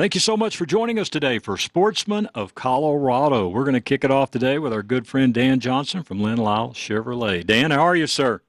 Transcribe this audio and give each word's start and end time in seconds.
Thank 0.00 0.14
you 0.14 0.20
so 0.22 0.34
much 0.34 0.56
for 0.56 0.64
joining 0.64 0.98
us 0.98 1.10
today 1.10 1.38
for 1.38 1.58
Sportsman 1.58 2.24
of 2.34 2.54
Colorado. 2.54 3.48
We're 3.48 3.64
going 3.64 3.74
to 3.74 3.82
kick 3.82 4.02
it 4.02 4.10
off 4.10 4.30
today 4.30 4.58
with 4.58 4.72
our 4.72 4.82
good 4.82 5.06
friend 5.06 5.34
Dan 5.34 5.60
Johnson 5.60 6.04
from 6.04 6.22
Len 6.22 6.38
Lyall 6.38 6.72
Chevrolet. 6.72 7.44
Dan, 7.44 7.70
how 7.70 7.82
are 7.82 7.94
you, 7.94 8.06
sir? 8.06 8.40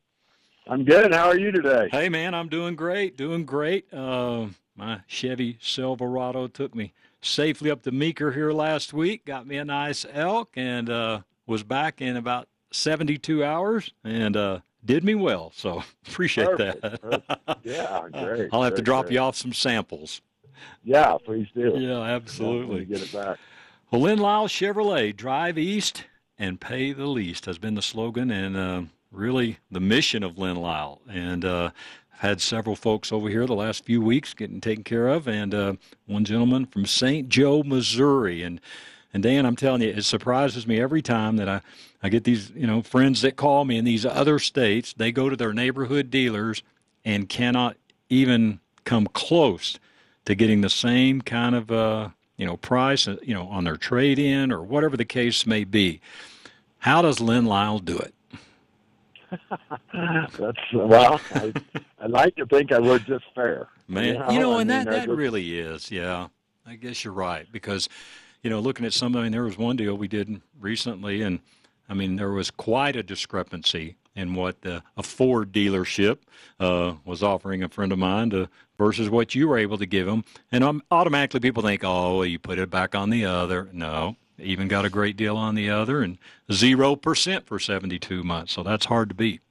I'm 0.66 0.86
good. 0.86 1.14
How 1.14 1.28
are 1.28 1.38
you 1.38 1.52
today? 1.52 1.90
Hey, 1.92 2.08
man, 2.08 2.34
I'm 2.34 2.48
doing 2.48 2.78
great. 2.78 3.18
Doing 3.18 3.44
great. 3.44 3.94
Uh, 3.94 4.46
my 4.78 5.02
Chevy 5.08 5.58
Silverado 5.60 6.48
took 6.48 6.74
me 6.74 6.94
safely 7.22 7.70
up 7.70 7.82
to 7.82 7.92
Meeker 7.92 8.32
here 8.32 8.54
last 8.54 8.94
week, 8.94 9.26
got 9.26 9.46
me 9.46 9.58
a 9.58 9.66
nice 9.66 10.06
elk, 10.14 10.52
and 10.56 10.90
uh, 10.90 11.20
was 11.48 11.64
back 11.64 12.00
in 12.00 12.16
about 12.16 12.48
72 12.72 13.44
hours 13.44 13.92
and 14.06 14.38
uh, 14.38 14.60
did 14.86 15.04
me 15.04 15.16
well. 15.16 15.52
So 15.54 15.84
appreciate 16.08 16.48
Perfect. 16.48 16.82
that. 16.82 17.02
Perfect. 17.02 17.66
Yeah, 17.66 18.08
great. 18.14 18.50
I'll 18.54 18.64
have 18.64 18.76
to 18.76 18.82
drop 18.82 19.08
great. 19.08 19.16
you 19.16 19.20
off 19.20 19.36
some 19.36 19.52
samples. 19.52 20.22
Yeah, 20.84 21.18
please 21.24 21.48
do. 21.54 21.74
Yeah, 21.76 21.90
Yeah, 21.90 22.02
absolutely. 22.02 22.80
you 22.80 22.86
get 22.86 23.02
it 23.02 23.14
back. 23.14 23.38
Well, 23.92 24.02
Len 24.02 24.20
Lyall 24.20 24.48
Chevrolet, 24.48 25.16
drive 25.16 25.58
east 25.58 26.06
and 26.40 26.60
pay 26.60 26.92
the 26.92 27.06
least 27.06 27.46
has 27.46 27.58
been 27.58 27.76
the 27.76 27.82
slogan 27.82 28.32
and 28.32 28.58
uh, 28.58 28.82
really 29.12 29.58
the 29.70 29.80
mission 29.80 30.24
of 30.24 30.38
Len 30.38 30.56
Lyall. 30.56 31.00
And 31.10 31.46
uh, 31.46 31.72
I've 32.14 32.20
had 32.20 32.42
several 32.42 32.76
folks 32.76 33.12
over 33.12 33.30
here 33.30 33.46
the 33.46 33.54
last 33.54 33.86
few 33.86 34.02
weeks 34.02 34.34
getting 34.34 34.62
taken 34.62 34.84
care 34.84 35.08
of, 35.08 35.28
and 35.28 35.54
uh, 35.54 35.74
one 36.08 36.26
gentleman 36.26 36.66
from 36.66 36.86
St. 36.86 37.30
Joe, 37.30 37.64
Missouri. 37.64 38.44
And 38.44 38.60
and 39.14 39.22
Dan, 39.22 39.46
I'm 39.46 39.58
telling 39.58 39.82
you, 39.82 39.90
it 39.90 40.06
surprises 40.06 40.66
me 40.66 40.80
every 40.80 41.02
time 41.02 41.36
that 41.36 41.50
I, 41.50 41.62
I 42.02 42.08
get 42.10 42.24
these 42.24 42.50
you 42.52 42.66
know 42.66 42.82
friends 42.82 43.22
that 43.22 43.36
call 43.36 43.66
me 43.66 43.78
in 43.78 43.86
these 43.86 44.06
other 44.06 44.40
states. 44.40 44.94
They 44.94 45.12
go 45.12 45.30
to 45.30 45.36
their 45.36 45.54
neighborhood 45.54 46.10
dealers 46.10 46.64
and 47.04 47.28
cannot 47.28 47.76
even 48.10 48.60
come 48.86 49.06
close 49.08 49.80
to 50.26 50.36
getting 50.36 50.62
the 50.62 50.70
same 50.70 51.22
kind 51.22 51.56
of 51.56 51.72
uh, 51.72 52.10
you 52.38 52.46
know 52.46 52.58
price 52.58 53.08
uh, 53.08 53.18
you 53.22 53.34
know 53.34 53.48
on 53.48 53.64
their 53.64 53.78
trade 53.78 54.20
in 54.20 54.52
or 54.52 54.62
whatever 54.62 54.98
the 54.98 55.06
case 55.06 55.46
may 55.46 55.64
be. 55.64 56.02
How 56.80 57.02
does 57.02 57.20
Len 57.20 57.46
Lyall 57.46 57.84
do 57.84 57.98
it? 57.98 58.14
That's 59.94 60.74
well. 60.74 61.22
I, 61.36 61.54
I 62.00 62.08
like 62.08 62.36
to 62.38 62.46
think 62.46 62.72
I 62.72 62.80
would 62.80 63.06
just 63.06 63.26
fair. 63.36 63.68
Man, 63.88 64.16
you 64.32 64.40
know, 64.40 64.54
I 64.54 64.62
and 64.62 64.70
mean, 64.70 64.86
that 64.86 64.86
that 64.86 65.10
really 65.10 65.60
is, 65.60 65.92
yeah. 65.92 66.28
I 66.66 66.76
guess 66.76 67.04
you're 67.04 67.14
right 67.14 67.48
because, 67.52 67.90
you 68.44 68.50
know, 68.50 68.60
looking 68.60 68.86
at 68.86 68.94
some, 68.94 69.16
I 69.16 69.24
mean, 69.24 69.32
there 69.32 69.44
was 69.44 69.58
one 69.58 69.76
deal 69.76 69.96
we 69.96 70.08
did 70.08 70.42
recently, 70.60 71.22
and 71.22 71.40
I 71.92 71.94
mean, 71.94 72.16
there 72.16 72.32
was 72.32 72.50
quite 72.50 72.96
a 72.96 73.04
discrepancy 73.04 73.98
in 74.16 74.34
what 74.34 74.56
a 74.64 75.04
Ford 75.04 75.52
dealership 75.52 76.20
uh, 76.58 76.94
was 77.04 77.22
offering 77.22 77.64
a 77.64 77.68
friend 77.68 77.92
of 77.92 78.00
mine 78.00 78.30
to 78.30 78.48
versus 78.78 79.10
what 79.10 79.36
you 79.36 79.50
were 79.50 79.58
able 79.58 79.78
to 79.78 79.86
give 79.86 80.06
them, 80.06 80.24
and 80.54 80.64
um, 80.64 80.82
automatically 80.90 81.42
people 81.42 81.62
think, 81.62 81.84
oh, 81.84 82.20
well, 82.20 82.26
you 82.26 82.40
put 82.40 82.60
it 82.60 82.70
back 82.70 82.96
on 82.96 83.10
the 83.10 83.26
other. 83.26 83.68
No, 83.74 84.16
even 84.40 84.70
got 84.70 84.86
a 84.86 84.90
great 84.90 85.18
deal 85.18 85.36
on 85.36 85.54
the 85.54 85.70
other, 85.70 86.02
and 86.02 86.18
zero 86.50 86.96
percent 86.96 87.46
for 87.46 87.60
72 87.60 88.24
months. 88.24 88.54
So 88.54 88.64
that's 88.64 88.86
hard 88.86 89.10
to 89.10 89.16
beat. 89.16 89.42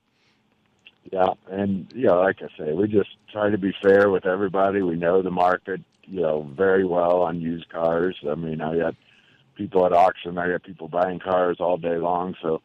Yeah, 1.12 1.34
and 1.50 1.92
you 1.94 2.06
know, 2.06 2.20
like 2.20 2.40
I 2.40 2.48
say, 2.56 2.72
we 2.72 2.88
just 2.88 3.10
try 3.30 3.50
to 3.50 3.58
be 3.58 3.74
fair 3.82 4.08
with 4.08 4.24
everybody. 4.24 4.80
We 4.80 4.96
know 4.96 5.20
the 5.20 5.30
market, 5.30 5.82
you 6.04 6.22
know, 6.22 6.50
very 6.56 6.86
well 6.86 7.20
on 7.20 7.42
used 7.42 7.68
cars. 7.68 8.16
I 8.26 8.34
mean, 8.34 8.62
I 8.62 8.78
got 8.78 8.94
people 9.56 9.84
at 9.86 9.92
auction, 9.92 10.38
I 10.38 10.48
got 10.48 10.62
people 10.62 10.88
buying 10.88 11.18
cars 11.18 11.58
all 11.60 11.76
day 11.76 11.96
long. 11.96 12.34
So, 12.42 12.62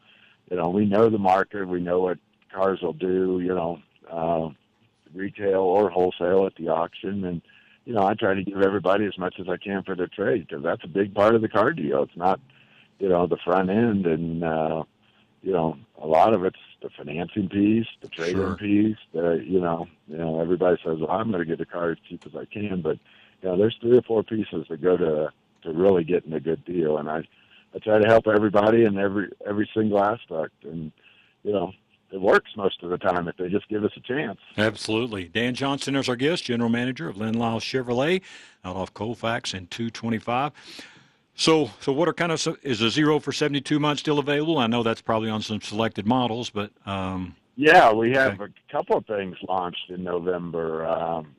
you 0.50 0.56
know, 0.56 0.68
we 0.68 0.86
know 0.86 1.08
the 1.10 1.18
market. 1.18 1.66
We 1.68 1.80
know 1.80 2.00
what 2.00 2.18
cars 2.52 2.80
will 2.82 2.92
do. 2.92 3.40
You 3.40 3.54
know, 3.54 3.78
uh, 4.10 4.48
retail 5.14 5.60
or 5.60 5.90
wholesale 5.90 6.46
at 6.46 6.54
the 6.56 6.68
auction, 6.68 7.24
and 7.24 7.42
you 7.84 7.94
know, 7.94 8.04
I 8.06 8.14
try 8.14 8.34
to 8.34 8.42
give 8.42 8.62
everybody 8.62 9.04
as 9.06 9.16
much 9.18 9.36
as 9.40 9.48
I 9.48 9.56
can 9.56 9.82
for 9.84 9.94
their 9.94 10.08
trade 10.08 10.46
because 10.48 10.62
that's 10.64 10.84
a 10.84 10.88
big 10.88 11.14
part 11.14 11.34
of 11.34 11.42
the 11.42 11.48
car 11.48 11.72
deal. 11.72 12.02
It's 12.02 12.16
not, 12.16 12.40
you 12.98 13.08
know, 13.08 13.26
the 13.26 13.38
front 13.44 13.70
end 13.70 14.06
and. 14.06 14.44
uh 14.44 14.82
you 15.42 15.52
know, 15.52 15.78
a 16.02 16.06
lot 16.06 16.34
of 16.34 16.44
it's 16.44 16.58
the 16.82 16.88
financing 16.96 17.48
piece, 17.48 17.86
the 18.02 18.08
trade-in 18.08 18.34
Sure. 18.34 18.56
piece. 18.56 18.96
The 19.12 19.40
you 19.46 19.60
know, 19.60 19.86
you 20.08 20.16
know, 20.16 20.40
everybody 20.40 20.76
says, 20.84 20.98
"Well, 20.98 21.10
I'm 21.10 21.30
going 21.30 21.38
to 21.38 21.46
get 21.48 21.60
a 21.60 21.66
car 21.70 21.92
as 21.92 21.98
cheap 22.08 22.24
as 22.26 22.34
I 22.34 22.46
can," 22.46 22.80
but 22.82 22.98
you 23.42 23.48
know, 23.48 23.56
there's 23.56 23.76
three 23.80 23.96
or 23.96 24.02
four 24.02 24.24
pieces 24.24 24.66
that 24.68 24.82
go 24.82 24.96
to 24.96 25.32
to 25.62 25.72
really 25.72 26.04
getting 26.04 26.32
a 26.32 26.40
good 26.40 26.64
deal, 26.64 26.98
and 26.98 27.08
I 27.08 27.26
I 27.74 27.78
try 27.78 27.98
to 27.98 28.08
help 28.08 28.26
everybody 28.26 28.84
in 28.84 28.98
every 28.98 29.30
every 29.46 29.68
single 29.74 30.02
aspect, 30.02 30.64
and 30.64 30.92
you 31.42 31.52
know, 31.52 31.72
it 32.10 32.20
works 32.20 32.50
most 32.56 32.82
of 32.82 32.90
the 32.90 32.98
time 32.98 33.28
if 33.28 33.36
they 33.36 33.48
just 33.48 33.68
give 33.68 33.84
us 33.84 33.92
a 33.96 34.00
chance. 34.00 34.38
Absolutely. 34.56 35.24
Dan 35.24 35.54
Johnson 35.54 35.96
is 35.96 36.08
our 36.08 36.16
guest, 36.16 36.44
General 36.44 36.70
Manager 36.70 37.08
of 37.08 37.16
Len 37.16 37.34
Lyall 37.34 37.60
Chevrolet 37.60 38.22
out 38.64 38.76
off 38.76 38.94
Colfax 38.94 39.52
and 39.54 39.70
225. 39.70 40.52
So, 41.34 41.70
so 41.80 41.92
what 41.92 42.08
are 42.08 42.14
kind 42.14 42.32
of 42.32 42.58
is 42.62 42.80
a 42.80 42.88
zero 42.88 43.20
for 43.20 43.30
72 43.30 43.78
months 43.78 44.00
still 44.00 44.18
available? 44.18 44.58
I 44.58 44.66
know 44.66 44.82
that's 44.82 45.02
probably 45.02 45.28
on 45.28 45.42
some 45.42 45.60
selected 45.60 46.06
models, 46.06 46.48
but 46.48 46.70
um, 46.86 47.36
Yeah, 47.56 47.92
we 47.92 48.12
have 48.12 48.40
a 48.40 48.48
couple 48.72 48.96
of 48.96 49.06
things 49.06 49.36
launched 49.46 49.90
in 49.90 50.02
November. 50.02 50.86
Um, 50.86 51.34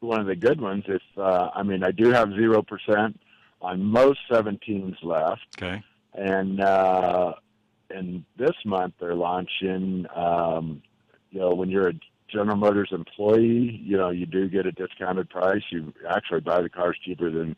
one 0.00 0.20
of 0.20 0.26
the 0.26 0.36
good 0.36 0.60
ones 0.60 0.84
is, 0.88 1.02
uh, 1.18 1.50
I 1.54 1.62
mean, 1.62 1.84
I 1.84 1.90
do 1.90 2.10
have 2.10 2.30
zero 2.30 2.62
percent 2.62 3.20
on 3.64 3.82
most 3.82 4.20
17s 4.30 4.96
left. 5.02 5.42
okay, 5.58 5.82
and 6.14 6.60
uh, 6.60 7.32
and 7.90 8.24
this 8.36 8.56
month 8.64 8.94
they're 9.00 9.14
launching. 9.14 10.06
Um, 10.14 10.82
you 11.30 11.40
know, 11.40 11.50
when 11.54 11.68
you're 11.70 11.88
a 11.88 11.94
General 12.32 12.56
Motors 12.56 12.90
employee, 12.92 13.80
you 13.82 13.96
know 13.96 14.10
you 14.10 14.26
do 14.26 14.48
get 14.48 14.66
a 14.66 14.72
discounted 14.72 15.30
price. 15.30 15.62
You 15.70 15.92
actually 16.08 16.40
buy 16.40 16.60
the 16.62 16.68
cars 16.68 16.96
cheaper 17.04 17.30
than 17.30 17.56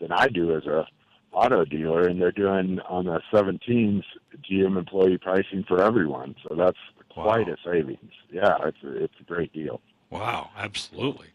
than 0.00 0.12
I 0.12 0.28
do 0.28 0.54
as 0.56 0.64
a 0.66 0.86
auto 1.32 1.64
dealer, 1.64 2.06
and 2.08 2.20
they're 2.20 2.32
doing 2.32 2.78
on 2.88 3.04
the 3.06 3.20
17s 3.32 4.02
GM 4.50 4.78
employee 4.78 5.18
pricing 5.18 5.64
for 5.68 5.82
everyone. 5.82 6.34
So 6.48 6.54
that's 6.54 6.78
quite 7.10 7.46
Wow. 7.48 7.54
a 7.54 7.70
savings. 7.70 8.12
Yeah, 8.30 8.56
it's 8.64 8.82
a, 8.82 9.04
it's 9.04 9.14
a 9.20 9.24
great 9.24 9.52
deal. 9.52 9.80
wow, 10.10 10.50
absolutely. 10.56 11.28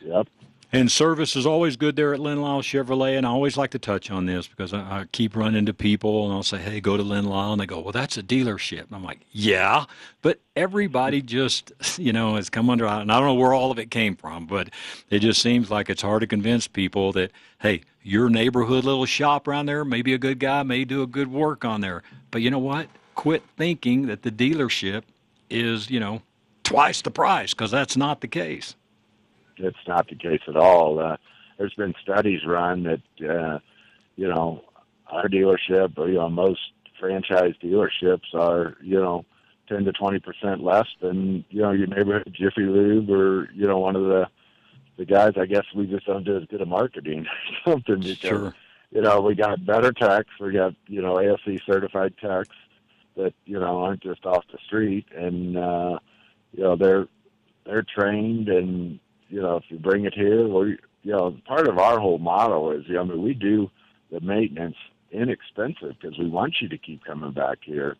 Yep. 0.00 0.28
And 0.72 0.90
service 0.90 1.36
is 1.36 1.46
always 1.46 1.76
good 1.76 1.94
there 1.94 2.12
at 2.12 2.18
Len 2.18 2.38
Lyall 2.38 2.60
Chevrolet, 2.60 3.16
and 3.16 3.24
I 3.24 3.30
always 3.30 3.56
like 3.56 3.70
to 3.70 3.78
touch 3.78 4.10
on 4.10 4.26
this 4.26 4.48
because 4.48 4.72
I, 4.72 4.80
I 4.80 5.04
keep 5.12 5.36
running 5.36 5.56
into 5.56 5.72
people, 5.72 6.24
and 6.24 6.34
I'll 6.34 6.42
say, 6.42 6.58
"Hey, 6.58 6.80
go 6.80 6.96
to 6.96 7.04
Len 7.04 7.24
Lyall," 7.24 7.52
and 7.52 7.60
they 7.60 7.66
go, 7.66 7.78
"Well, 7.78 7.92
that's 7.92 8.16
a 8.16 8.22
dealership." 8.22 8.86
And 8.86 8.92
I'm 8.92 9.04
like, 9.04 9.20
"Yeah," 9.30 9.84
but 10.22 10.40
everybody 10.56 11.22
just, 11.22 11.72
you 11.98 12.12
know, 12.12 12.34
has 12.34 12.50
come 12.50 12.68
under, 12.68 12.84
and 12.84 13.12
I 13.12 13.18
don't 13.18 13.28
know 13.28 13.34
where 13.34 13.52
all 13.52 13.70
of 13.70 13.78
it 13.78 13.92
came 13.92 14.16
from, 14.16 14.46
but 14.46 14.70
it 15.08 15.20
just 15.20 15.40
seems 15.40 15.70
like 15.70 15.88
it's 15.88 16.02
hard 16.02 16.22
to 16.22 16.26
convince 16.26 16.66
people 16.66 17.12
that, 17.12 17.30
hey, 17.60 17.82
your 18.02 18.28
neighborhood 18.28 18.84
little 18.84 19.06
shop 19.06 19.46
around 19.46 19.66
there 19.66 19.84
may 19.84 20.02
be 20.02 20.14
a 20.14 20.18
good 20.18 20.40
guy, 20.40 20.64
may 20.64 20.84
do 20.84 21.02
a 21.02 21.06
good 21.06 21.30
work 21.30 21.64
on 21.64 21.80
there, 21.80 22.02
but 22.32 22.42
you 22.42 22.50
know 22.50 22.58
what? 22.58 22.88
Quit 23.14 23.44
thinking 23.56 24.06
that 24.06 24.22
the 24.22 24.32
dealership 24.32 25.02
is, 25.48 25.90
you 25.90 26.00
know, 26.00 26.22
twice 26.64 27.02
the 27.02 27.10
price 27.10 27.54
because 27.54 27.70
that's 27.70 27.96
not 27.96 28.20
the 28.20 28.28
case. 28.28 28.74
It's 29.58 29.76
not 29.86 30.08
the 30.08 30.16
case 30.16 30.42
at 30.48 30.56
all. 30.56 30.98
Uh, 30.98 31.16
there's 31.58 31.74
been 31.74 31.94
studies 32.02 32.40
run 32.46 32.84
that, 32.84 33.28
uh, 33.28 33.58
you 34.16 34.28
know, 34.28 34.62
our 35.08 35.28
dealership, 35.28 35.96
or, 35.98 36.08
you 36.08 36.14
know, 36.14 36.28
most 36.28 36.60
franchise 37.00 37.54
dealerships 37.62 38.34
are, 38.34 38.76
you 38.82 38.98
know, 39.00 39.24
10 39.68 39.84
to 39.84 39.92
20 39.92 40.20
percent 40.20 40.62
less 40.62 40.86
than, 41.00 41.44
you 41.50 41.62
know, 41.62 41.72
your 41.72 41.86
neighborhood 41.86 42.32
Jiffy 42.32 42.62
Lube 42.62 43.10
or, 43.10 43.48
you 43.54 43.66
know, 43.66 43.78
one 43.78 43.96
of 43.96 44.02
the 44.02 44.26
the 44.96 45.04
guys. 45.04 45.32
I 45.40 45.46
guess 45.46 45.64
we 45.74 45.86
just 45.86 46.06
don't 46.06 46.24
do 46.24 46.36
as 46.36 46.44
good 46.44 46.60
a 46.60 46.66
marketing 46.66 47.26
or 47.66 47.72
something 47.72 48.00
because, 48.00 48.18
Sure. 48.18 48.54
you 48.90 49.00
know, 49.02 49.20
we 49.20 49.34
got 49.34 49.64
better 49.64 49.92
techs. 49.92 50.30
We 50.40 50.52
got, 50.52 50.74
you 50.86 51.02
know, 51.02 51.18
ASE 51.20 51.60
certified 51.66 52.14
techs 52.20 52.54
that, 53.16 53.34
you 53.44 53.58
know, 53.58 53.82
aren't 53.82 54.02
just 54.02 54.24
off 54.26 54.44
the 54.52 54.58
street 54.66 55.06
and, 55.16 55.56
uh, 55.56 55.98
you 56.52 56.62
know, 56.62 56.76
they're, 56.76 57.08
they're 57.64 57.82
trained 57.84 58.48
and, 58.48 59.00
you 59.28 59.40
know, 59.40 59.56
if 59.56 59.64
you 59.68 59.78
bring 59.78 60.04
it 60.04 60.14
here, 60.14 60.46
we, 60.46 60.78
you 61.02 61.12
know, 61.12 61.36
part 61.46 61.68
of 61.68 61.78
our 61.78 61.98
whole 61.98 62.18
model 62.18 62.70
is, 62.70 62.84
you 62.86 62.94
know, 62.94 63.02
I 63.02 63.04
mean, 63.04 63.22
we 63.22 63.34
do 63.34 63.70
the 64.10 64.20
maintenance 64.20 64.76
inexpensive 65.10 65.96
because 66.00 66.18
we 66.18 66.28
want 66.28 66.56
you 66.60 66.68
to 66.68 66.78
keep 66.78 67.04
coming 67.04 67.32
back 67.32 67.58
here, 67.62 67.96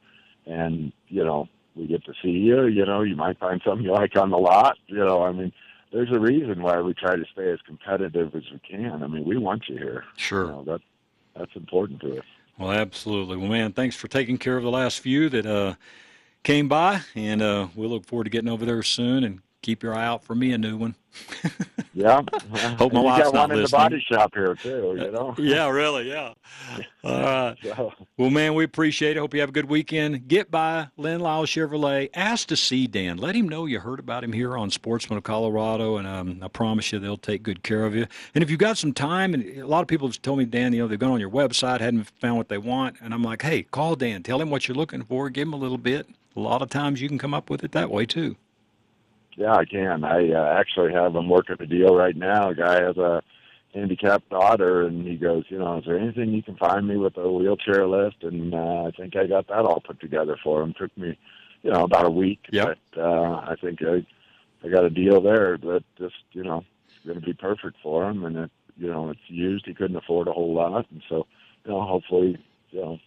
and 0.46 0.92
you 1.08 1.24
know, 1.24 1.48
we 1.74 1.86
get 1.86 2.04
to 2.04 2.12
see 2.22 2.30
you. 2.30 2.66
You 2.66 2.84
know, 2.84 3.02
you 3.02 3.16
might 3.16 3.38
find 3.38 3.60
something 3.64 3.84
you 3.84 3.92
like 3.92 4.16
on 4.16 4.30
the 4.30 4.38
lot. 4.38 4.76
You 4.86 4.98
know, 4.98 5.22
I 5.22 5.32
mean, 5.32 5.52
there's 5.92 6.10
a 6.12 6.20
reason 6.20 6.62
why 6.62 6.80
we 6.80 6.94
try 6.94 7.16
to 7.16 7.24
stay 7.32 7.50
as 7.50 7.60
competitive 7.66 8.34
as 8.34 8.42
we 8.52 8.58
can. 8.58 9.02
I 9.02 9.06
mean, 9.06 9.24
we 9.24 9.36
want 9.36 9.64
you 9.68 9.76
here. 9.76 10.04
Sure. 10.16 10.46
You 10.46 10.52
know, 10.52 10.64
that 10.64 10.80
that's 11.36 11.54
important 11.54 12.00
to 12.00 12.18
us. 12.18 12.24
Well, 12.58 12.72
absolutely. 12.72 13.36
Well, 13.36 13.48
man, 13.48 13.72
thanks 13.72 13.96
for 13.96 14.08
taking 14.08 14.38
care 14.38 14.56
of 14.56 14.62
the 14.62 14.70
last 14.70 15.00
few 15.00 15.28
that 15.28 15.44
uh, 15.44 15.74
came 16.42 16.68
by, 16.68 17.02
and 17.14 17.42
uh, 17.42 17.68
we'll 17.74 17.90
look 17.90 18.06
forward 18.06 18.24
to 18.24 18.30
getting 18.30 18.48
over 18.48 18.64
there 18.64 18.82
soon 18.82 19.24
and 19.24 19.40
keep 19.62 19.82
your 19.82 19.94
eye 19.94 20.04
out 20.04 20.24
for 20.24 20.34
me 20.34 20.52
a 20.52 20.58
new 20.58 20.76
one. 20.76 20.94
yeah. 21.94 22.22
Hope 22.78 22.92
my 22.92 23.00
wife's 23.00 23.24
got 23.24 23.34
not 23.34 23.48
one 23.48 23.58
in 23.58 23.64
the 23.64 23.68
body 23.68 24.00
shop 24.00 24.34
here 24.34 24.54
too. 24.54 24.96
You 24.98 25.10
know. 25.10 25.34
yeah, 25.38 25.68
really, 25.68 26.08
yeah. 26.08 26.34
All 27.04 27.22
right. 27.22 27.56
So, 27.62 27.92
Well, 28.16 28.30
man, 28.30 28.54
we 28.54 28.64
appreciate 28.64 29.16
it. 29.16 29.20
Hope 29.20 29.34
you 29.34 29.40
have 29.40 29.48
a 29.48 29.52
good 29.52 29.68
weekend. 29.68 30.28
Get 30.28 30.50
by 30.50 30.88
Len 30.96 31.20
Lyall 31.20 31.46
Chevrolet. 31.46 32.10
Ask 32.14 32.48
to 32.48 32.56
see 32.56 32.86
Dan. 32.86 33.16
Let 33.16 33.34
him 33.34 33.48
know 33.48 33.66
you 33.66 33.80
heard 33.80 33.98
about 33.98 34.24
him 34.24 34.32
here 34.32 34.56
on 34.56 34.70
Sportsman 34.70 35.16
of 35.16 35.24
Colorado, 35.24 35.96
and 35.96 36.06
um, 36.06 36.38
I 36.42 36.48
promise 36.48 36.92
you 36.92 36.98
they'll 36.98 37.16
take 37.16 37.42
good 37.42 37.62
care 37.62 37.84
of 37.84 37.94
you. 37.94 38.06
And 38.34 38.44
if 38.44 38.50
you've 38.50 38.60
got 38.60 38.78
some 38.78 38.92
time, 38.92 39.34
and 39.34 39.44
a 39.58 39.66
lot 39.66 39.82
of 39.82 39.88
people 39.88 40.08
have 40.08 40.20
told 40.22 40.38
me, 40.38 40.44
Dan, 40.44 40.72
you 40.72 40.80
know, 40.80 40.88
they've 40.88 40.98
gone 40.98 41.12
on 41.12 41.20
your 41.20 41.30
website, 41.30 41.80
hadn't 41.80 42.04
found 42.20 42.36
what 42.36 42.48
they 42.48 42.58
want, 42.58 42.96
and 43.00 43.14
I'm 43.14 43.22
like, 43.22 43.42
hey, 43.42 43.62
call 43.62 43.96
Dan. 43.96 44.22
Tell 44.22 44.40
him 44.40 44.50
what 44.50 44.68
you're 44.68 44.76
looking 44.76 45.02
for. 45.02 45.30
Give 45.30 45.48
him 45.48 45.54
a 45.54 45.58
little 45.58 45.78
bit. 45.78 46.06
A 46.36 46.40
lot 46.40 46.60
of 46.60 46.68
times 46.68 47.00
you 47.00 47.08
can 47.08 47.18
come 47.18 47.32
up 47.32 47.48
with 47.48 47.64
it 47.64 47.72
that 47.72 47.90
way 47.90 48.04
too. 48.04 48.36
Yeah, 49.36 49.54
I 49.54 49.64
can. 49.64 50.04
I 50.04 50.30
uh, 50.32 50.56
actually 50.58 50.92
have 50.92 51.14
him 51.14 51.28
working 51.28 51.56
a 51.60 51.66
deal 51.66 51.94
right 51.94 52.16
now. 52.16 52.50
A 52.50 52.54
guy 52.54 52.82
has 52.82 52.96
a 52.96 53.22
handicapped 53.74 54.30
daughter, 54.30 54.86
and 54.86 55.06
he 55.06 55.16
goes, 55.16 55.44
you 55.48 55.58
know, 55.58 55.78
is 55.78 55.84
there 55.84 55.98
anything 55.98 56.30
you 56.30 56.42
can 56.42 56.56
find 56.56 56.88
me 56.88 56.96
with 56.96 57.16
a 57.18 57.30
wheelchair 57.30 57.86
lift? 57.86 58.22
And 58.22 58.54
uh, 58.54 58.84
I 58.84 58.90
think 58.96 59.14
I 59.14 59.26
got 59.26 59.48
that 59.48 59.66
all 59.66 59.80
put 59.80 60.00
together 60.00 60.38
for 60.42 60.62
him. 60.62 60.74
Took 60.78 60.96
me, 60.96 61.18
you 61.62 61.70
know, 61.70 61.84
about 61.84 62.06
a 62.06 62.10
week. 62.10 62.40
Yep. 62.50 62.78
But 62.94 63.00
uh, 63.00 63.44
I 63.46 63.54
think 63.60 63.80
I, 63.82 64.06
I 64.64 64.70
got 64.70 64.84
a 64.84 64.90
deal 64.90 65.20
there 65.20 65.58
that 65.58 65.84
just, 65.98 66.14
you 66.32 66.42
know, 66.42 66.64
is 66.88 67.06
going 67.06 67.20
to 67.20 67.26
be 67.26 67.34
perfect 67.34 67.76
for 67.82 68.08
him. 68.08 68.24
And 68.24 68.36
it, 68.36 68.50
you 68.78 68.88
know, 68.88 69.10
it's 69.10 69.20
used. 69.28 69.66
He 69.66 69.74
couldn't 69.74 69.96
afford 69.96 70.28
a 70.28 70.32
whole 70.32 70.54
lot, 70.54 70.86
and 70.90 71.02
so, 71.08 71.26
you 71.64 71.72
know, 71.72 71.82
hopefully, 71.82 72.38
you 72.70 72.80
know, 72.80 72.98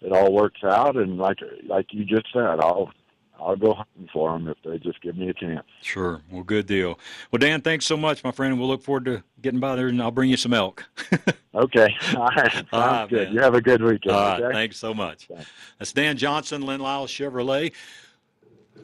it 0.00 0.12
all 0.12 0.32
works 0.32 0.62
out. 0.64 0.96
And 0.96 1.18
like 1.18 1.38
like 1.66 1.92
you 1.92 2.04
just 2.04 2.26
said, 2.32 2.60
I'll 2.60 2.90
I'll 3.40 3.56
go 3.56 3.74
hunting 3.74 4.08
for 4.12 4.32
them 4.32 4.48
if 4.48 4.56
they 4.64 4.78
just 4.78 5.00
give 5.00 5.16
me 5.16 5.28
a 5.28 5.34
chance. 5.34 5.66
Sure. 5.82 6.22
Well, 6.30 6.42
good 6.42 6.66
deal. 6.66 6.98
Well, 7.30 7.38
Dan, 7.38 7.60
thanks 7.60 7.86
so 7.86 7.96
much, 7.96 8.24
my 8.24 8.32
friend. 8.32 8.58
We'll 8.58 8.68
look 8.68 8.82
forward 8.82 9.04
to 9.06 9.22
getting 9.40 9.60
by 9.60 9.76
there, 9.76 9.88
and 9.88 10.02
I'll 10.02 10.10
bring 10.10 10.30
you 10.30 10.36
some 10.36 10.54
elk. 10.54 10.84
Okay. 11.54 11.92
All 12.16 12.26
right. 12.36 12.52
Sounds 12.52 12.66
All 12.72 12.80
right, 12.80 13.08
good. 13.08 13.28
man. 13.28 13.34
You 13.34 13.40
have 13.40 13.54
a 13.54 13.60
good 13.60 13.82
weekend. 13.82 14.14
All 14.14 14.20
right, 14.22 14.42
okay? 14.42 14.52
thanks 14.54 14.76
so 14.76 14.94
much. 14.94 15.26
Thanks. 15.26 15.50
That's 15.78 15.92
Dan 15.92 16.16
Johnson, 16.16 16.62
Len 16.62 16.78
Lyall 16.78 17.06
Chevrolet. 17.08 17.72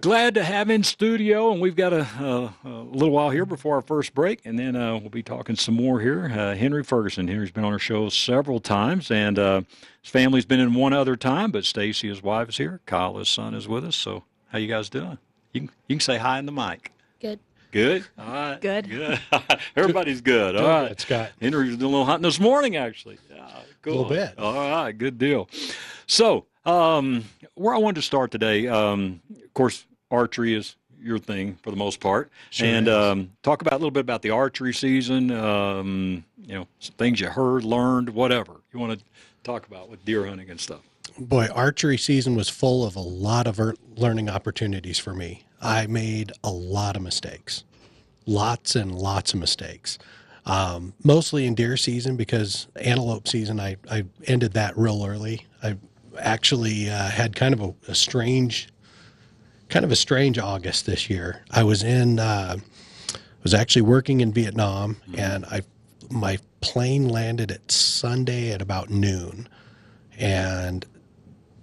Glad 0.01 0.35
to 0.35 0.43
have 0.43 0.71
in 0.71 0.83
studio, 0.83 1.53
and 1.53 1.61
we've 1.61 1.77
got 1.77 1.93
a, 1.93 2.01
a, 2.03 2.55
a 2.65 2.83
little 2.83 3.13
while 3.13 3.31
here 3.31 3.47
before 3.47 3.77
our 3.77 3.81
first 3.83 4.13
break, 4.13 4.41
and 4.45 4.59
then 4.59 4.75
uh, 4.75 4.99
we'll 4.99 5.09
be 5.09 5.23
talking 5.23 5.55
some 5.55 5.75
more 5.77 6.01
here. 6.01 6.25
Uh, 6.27 6.55
Henry 6.57 6.83
Ferguson. 6.83 7.29
Henry's 7.29 7.53
been 7.53 7.65
on 7.65 7.73
our 7.73 7.79
show 7.79 8.09
several 8.09 8.59
times, 8.59 9.11
and 9.11 9.39
uh, 9.39 9.63
his 10.03 10.11
family's 10.11 10.45
been 10.45 10.59
in 10.61 10.75
one 10.75 10.93
other 10.93 11.15
time, 11.17 11.53
but 11.53 11.65
Stacy, 11.65 12.09
his 12.09 12.23
wife, 12.25 12.49
is 12.49 12.57
here. 12.57 12.81
Kyle, 12.87 13.17
his 13.19 13.29
son, 13.29 13.55
is 13.55 13.69
with 13.69 13.85
us. 13.85 13.95
So, 13.95 14.25
how 14.55 14.61
you 14.61 14.69
guys 14.69 14.89
doing? 14.89 15.19
You 15.53 15.63
can, 15.63 15.71
you 15.89 15.97
can 15.97 16.01
say 16.01 16.17
hi 16.17 16.39
in 16.39 16.47
the 16.47 16.53
mic. 16.53 16.93
Good. 17.21 17.41
Good. 17.73 18.05
All 18.17 18.33
right. 18.33 18.61
Good. 18.61 18.89
Good. 18.89 19.19
Everybody's 19.77 20.21
good. 20.21 20.55
All 20.55 20.65
right. 20.69 20.85
Doing 20.87 20.99
Scott. 20.99 21.33
Henry 21.41 21.67
was 21.67 21.77
doing 21.77 21.89
a 21.89 21.91
little 21.91 22.05
hunting 22.07 22.23
this 22.23 22.39
morning, 22.39 22.77
actually. 22.77 23.19
Yeah, 23.35 23.49
cool. 23.83 23.95
little 24.05 24.09
bit. 24.09 24.39
All 24.39 24.55
right, 24.55 24.97
good 24.97 25.19
deal. 25.19 25.49
So, 26.07 26.47
um, 26.65 27.25
where 27.57 27.75
I 27.75 27.79
wanted 27.79 27.97
to 27.97 28.03
start 28.03 28.31
today, 28.31 28.69
um, 28.69 29.21
of 29.45 29.53
course, 29.55 29.87
archery 30.09 30.55
is 30.55 30.77
your 31.03 31.19
thing 31.19 31.59
for 31.65 31.73
the 31.73 31.77
most 31.77 31.99
part, 31.99 32.31
Sure 32.51 32.69
and 32.69 32.87
is. 32.87 32.95
um, 32.95 33.31
talk 33.43 33.61
about 33.61 33.73
a 33.73 33.79
little 33.79 33.91
bit 33.91 34.01
about 34.03 34.23
the 34.23 34.31
archery 34.31 34.73
season. 34.73 35.33
Um, 35.33 36.25
you 36.47 36.55
know, 36.55 36.69
some 36.79 36.95
things 36.95 37.19
you 37.19 37.27
heard, 37.29 37.65
learned, 37.65 38.09
whatever 38.11 38.53
you 38.73 38.79
want 38.79 39.01
to 39.01 39.05
talk 39.43 39.67
about 39.67 39.89
with 39.91 40.05
deer 40.05 40.25
hunting 40.27 40.49
and 40.49 40.61
stuff. 40.61 40.83
Boy, 41.19 41.47
archery 41.55 41.97
season 41.97 42.35
was 42.35 42.49
full 42.49 42.85
of 42.85 42.97
a 42.97 43.01
lot 43.01 43.47
of 43.47 43.61
learning 43.97 44.29
opportunities 44.29 44.99
for 44.99 45.15
me. 45.15 45.45
I 45.63 45.87
made 45.87 46.33
a 46.43 46.51
lot 46.51 46.97
of 46.97 47.03
mistakes, 47.03 47.63
lots 48.27 48.75
and 48.75 48.93
lots 48.93 49.33
of 49.33 49.39
mistakes. 49.39 49.97
Um, 50.45 50.93
mostly 51.05 51.47
in 51.47 51.55
deer 51.55 51.77
season 51.77 52.17
because 52.17 52.67
antelope 52.77 53.29
season, 53.29 53.61
I, 53.61 53.77
I 53.89 54.05
ended 54.27 54.55
that 54.55 54.77
real 54.77 55.05
early. 55.07 55.47
I 55.63 55.77
actually 56.19 56.91
uh, 56.91 57.09
had 57.11 57.37
kind 57.37 57.55
of 57.55 57.61
a, 57.61 57.75
a 57.89 57.95
strange, 57.95 58.69
kind 59.69 59.85
of 59.85 59.93
a 59.93 59.97
strange 59.97 60.39
August 60.39 60.85
this 60.85 61.09
year. 61.09 61.45
I 61.51 61.63
was 61.63 61.85
in, 61.85 62.19
uh, 62.19 62.57
was 63.45 63.55
actually 63.55 63.83
working 63.83 64.21
in 64.21 64.33
Vietnam, 64.33 64.97
and 65.17 65.45
I, 65.47 65.63
my 66.11 66.39
plane 66.61 67.09
landed 67.09 67.53
at 67.53 67.71
Sunday 67.71 68.53
at 68.53 68.61
about 68.61 68.91
noon, 68.91 69.49
and 70.19 70.85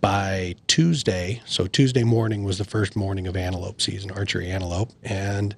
by 0.01 0.55
Tuesday, 0.67 1.41
so 1.45 1.67
Tuesday 1.67 2.03
morning 2.03 2.43
was 2.43 2.57
the 2.57 2.65
first 2.65 2.95
morning 2.95 3.27
of 3.27 3.37
antelope 3.37 3.79
season, 3.79 4.11
archery 4.11 4.49
antelope, 4.49 4.89
and 5.03 5.55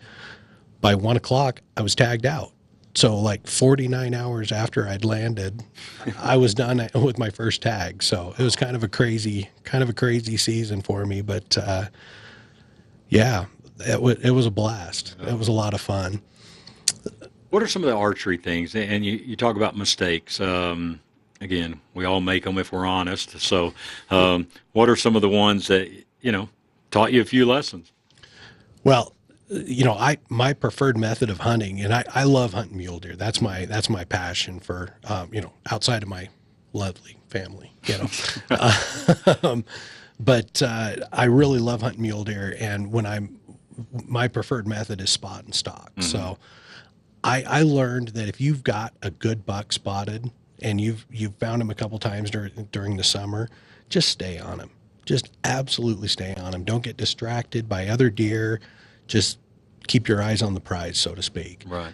by 0.82 0.94
one 0.94 1.16
o'clock 1.16 1.62
I 1.78 1.82
was 1.82 1.96
tagged 1.96 2.26
out. 2.26 2.52
So 2.96 3.18
like 3.18 3.48
49 3.48 4.14
hours 4.14 4.52
after 4.52 4.88
I'd 4.88 5.04
landed, 5.04 5.64
I 6.20 6.38
was 6.38 6.54
done 6.54 6.88
with 6.94 7.18
my 7.18 7.30
first 7.30 7.62
tag. 7.62 8.04
So 8.04 8.36
it 8.38 8.44
was 8.44 8.56
kind 8.56 8.76
of 8.76 8.84
a 8.84 8.88
crazy, 8.88 9.50
kind 9.64 9.82
of 9.82 9.90
a 9.90 9.94
crazy 9.94 10.38
season 10.38 10.82
for 10.82 11.06
me. 11.06 11.22
But 11.22 11.58
uh, 11.58 11.86
yeah, 13.10 13.46
it 13.80 14.02
was 14.02 14.20
it 14.20 14.32
was 14.32 14.46
a 14.46 14.52
blast. 14.52 15.16
It 15.26 15.38
was 15.38 15.48
a 15.48 15.54
lot 15.54 15.74
of 15.74 15.82
fun. 15.82 16.22
What 17.50 17.64
are 17.64 17.68
some 17.68 17.84
of 17.84 17.90
the 17.90 17.96
archery 17.96 18.38
things? 18.38 18.76
And 18.76 19.06
you, 19.06 19.14
you 19.14 19.36
talk 19.36 19.56
about 19.56 19.78
mistakes. 19.78 20.40
Um, 20.40 21.00
again, 21.44 21.80
we 21.94 22.06
all 22.06 22.22
make 22.22 22.44
them 22.44 22.58
if 22.58 22.72
we're 22.72 22.86
honest. 22.86 23.40
So, 23.40 23.74
um, 24.10 24.48
what 24.72 24.90
are 24.90 24.96
some 24.96 25.16
of 25.16 25.22
the 25.22 25.30
ones 25.30 25.68
that 25.68 25.90
you 26.22 26.32
know 26.32 26.50
taught 26.92 27.14
you 27.14 27.22
a 27.22 27.26
few 27.26 27.46
lessons? 27.46 27.92
Well, 28.84 29.14
you 29.50 29.86
know, 29.86 29.94
I 29.94 30.18
my 30.30 30.54
preferred 30.54 30.98
method 30.98 31.30
of 31.30 31.40
hunting, 31.40 31.82
and 31.82 31.94
I, 31.94 32.04
I 32.14 32.24
love 32.24 32.54
hunting 32.54 32.78
mule 32.78 33.00
deer. 33.00 33.16
That's 33.16 33.42
my 33.42 33.66
that's 33.66 33.90
my 33.90 34.04
passion 34.04 34.60
for 34.60 34.96
um, 35.06 35.30
you 35.34 35.42
know 35.42 35.54
outside 35.72 36.04
of 36.04 36.10
my 36.10 36.30
lovely 36.74 37.18
family, 37.28 37.74
you 37.86 37.98
know. 37.98 39.38
um, 39.44 39.66
but 40.20 40.62
uh, 40.62 40.96
I 41.12 41.26
really 41.26 41.60
love 41.60 41.82
hunting 41.82 42.02
mule 42.02 42.24
deer, 42.24 42.56
and 42.60 42.92
when 42.92 43.06
I'm 43.06 43.40
my 44.06 44.28
preferred 44.28 44.68
method 44.68 45.02
is 45.02 45.10
spot 45.10 45.46
and 45.46 45.54
stock. 45.54 45.92
So 46.00 46.38
I, 47.24 47.44
I 47.48 47.62
learned 47.64 48.10
that 48.10 48.28
if 48.28 48.42
you've 48.42 48.64
got 48.64 48.94
a 49.02 49.10
good 49.10 49.46
buck 49.46 49.72
spotted 49.72 50.30
and 50.64 50.80
you've 50.82 51.06
you've 51.12 51.36
found 51.36 51.62
him 51.62 51.70
a 51.70 51.76
couple 51.76 52.00
times 52.00 52.32
during 52.32 52.68
during 52.72 52.98
the 52.98 53.04
summer, 53.04 53.50
just 53.90 54.10
stay 54.10 54.40
on 54.40 54.60
him. 54.60 54.72
Just 55.06 55.32
absolutely 55.44 56.08
stay 56.08 56.34
on 56.36 56.54
him. 56.54 56.64
Don't 56.64 56.84
get 56.84 56.98
distracted 56.98 57.68
by 57.68 57.88
other 57.90 58.10
deer. 58.10 58.62
Just 59.06 59.38
keep 59.88 60.08
your 60.08 60.22
eyes 60.22 60.42
on 60.42 60.54
the 60.54 60.62
prize, 60.62 60.98
so 60.98 61.14
to 61.14 61.22
speak. 61.22 61.64
Right. 61.68 61.94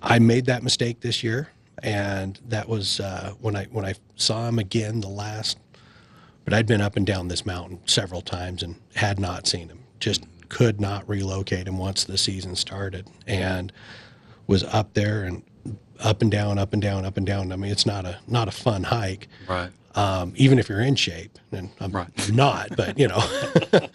I 0.00 0.20
made 0.20 0.46
that 0.46 0.62
mistake 0.62 1.00
this 1.00 1.24
year, 1.24 1.50
and 1.82 2.38
that 2.48 2.68
was 2.68 3.00
uh, 3.00 3.34
when 3.40 3.56
I 3.56 3.64
when 3.66 3.84
I 3.84 3.94
saw 4.16 4.48
him 4.48 4.58
again 4.58 5.00
the 5.00 5.08
last. 5.08 5.58
But 6.44 6.54
I'd 6.54 6.66
been 6.66 6.80
up 6.80 6.96
and 6.96 7.06
down 7.06 7.28
this 7.28 7.46
mountain 7.46 7.80
several 7.84 8.20
times 8.20 8.64
and 8.64 8.76
had 8.94 9.20
not 9.20 9.46
seen 9.46 9.68
him. 9.68 9.78
Just 10.00 10.24
could 10.48 10.80
not 10.80 11.08
relocate 11.08 11.68
him 11.68 11.78
once 11.78 12.02
the 12.04 12.18
season 12.18 12.56
started, 12.56 13.08
and 13.26 13.72
was 14.46 14.64
up 14.64 14.94
there 14.94 15.24
and 15.24 15.42
up 16.02 16.22
and 16.22 16.30
down, 16.30 16.58
up 16.58 16.72
and 16.72 16.82
down, 16.82 17.04
up 17.04 17.16
and 17.16 17.26
down. 17.26 17.52
I 17.52 17.56
mean, 17.56 17.70
it's 17.72 17.86
not 17.86 18.04
a 18.04 18.18
not 18.26 18.48
a 18.48 18.50
fun 18.50 18.82
hike 18.84 19.28
Right. 19.48 19.70
um, 19.94 20.32
even 20.36 20.58
if 20.58 20.68
you're 20.68 20.80
in 20.80 20.94
shape. 20.96 21.38
And 21.52 21.70
I'm 21.80 21.92
Right. 21.92 22.32
not, 22.32 22.76
but 22.76 22.98
you 22.98 23.08
know, 23.08 23.20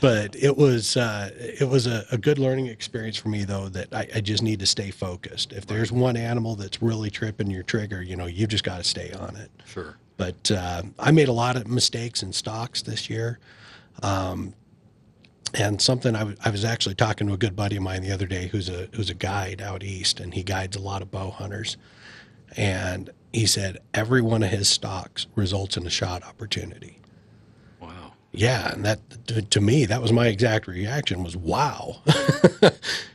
but 0.00 0.36
it 0.36 0.56
was 0.56 0.96
uh, 0.96 1.30
it 1.38 1.68
was 1.68 1.86
a, 1.86 2.04
a 2.12 2.18
good 2.18 2.38
learning 2.38 2.66
experience 2.66 3.16
for 3.16 3.28
me 3.28 3.44
though 3.44 3.68
that 3.70 3.92
I, 3.94 4.08
I 4.16 4.20
just 4.20 4.42
need 4.42 4.60
to 4.60 4.66
stay 4.66 4.90
focused. 4.90 5.52
If 5.52 5.66
there's 5.66 5.90
one 5.92 6.16
animal 6.16 6.56
that's 6.56 6.82
really 6.82 7.10
tripping 7.10 7.50
your 7.50 7.62
trigger, 7.62 8.02
you 8.02 8.16
know, 8.16 8.26
you've 8.26 8.50
just 8.50 8.64
got 8.64 8.78
to 8.78 8.84
stay 8.84 9.12
on 9.12 9.36
it. 9.36 9.50
Sure. 9.66 9.96
But 10.16 10.50
uh, 10.50 10.82
I 10.98 11.10
made 11.12 11.28
a 11.28 11.32
lot 11.32 11.56
of 11.56 11.66
mistakes 11.66 12.22
in 12.22 12.32
stocks 12.32 12.82
this 12.82 13.08
year. 13.08 13.38
Um, 14.02 14.54
and 15.54 15.80
something 15.80 16.14
I, 16.14 16.20
w- 16.20 16.36
I 16.44 16.50
was 16.50 16.64
actually 16.64 16.94
talking 16.94 17.26
to 17.28 17.34
a 17.34 17.36
good 17.38 17.56
buddy 17.56 17.76
of 17.76 17.82
mine 17.82 18.02
the 18.02 18.12
other 18.12 18.26
day 18.26 18.48
who's 18.48 18.68
a 18.68 18.88
who's 18.94 19.10
a 19.10 19.14
guide 19.14 19.60
out 19.60 19.82
east 19.82 20.20
and 20.20 20.34
he 20.34 20.42
guides 20.42 20.76
a 20.76 20.80
lot 20.80 21.02
of 21.02 21.10
bow 21.10 21.30
hunters. 21.30 21.76
And 22.56 23.10
he 23.32 23.46
said 23.46 23.78
every 23.94 24.22
one 24.22 24.42
of 24.42 24.50
his 24.50 24.68
stocks 24.68 25.26
results 25.34 25.76
in 25.76 25.86
a 25.86 25.90
shot 25.90 26.22
opportunity. 26.24 26.98
Wow. 27.80 28.12
yeah 28.32 28.72
and 28.72 28.84
that 28.84 29.26
to, 29.28 29.42
to 29.42 29.60
me 29.60 29.86
that 29.86 30.02
was 30.02 30.12
my 30.12 30.26
exact 30.28 30.66
reaction 30.66 31.22
was 31.24 31.36
wow. 31.36 31.96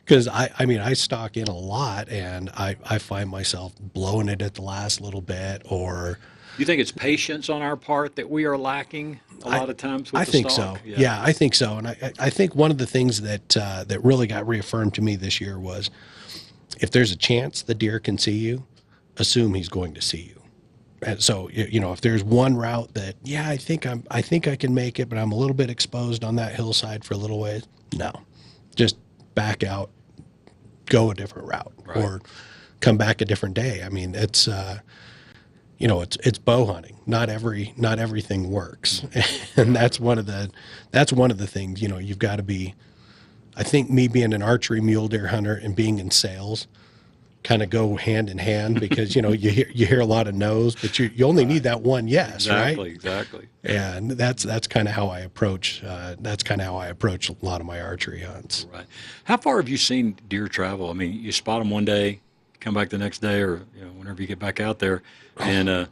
Because 0.05 0.27
I, 0.27 0.51
I 0.59 0.65
mean 0.67 0.79
i 0.81 0.93
stock 0.93 1.35
in 1.35 1.47
a 1.47 1.57
lot 1.57 2.09
and 2.09 2.49
I, 2.51 2.75
I 2.85 2.99
find 2.99 3.27
myself 3.29 3.73
blowing 3.79 4.29
it 4.29 4.41
at 4.41 4.53
the 4.53 4.61
last 4.61 5.01
little 5.01 5.21
bit 5.21 5.63
or 5.65 6.19
You 6.57 6.65
think 6.65 6.79
it's 6.81 6.91
patience 6.91 7.49
on 7.49 7.61
our 7.61 7.75
part 7.75 8.15
that 8.15 8.29
we 8.29 8.45
are 8.45 8.57
lacking 8.57 9.19
a 9.43 9.49
lot 9.49 9.69
of 9.69 9.77
times 9.77 10.11
with 10.11 10.21
I 10.21 10.25
the 10.25 10.31
think 10.31 10.49
stock? 10.49 10.77
so. 10.77 10.83
Yeah. 10.85 11.21
I 11.21 11.31
think 11.33 11.53
so. 11.55 11.77
And 11.77 11.87
I, 11.87 12.13
I 12.19 12.29
think 12.29 12.55
one 12.55 12.71
of 12.71 12.77
the 12.77 12.85
things 12.87 13.21
that 13.21 13.57
uh, 13.57 13.83
that 13.87 14.03
really 14.03 14.27
got 14.27 14.47
reaffirmed 14.47 14.93
to 14.95 15.01
me 15.01 15.15
this 15.15 15.41
year 15.41 15.59
was, 15.59 15.89
if 16.79 16.91
there's 16.91 17.11
a 17.11 17.15
chance 17.17 17.61
the 17.61 17.75
deer 17.75 17.99
can 17.99 18.17
see 18.17 18.37
you, 18.37 18.65
assume 19.17 19.53
he's 19.53 19.69
going 19.69 19.93
to 19.93 20.01
see 20.01 20.21
you. 20.21 20.41
And 21.01 21.21
so 21.21 21.49
you 21.49 21.67
you 21.71 21.79
know 21.79 21.91
if 21.91 22.01
there's 22.01 22.23
one 22.23 22.55
route 22.55 22.93
that 22.95 23.15
yeah 23.23 23.47
I 23.49 23.57
think 23.57 23.85
I'm 23.85 24.03
I 24.09 24.21
think 24.21 24.47
I 24.47 24.55
can 24.55 24.73
make 24.73 24.99
it, 24.99 25.09
but 25.09 25.17
I'm 25.19 25.31
a 25.31 25.35
little 25.35 25.53
bit 25.55 25.69
exposed 25.69 26.23
on 26.23 26.35
that 26.37 26.55
hillside 26.55 27.03
for 27.03 27.13
a 27.13 27.17
little 27.17 27.39
ways. 27.39 27.63
No, 27.93 28.11
just 28.75 28.97
back 29.35 29.63
out, 29.63 29.89
go 30.85 31.11
a 31.11 31.13
different 31.15 31.47
route, 31.49 31.73
Right. 31.85 31.97
or 31.97 32.21
come 32.79 32.97
back 32.97 33.21
a 33.21 33.25
different 33.25 33.55
day. 33.55 33.83
I 33.83 33.89
mean, 33.89 34.15
it's 34.15 34.47
uh, 34.47 34.79
you 35.77 35.87
know, 35.87 36.01
it's 36.01 36.17
it's 36.23 36.37
bow 36.37 36.65
hunting. 36.65 36.97
Not 37.05 37.29
every 37.29 37.73
not 37.77 37.99
everything 37.99 38.49
works, 38.49 39.05
and 39.57 39.75
that's 39.75 39.99
one 39.99 40.17
of 40.17 40.25
the 40.25 40.49
that's 40.91 41.11
one 41.13 41.31
of 41.31 41.37
the 41.37 41.47
things. 41.47 41.81
You 41.81 41.87
know, 41.87 41.97
you've 41.97 42.19
got 42.19 42.37
to 42.37 42.43
be. 42.43 42.73
I 43.57 43.63
think 43.63 43.89
me 43.89 44.07
being 44.09 44.33
an 44.33 44.41
archery 44.41 44.81
mule 44.81 45.07
deer 45.07 45.27
hunter 45.27 45.53
and 45.53 45.75
being 45.75 45.99
in 45.99 46.11
sales 46.11 46.67
kind 47.43 47.61
of 47.61 47.69
go 47.69 47.95
hand 47.95 48.27
in 48.27 48.39
hand 48.39 48.79
because 48.81 49.15
you 49.15 49.21
know 49.21 49.31
you 49.31 49.49
hear 49.51 49.67
you 49.73 49.85
hear 49.85 49.99
a 50.01 50.05
lot 50.05 50.27
of 50.27 50.33
no's, 50.35 50.75
but 50.75 50.97
you 50.97 51.09
you 51.15 51.25
only 51.25 51.45
need 51.45 51.63
that 51.63 51.81
one 51.81 52.07
yes, 52.07 52.47
Right. 52.49 52.69
Exactly, 52.69 52.83
right? 52.83 52.95
exactly. 52.95 53.47
And 53.63 54.11
that's 54.11 54.43
that's 54.43 54.67
kind 54.67 54.87
of 54.87 54.93
how 54.93 55.07
I 55.07 55.19
approach. 55.19 55.83
Uh, 55.83 56.15
that's 56.19 56.43
kind 56.43 56.59
of 56.59 56.67
how 56.67 56.77
I 56.77 56.87
approach 56.87 57.29
a 57.29 57.35
lot 57.41 57.61
of 57.61 57.67
my 57.67 57.79
archery 57.81 58.21
hunts. 58.21 58.65
Right. 58.73 58.85
How 59.25 59.37
far 59.37 59.57
have 59.57 59.69
you 59.69 59.77
seen 59.77 60.17
deer 60.27 60.47
travel? 60.47 60.89
I 60.89 60.93
mean, 60.93 61.13
you 61.13 61.31
spot 61.31 61.59
them 61.59 61.69
one 61.69 61.85
day, 61.85 62.19
come 62.59 62.73
back 62.73 62.89
the 62.89 62.97
next 62.97 63.19
day, 63.19 63.41
or 63.41 63.61
you 63.77 63.85
know, 63.85 63.91
whenever 63.91 64.21
you 64.21 64.27
get 64.27 64.39
back 64.39 64.59
out 64.59 64.79
there, 64.79 65.01
and 65.39 65.69
uh, 65.69 65.85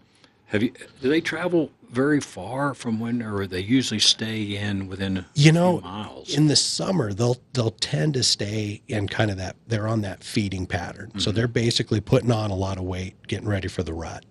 have 0.48 0.64
you? 0.64 0.72
Do 1.02 1.10
they 1.10 1.22
travel 1.22 1.72
very 1.90 2.20
far 2.20 2.74
from 2.74 3.00
when, 3.00 3.22
or 3.22 3.46
they 3.46 3.60
usually 3.60 4.00
stay 4.00 4.56
in 4.58 4.88
within 4.88 5.26
You 5.36 5.52
know, 5.52 5.80
miles? 5.82 6.36
in 6.36 6.48
the 6.48 6.56
summer 6.56 7.14
they'll 7.14 7.38
they'll 7.54 7.72
tend 7.72 8.16
to 8.16 8.24
stay 8.24 8.82
in 8.88 9.08
kind 9.08 9.30
of 9.30 9.38
that 9.38 9.56
they're 9.68 9.88
on 9.88 10.02
that 10.02 10.24
feeding 10.24 10.66
pattern 10.66 11.12
so 11.20 11.32
they're 11.32 11.48
basically 11.48 12.00
putting 12.02 12.32
on 12.32 12.50
a 12.50 12.56
lot 12.56 12.78
of 12.78 12.84
weight 12.86 13.14
getting 13.28 13.48
ready 13.48 13.68
for 13.68 13.84
the 13.84 13.94
rut 13.94 14.26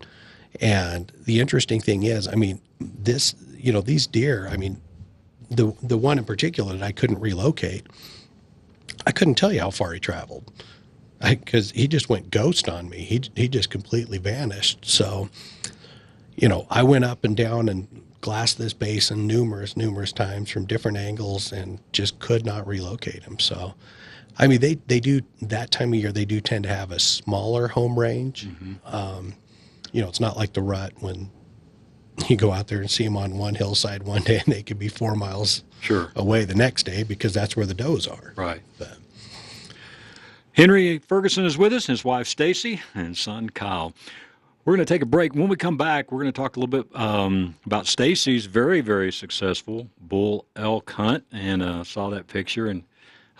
and 0.60 1.12
the 1.24 1.38
interesting 1.38 1.80
thing 1.80 2.02
is 2.02 2.26
i 2.26 2.34
mean 2.34 2.60
this 2.80 3.34
you 3.56 3.72
know 3.72 3.80
these 3.80 4.06
deer 4.08 4.48
i 4.50 4.56
mean 4.56 4.80
the 5.50 5.72
the 5.82 5.96
one 5.98 6.18
in 6.18 6.24
particular 6.24 6.72
that 6.72 6.82
i 6.82 6.90
couldn't 6.92 7.20
relocate 7.20 7.86
i 9.06 9.12
couldn't 9.12 9.34
tell 9.36 9.52
you 9.52 9.60
how 9.60 9.70
far 9.70 9.92
he 9.92 10.00
traveled 10.00 10.50
because 11.30 11.70
he 11.72 11.86
just 11.88 12.08
went 12.08 12.30
ghost 12.30 12.68
on 12.68 12.88
me 12.88 12.98
he, 12.98 13.20
he 13.36 13.48
just 13.48 13.70
completely 13.70 14.18
vanished 14.18 14.84
so 14.84 15.28
you 16.34 16.48
know, 16.48 16.66
I 16.70 16.82
went 16.82 17.04
up 17.04 17.24
and 17.24 17.36
down 17.36 17.68
and 17.68 17.86
glassed 18.22 18.56
this 18.56 18.72
basin 18.72 19.26
numerous, 19.26 19.76
numerous 19.76 20.12
times 20.12 20.50
from 20.50 20.64
different 20.64 20.96
angles 20.96 21.52
and 21.52 21.78
just 21.92 22.18
could 22.20 22.46
not 22.46 22.66
relocate 22.66 23.22
him. 23.24 23.38
So, 23.38 23.74
I 24.38 24.46
mean, 24.46 24.60
they, 24.60 24.76
they 24.86 24.98
do 24.98 25.20
that 25.42 25.70
time 25.70 25.92
of 25.92 25.98
year, 26.00 26.10
they 26.10 26.24
do 26.24 26.40
tend 26.40 26.64
to 26.64 26.70
have 26.70 26.90
a 26.90 26.98
smaller 26.98 27.68
home 27.68 27.98
range. 27.98 28.48
Um, 28.86 29.34
you 29.92 30.00
know, 30.00 30.08
it's 30.08 30.20
not 30.20 30.38
like 30.38 30.54
the 30.54 30.62
rut 30.62 30.94
when 31.00 31.30
you 32.28 32.36
go 32.38 32.50
out 32.50 32.68
there 32.68 32.80
and 32.80 32.90
see 32.90 33.04
them 33.04 33.16
on 33.18 33.36
one 33.36 33.54
hillside 33.54 34.02
one 34.04 34.22
day 34.22 34.38
and 34.44 34.54
they 34.54 34.62
could 34.62 34.78
be 34.78 34.88
four 34.88 35.14
miles 35.14 35.64
Sure. 35.80 36.12
away 36.16 36.46
the 36.46 36.54
next 36.54 36.84
day 36.86 37.02
because 37.02 37.34
that's 37.34 37.56
where 37.56 37.66
the 37.66 37.74
does 37.74 38.06
are. 38.06 38.32
Right. 38.36 38.62
But, 38.78 38.96
Henry 40.54 40.98
Ferguson 40.98 41.46
is 41.46 41.56
with 41.56 41.72
us, 41.72 41.86
his 41.86 42.04
wife 42.04 42.26
Stacy, 42.26 42.82
and 42.94 43.16
son 43.16 43.48
Kyle. 43.50 43.94
We're 44.64 44.76
going 44.76 44.86
to 44.86 44.94
take 44.94 45.02
a 45.02 45.06
break. 45.06 45.34
When 45.34 45.48
we 45.48 45.56
come 45.56 45.76
back, 45.76 46.12
we're 46.12 46.20
going 46.20 46.32
to 46.32 46.36
talk 46.40 46.56
a 46.56 46.60
little 46.60 46.82
bit 46.82 46.94
um, 46.94 47.56
about 47.66 47.86
Stacy's 47.86 48.46
very, 48.46 48.80
very 48.80 49.10
successful 49.10 49.88
bull 50.00 50.44
elk 50.54 50.90
hunt, 50.92 51.24
and 51.32 51.62
uh, 51.62 51.82
saw 51.84 52.10
that 52.10 52.28
picture. 52.28 52.66
And 52.66 52.84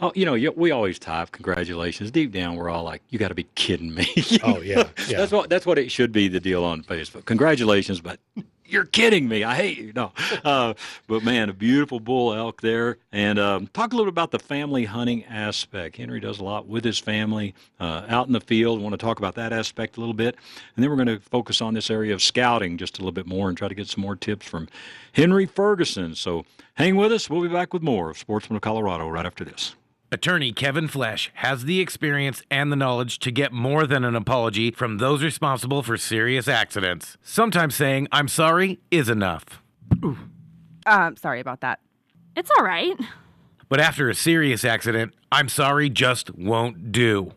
oh, 0.00 0.10
you 0.14 0.24
know, 0.24 0.52
we 0.56 0.70
always 0.70 0.98
type 0.98 1.30
congratulations. 1.30 2.10
Deep 2.10 2.32
down, 2.32 2.56
we're 2.56 2.70
all 2.70 2.82
like, 2.82 3.02
"You 3.10 3.18
got 3.18 3.28
to 3.28 3.34
be 3.34 3.46
kidding 3.54 3.94
me!" 3.94 4.08
Oh, 4.42 4.60
yeah, 4.62 4.88
yeah. 5.06 5.18
that's 5.18 5.32
what 5.32 5.50
that's 5.50 5.66
what 5.66 5.78
it 5.78 5.92
should 5.92 6.12
be. 6.12 6.28
The 6.28 6.40
deal 6.40 6.64
on 6.64 6.82
Facebook. 6.82 7.26
Congratulations, 7.26 8.00
but 8.00 8.18
you're 8.72 8.86
kidding 8.86 9.28
me. 9.28 9.44
I 9.44 9.54
hate 9.54 9.78
you. 9.78 9.92
No, 9.94 10.12
uh, 10.44 10.74
but 11.06 11.22
man, 11.22 11.50
a 11.50 11.52
beautiful 11.52 12.00
bull 12.00 12.32
elk 12.32 12.60
there. 12.60 12.96
And 13.12 13.38
um, 13.38 13.66
talk 13.68 13.92
a 13.92 13.96
little 13.96 14.10
bit 14.10 14.14
about 14.14 14.30
the 14.30 14.38
family 14.38 14.84
hunting 14.84 15.24
aspect. 15.26 15.96
Henry 15.96 16.20
does 16.20 16.40
a 16.40 16.44
lot 16.44 16.66
with 16.66 16.84
his 16.84 16.98
family 16.98 17.54
uh, 17.78 18.04
out 18.08 18.26
in 18.26 18.32
the 18.32 18.40
field. 18.40 18.80
want 18.80 18.94
to 18.94 18.98
talk 18.98 19.18
about 19.18 19.34
that 19.34 19.52
aspect 19.52 19.96
a 19.96 20.00
little 20.00 20.14
bit, 20.14 20.36
and 20.74 20.82
then 20.82 20.90
we're 20.90 20.96
going 20.96 21.08
to 21.08 21.20
focus 21.20 21.60
on 21.60 21.74
this 21.74 21.90
area 21.90 22.14
of 22.14 22.22
scouting 22.22 22.78
just 22.78 22.98
a 22.98 23.00
little 23.00 23.12
bit 23.12 23.26
more 23.26 23.48
and 23.48 23.58
try 23.58 23.68
to 23.68 23.74
get 23.74 23.88
some 23.88 24.02
more 24.02 24.16
tips 24.16 24.46
from 24.46 24.68
Henry 25.12 25.46
Ferguson. 25.46 26.14
So 26.14 26.44
hang 26.74 26.96
with 26.96 27.12
us. 27.12 27.28
We'll 27.28 27.42
be 27.42 27.48
back 27.48 27.72
with 27.72 27.82
more 27.82 28.10
of 28.10 28.18
Sportsman 28.18 28.56
of 28.56 28.62
Colorado 28.62 29.08
right 29.08 29.26
after 29.26 29.44
this. 29.44 29.74
Attorney 30.12 30.52
Kevin 30.52 30.88
Flesch 30.88 31.30
has 31.36 31.64
the 31.64 31.80
experience 31.80 32.42
and 32.50 32.70
the 32.70 32.76
knowledge 32.76 33.18
to 33.20 33.30
get 33.30 33.50
more 33.50 33.86
than 33.86 34.04
an 34.04 34.14
apology 34.14 34.70
from 34.70 34.98
those 34.98 35.22
responsible 35.22 35.82
for 35.82 35.96
serious 35.96 36.48
accidents. 36.48 37.16
Sometimes 37.22 37.74
saying, 37.74 38.08
I'm 38.12 38.28
sorry, 38.28 38.78
is 38.90 39.08
enough. 39.08 39.62
Um, 40.84 41.16
sorry 41.16 41.40
about 41.40 41.62
that. 41.62 41.80
It's 42.36 42.50
all 42.58 42.62
right. 42.62 42.94
But 43.70 43.80
after 43.80 44.10
a 44.10 44.14
serious 44.14 44.66
accident, 44.66 45.14
I'm 45.32 45.48
sorry 45.48 45.88
just 45.88 46.34
won't 46.36 46.92
do. 46.92 47.32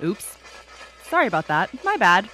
Oops. 0.00 0.36
Sorry 1.08 1.26
about 1.26 1.48
that. 1.48 1.70
My 1.84 1.96
bad. 1.96 2.28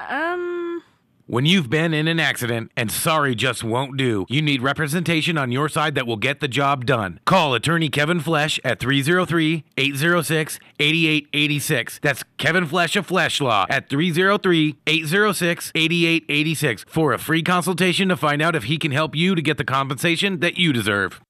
Um, 0.00 0.82
When 1.30 1.46
you've 1.46 1.70
been 1.70 1.94
in 1.94 2.08
an 2.08 2.18
accident 2.18 2.72
and 2.76 2.90
sorry 2.90 3.36
just 3.36 3.62
won't 3.62 3.96
do, 3.96 4.26
you 4.28 4.42
need 4.42 4.62
representation 4.62 5.38
on 5.38 5.52
your 5.52 5.68
side 5.68 5.94
that 5.94 6.04
will 6.04 6.16
get 6.16 6.40
the 6.40 6.48
job 6.48 6.86
done. 6.86 7.20
Call 7.24 7.54
attorney 7.54 7.88
Kevin 7.88 8.18
Flesch 8.18 8.58
at 8.64 8.80
303 8.80 9.62
806 9.78 10.58
8886. 10.80 12.00
That's 12.02 12.24
Kevin 12.36 12.66
Flesch 12.66 12.96
of 12.96 13.06
Flesch 13.06 13.40
Law 13.40 13.64
at 13.70 13.88
303 13.88 14.74
806 14.88 15.70
8886 15.72 16.84
for 16.88 17.12
a 17.12 17.18
free 17.20 17.44
consultation 17.44 18.08
to 18.08 18.16
find 18.16 18.42
out 18.42 18.56
if 18.56 18.64
he 18.64 18.76
can 18.76 18.90
help 18.90 19.14
you 19.14 19.36
to 19.36 19.40
get 19.40 19.56
the 19.56 19.64
compensation 19.64 20.40
that 20.40 20.58
you 20.58 20.72
deserve. 20.72 21.20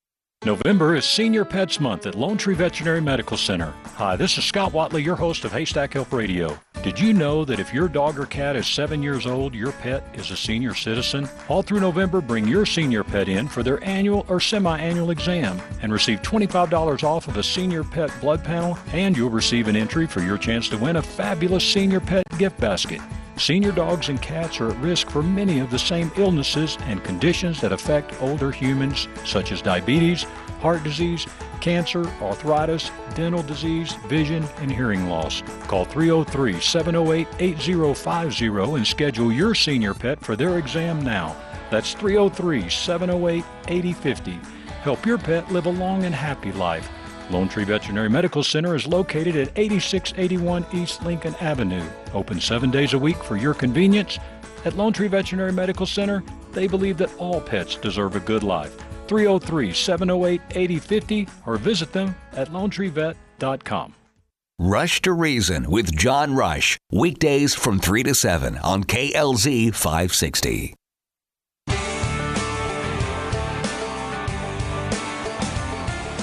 November 0.47 0.95
is 0.97 1.05
Senior 1.05 1.45
Pets 1.45 1.81
Month 1.81 2.07
at 2.07 2.15
Lone 2.15 2.39
Tree 2.39 2.55
Veterinary 2.55 3.03
Medical 3.03 3.37
Center. 3.37 3.75
Hi, 3.97 4.17
this 4.17 4.39
is 4.39 4.45
Scott 4.47 4.73
Watley, 4.73 5.03
your 5.03 5.15
host 5.15 5.45
of 5.45 5.53
Haystack 5.53 5.93
Help 5.93 6.15
Radio. 6.15 6.59
Did 6.83 6.99
you 6.99 7.13
know 7.13 7.45
that 7.45 7.61
if 7.61 7.75
your 7.75 7.89
dog 7.89 8.19
or 8.19 8.25
cat 8.25 8.57
is 8.57 8.67
seven 8.67 9.03
years 9.03 9.27
old, 9.27 9.55
your 9.55 9.73
pet 9.73 10.03
is 10.15 10.31
a 10.31 10.37
senior 10.39 10.75
citizen? 10.75 11.29
All 11.51 11.61
through 11.61 11.81
November, 11.81 12.23
bring 12.23 12.49
your 12.49 12.65
senior 12.65 13.05
pet 13.05 13.29
in 13.29 13.49
for 13.49 13.63
their 13.63 13.85
annual 13.85 14.25
or 14.31 14.41
semi 14.41 14.79
annual 14.79 15.11
exam 15.11 15.61
and 15.83 15.93
receive 15.93 16.23
$25 16.23 17.05
off 17.05 17.29
of 17.29 17.37
a 17.37 17.43
senior 17.43 17.85
pet 17.85 18.11
blood 18.23 18.43
panel, 18.43 18.79
and 18.95 19.15
you'll 19.15 19.29
receive 19.29 19.69
an 19.69 19.77
entry 19.77 20.07
for 20.07 20.21
your 20.21 20.39
chance 20.39 20.71
to 20.71 20.79
win 20.79 20.97
a 20.97 21.03
fabulous 21.03 21.71
senior 21.71 22.01
pet 22.01 22.25
gift 22.39 22.59
basket. 22.59 23.03
Senior 23.37 23.73
dogs 23.73 24.09
and 24.09 24.21
cats 24.21 24.61
are 24.61 24.71
at 24.71 24.77
risk 24.79 25.09
for 25.09 25.23
many 25.23 25.61
of 25.61 25.71
the 25.71 25.79
same 25.79 26.11
illnesses 26.17 26.77
and 26.83 27.03
conditions 27.03 27.61
that 27.61 27.73
affect 27.73 28.21
older 28.21 28.51
humans, 28.51 29.09
such 29.25 29.51
as 29.53 29.63
diabetes, 29.63 30.25
heart 30.61 30.83
disease, 30.85 31.27
cancer, 31.61 32.07
arthritis, 32.21 32.91
dental 33.15 33.43
disease, 33.43 33.95
vision, 34.07 34.45
and 34.59 34.71
hearing 34.71 35.09
loss. 35.09 35.43
Call 35.69 35.85
303 35.85 36.61
708 36.61 37.27
8050 37.39 38.75
and 38.77 38.87
schedule 38.87 39.33
your 39.33 39.55
senior 39.55 39.95
pet 39.95 40.21
for 40.21 40.37
their 40.37 40.59
exam 40.59 41.03
now. 41.03 41.37
That's 41.71 41.95
303 41.95 42.69
708 42.69 43.45
8050. 43.69 44.39
Help 44.83 45.07
your 45.07 45.19
pet 45.19 45.51
live 45.53 45.67
a 45.67 45.71
long 45.71 46.05
and 46.05 46.15
happy 46.15 46.53
life. 46.53 46.91
Lone 47.31 47.49
Tree 47.49 47.65
Veterinary 47.65 48.09
Medical 48.09 48.43
Center 48.43 48.75
is 48.75 48.87
located 48.87 49.37
at 49.37 49.57
8681 49.57 50.67
East 50.73 51.03
Lincoln 51.05 51.35
Avenue. 51.37 51.85
Open 52.13 52.41
seven 52.41 52.71
days 52.71 52.93
a 52.93 52.99
week 52.99 53.23
for 53.23 53.37
your 53.37 53.55
convenience. 53.55 54.19
At 54.65 54.77
Lone 54.77 54.93
Tree 54.93 55.09
Veterinary 55.09 55.53
Medical 55.53 55.87
Center, 55.87 56.23
they 56.53 56.67
believe 56.67 56.99
that 56.99 57.17
all 57.19 57.41
pets 57.41 57.77
deserve 57.77 58.17
a 58.17 58.21
good 58.21 58.43
life. 58.43 58.77
303 59.07 59.73
708 59.73 60.41
8050 60.51 61.29
or 61.47 61.57
visit 61.57 61.93
them 61.93 62.15
at 62.33 62.49
lonetreevet.com. 62.49 63.95
Rush 64.59 65.01
to 65.03 65.13
Reason 65.13 65.71
with 65.71 65.97
John 65.97 66.35
Rush. 66.35 66.77
Weekdays 66.93 67.55
from 67.55 67.79
3 67.79 68.03
to 68.03 68.15
7 68.15 68.59
on 68.59 68.85
KLZ 68.85 69.75
560. 69.75 70.75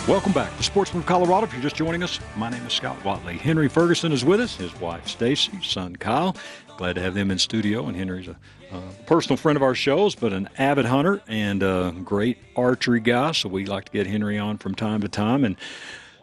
Welcome 0.08 0.32
back 0.32 0.56
to 0.56 0.64
Sportsman 0.64 1.02
of 1.02 1.06
Colorado. 1.06 1.46
If 1.48 1.52
you're 1.52 1.62
just 1.62 1.76
joining 1.76 2.02
us, 2.02 2.18
my 2.38 2.50
name 2.50 2.66
is 2.66 2.72
Scott 2.72 2.96
Watley. 3.04 3.38
Henry 3.38 3.68
Ferguson 3.68 4.14
is 4.14 4.24
with 4.24 4.40
us, 4.40 4.56
his 4.56 4.74
wife 4.80 5.06
Stacy, 5.06 5.62
son 5.62 5.98
Kyle. 5.98 6.34
Glad 6.78 6.94
to 6.94 7.02
have 7.02 7.14
them 7.14 7.30
in 7.30 7.38
studio. 7.38 7.88
And 7.88 7.98
Henry's 7.98 8.30
a, 8.30 8.38
a 8.72 8.80
personal 9.06 9.36
friend 9.36 9.58
of 9.58 9.64
our 9.64 9.76
shows, 9.76 10.16
but 10.16 10.32
an 10.32 10.48
avid 10.58 10.86
hunter 10.86 11.22
and 11.28 11.62
a 11.62 11.94
great 12.06 12.38
archery 12.56 13.02
guy. 13.02 13.34
So 13.34 13.50
we 13.50 13.66
like 13.66 13.84
to 13.84 13.92
get 13.92 14.08
Henry 14.08 14.38
on 14.38 14.58
from 14.60 14.76
time 14.76 15.02
to 15.02 15.10
time. 15.10 15.44
And 15.44 15.58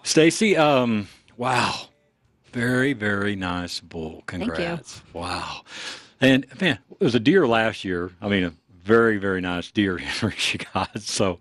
Stacy, 0.03 0.57
um, 0.57 1.07
wow, 1.37 1.75
very 2.53 2.95
very 2.95 3.37
nice 3.37 3.81
bull. 3.81 4.23
Congrats! 4.25 5.03
Wow, 5.13 5.61
and 6.23 6.47
man, 6.59 6.79
it 6.91 7.05
was 7.05 7.15
a 7.15 7.21
deer 7.21 7.47
last 7.47 7.85
year. 7.85 8.13
I 8.23 8.31
mean, 8.31 8.45
a 8.45 8.55
very 8.83 9.19
very 9.19 9.43
nice 9.43 9.71
deer 9.71 9.99
Henry 9.99 10.37
she 10.39 10.57
got. 10.57 11.03
So 11.03 11.41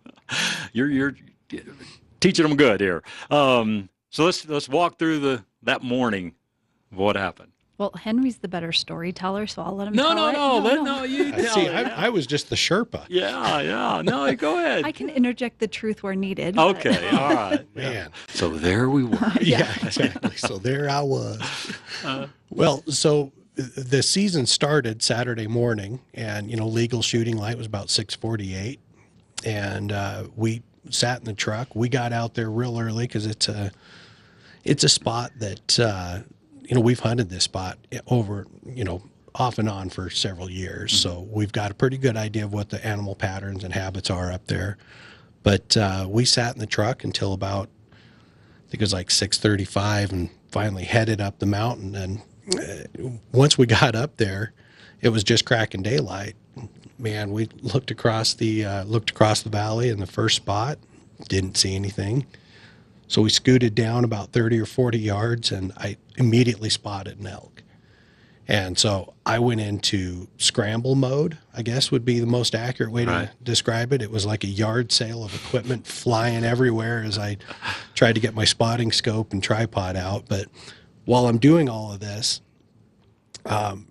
you're 0.73 0.89
you're 0.89 1.15
teaching 2.23 2.47
them 2.47 2.55
good 2.57 2.79
here. 2.81 3.03
Um, 3.29 3.89
so 4.09 4.25
let's 4.25 4.47
let's 4.47 4.69
walk 4.69 4.97
through 4.97 5.19
the 5.19 5.43
that 5.63 5.83
morning 5.83 6.33
of 6.91 6.97
what 6.97 7.15
happened. 7.15 7.49
Well, 7.79 7.91
Henry's 7.99 8.37
the 8.37 8.47
better 8.47 8.71
storyteller, 8.71 9.47
so 9.47 9.63
I'll 9.63 9.75
let 9.75 9.87
him 9.87 9.95
No, 9.95 10.13
tell 10.13 10.15
no, 10.15 10.29
it. 10.29 10.33
no, 10.33 10.57
let, 10.59 10.83
no, 10.83 11.03
you 11.03 11.31
tell 11.31 11.55
see. 11.55 11.61
it. 11.65 11.73
I, 11.73 12.05
I 12.05 12.09
was 12.09 12.27
just 12.27 12.49
the 12.49 12.55
Sherpa. 12.55 13.05
yeah, 13.09 13.59
yeah. 13.61 14.01
No, 14.03 14.33
go 14.35 14.59
ahead. 14.59 14.85
I 14.85 14.91
can 14.91 15.09
interject 15.09 15.59
the 15.59 15.67
truth 15.67 16.03
where 16.03 16.13
needed. 16.15 16.55
but- 16.55 16.77
Okay, 16.77 17.09
all 17.17 17.33
right. 17.33 17.65
Man. 17.75 18.11
So 18.29 18.49
there 18.49 18.89
we 18.89 19.03
were. 19.03 19.31
yeah, 19.41 19.73
exactly. 19.83 20.35
So 20.37 20.59
there 20.59 20.87
I 20.89 21.01
was. 21.01 21.41
well, 22.51 22.83
so 22.87 23.31
the 23.55 24.03
season 24.03 24.45
started 24.45 25.01
Saturday 25.01 25.47
morning, 25.47 25.99
and 26.13 26.49
you 26.51 26.57
know, 26.57 26.67
legal 26.67 27.01
shooting 27.01 27.37
light 27.37 27.57
was 27.57 27.65
about 27.65 27.89
six 27.89 28.13
forty-eight, 28.15 28.79
and 29.45 29.91
uh, 29.91 30.25
we 30.35 30.61
sat 30.89 31.19
in 31.19 31.25
the 31.25 31.33
truck. 31.33 31.75
We 31.75 31.89
got 31.89 32.13
out 32.13 32.33
there 32.33 32.49
real 32.49 32.79
early 32.79 33.05
because 33.05 33.25
it's 33.25 33.47
a 33.47 33.71
it's 34.63 34.83
a 34.83 34.89
spot 34.89 35.31
that 35.39 35.79
uh, 35.79 36.19
you 36.63 36.75
know 36.75 36.81
we've 36.81 36.99
hunted 36.99 37.29
this 37.29 37.43
spot 37.43 37.77
over 38.07 38.47
you 38.65 38.83
know 38.83 39.03
off 39.35 39.57
and 39.57 39.67
on 39.67 39.89
for 39.89 40.09
several 40.09 40.49
years, 40.49 40.93
so 40.93 41.27
we've 41.31 41.51
got 41.51 41.71
a 41.71 41.73
pretty 41.73 41.97
good 41.97 42.15
idea 42.15 42.45
of 42.45 42.53
what 42.53 42.69
the 42.69 42.85
animal 42.85 43.15
patterns 43.15 43.63
and 43.63 43.73
habits 43.73 44.09
are 44.09 44.31
up 44.31 44.45
there. 44.47 44.77
But 45.41 45.75
uh, 45.75 46.07
we 46.07 46.25
sat 46.25 46.53
in 46.53 46.59
the 46.59 46.67
truck 46.67 47.03
until 47.03 47.33
about 47.33 47.69
I 47.91 48.69
think 48.69 48.81
it 48.81 48.81
was 48.81 48.93
like 48.93 49.09
6:35 49.09 50.11
and 50.11 50.29
finally 50.51 50.83
headed 50.83 51.19
up 51.19 51.39
the 51.39 51.45
mountain 51.45 51.95
and 51.95 52.21
uh, 52.55 53.09
once 53.31 53.57
we 53.57 53.65
got 53.65 53.95
up 53.95 54.17
there 54.17 54.53
it 55.01 55.09
was 55.09 55.23
just 55.23 55.45
cracking 55.45 55.81
daylight 55.81 56.35
man 57.03 57.31
we 57.31 57.47
looked 57.61 57.91
across 57.91 58.33
the 58.33 58.65
uh, 58.65 58.83
looked 58.85 59.11
across 59.11 59.43
the 59.43 59.49
valley 59.49 59.89
in 59.89 59.99
the 59.99 60.07
first 60.07 60.37
spot 60.37 60.79
didn't 61.27 61.57
see 61.57 61.75
anything 61.75 62.25
so 63.07 63.21
we 63.21 63.29
scooted 63.29 63.75
down 63.75 64.03
about 64.03 64.31
30 64.31 64.59
or 64.59 64.65
40 64.65 64.97
yards 64.97 65.51
and 65.51 65.71
I 65.77 65.97
immediately 66.17 66.69
spotted 66.69 67.19
an 67.19 67.27
elk 67.27 67.61
and 68.47 68.77
so 68.77 69.13
I 69.25 69.39
went 69.39 69.61
into 69.61 70.27
scramble 70.37 70.95
mode, 70.95 71.37
I 71.53 71.61
guess 71.61 71.91
would 71.91 72.03
be 72.03 72.19
the 72.19 72.25
most 72.25 72.53
accurate 72.53 72.91
way 72.91 73.05
to 73.05 73.11
Right. 73.11 73.29
describe 73.41 73.93
it. 73.93 74.01
It 74.01 74.11
was 74.11 74.25
like 74.25 74.43
a 74.43 74.47
yard 74.47 74.91
sale 74.91 75.23
of 75.23 75.33
equipment 75.33 75.87
flying 75.87 76.43
everywhere 76.43 77.01
as 77.03 77.17
I 77.17 77.37
tried 77.95 78.15
to 78.15 78.19
get 78.19 78.33
my 78.35 78.43
spotting 78.43 78.91
scope 78.91 79.31
and 79.31 79.41
tripod 79.41 79.95
out. 79.95 80.25
But 80.27 80.49
while 81.05 81.27
I'm 81.27 81.37
doing 81.37 81.69
all 81.69 81.93
of 81.93 82.01
this, 82.01 82.41
um, 83.45 83.81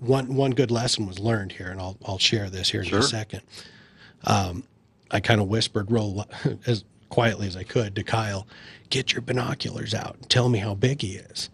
one 0.00 0.34
one 0.34 0.52
good 0.52 0.70
lesson 0.70 1.06
was 1.06 1.18
learned 1.18 1.52
here, 1.52 1.68
and 1.68 1.80
I'll 1.80 1.96
I'll 2.06 2.18
share 2.18 2.48
this 2.50 2.70
here 2.70 2.80
in 2.82 2.88
Sure. 2.88 3.00
a 3.00 3.02
second. 3.02 3.42
Um, 4.24 4.64
I 5.10 5.20
kind 5.20 5.40
of 5.40 5.48
whispered 5.48 5.90
real 5.90 6.26
as 6.66 6.84
quietly 7.08 7.46
as 7.46 7.56
I 7.56 7.62
could 7.62 7.94
to 7.96 8.02
Kyle, 8.02 8.46
"Get 8.90 9.12
your 9.12 9.22
binoculars 9.22 9.94
out 9.94 10.16
and 10.16 10.28
tell 10.30 10.48
me 10.48 10.58
how 10.60 10.74
big 10.74 11.02
he 11.02 11.16
is." 11.16 11.50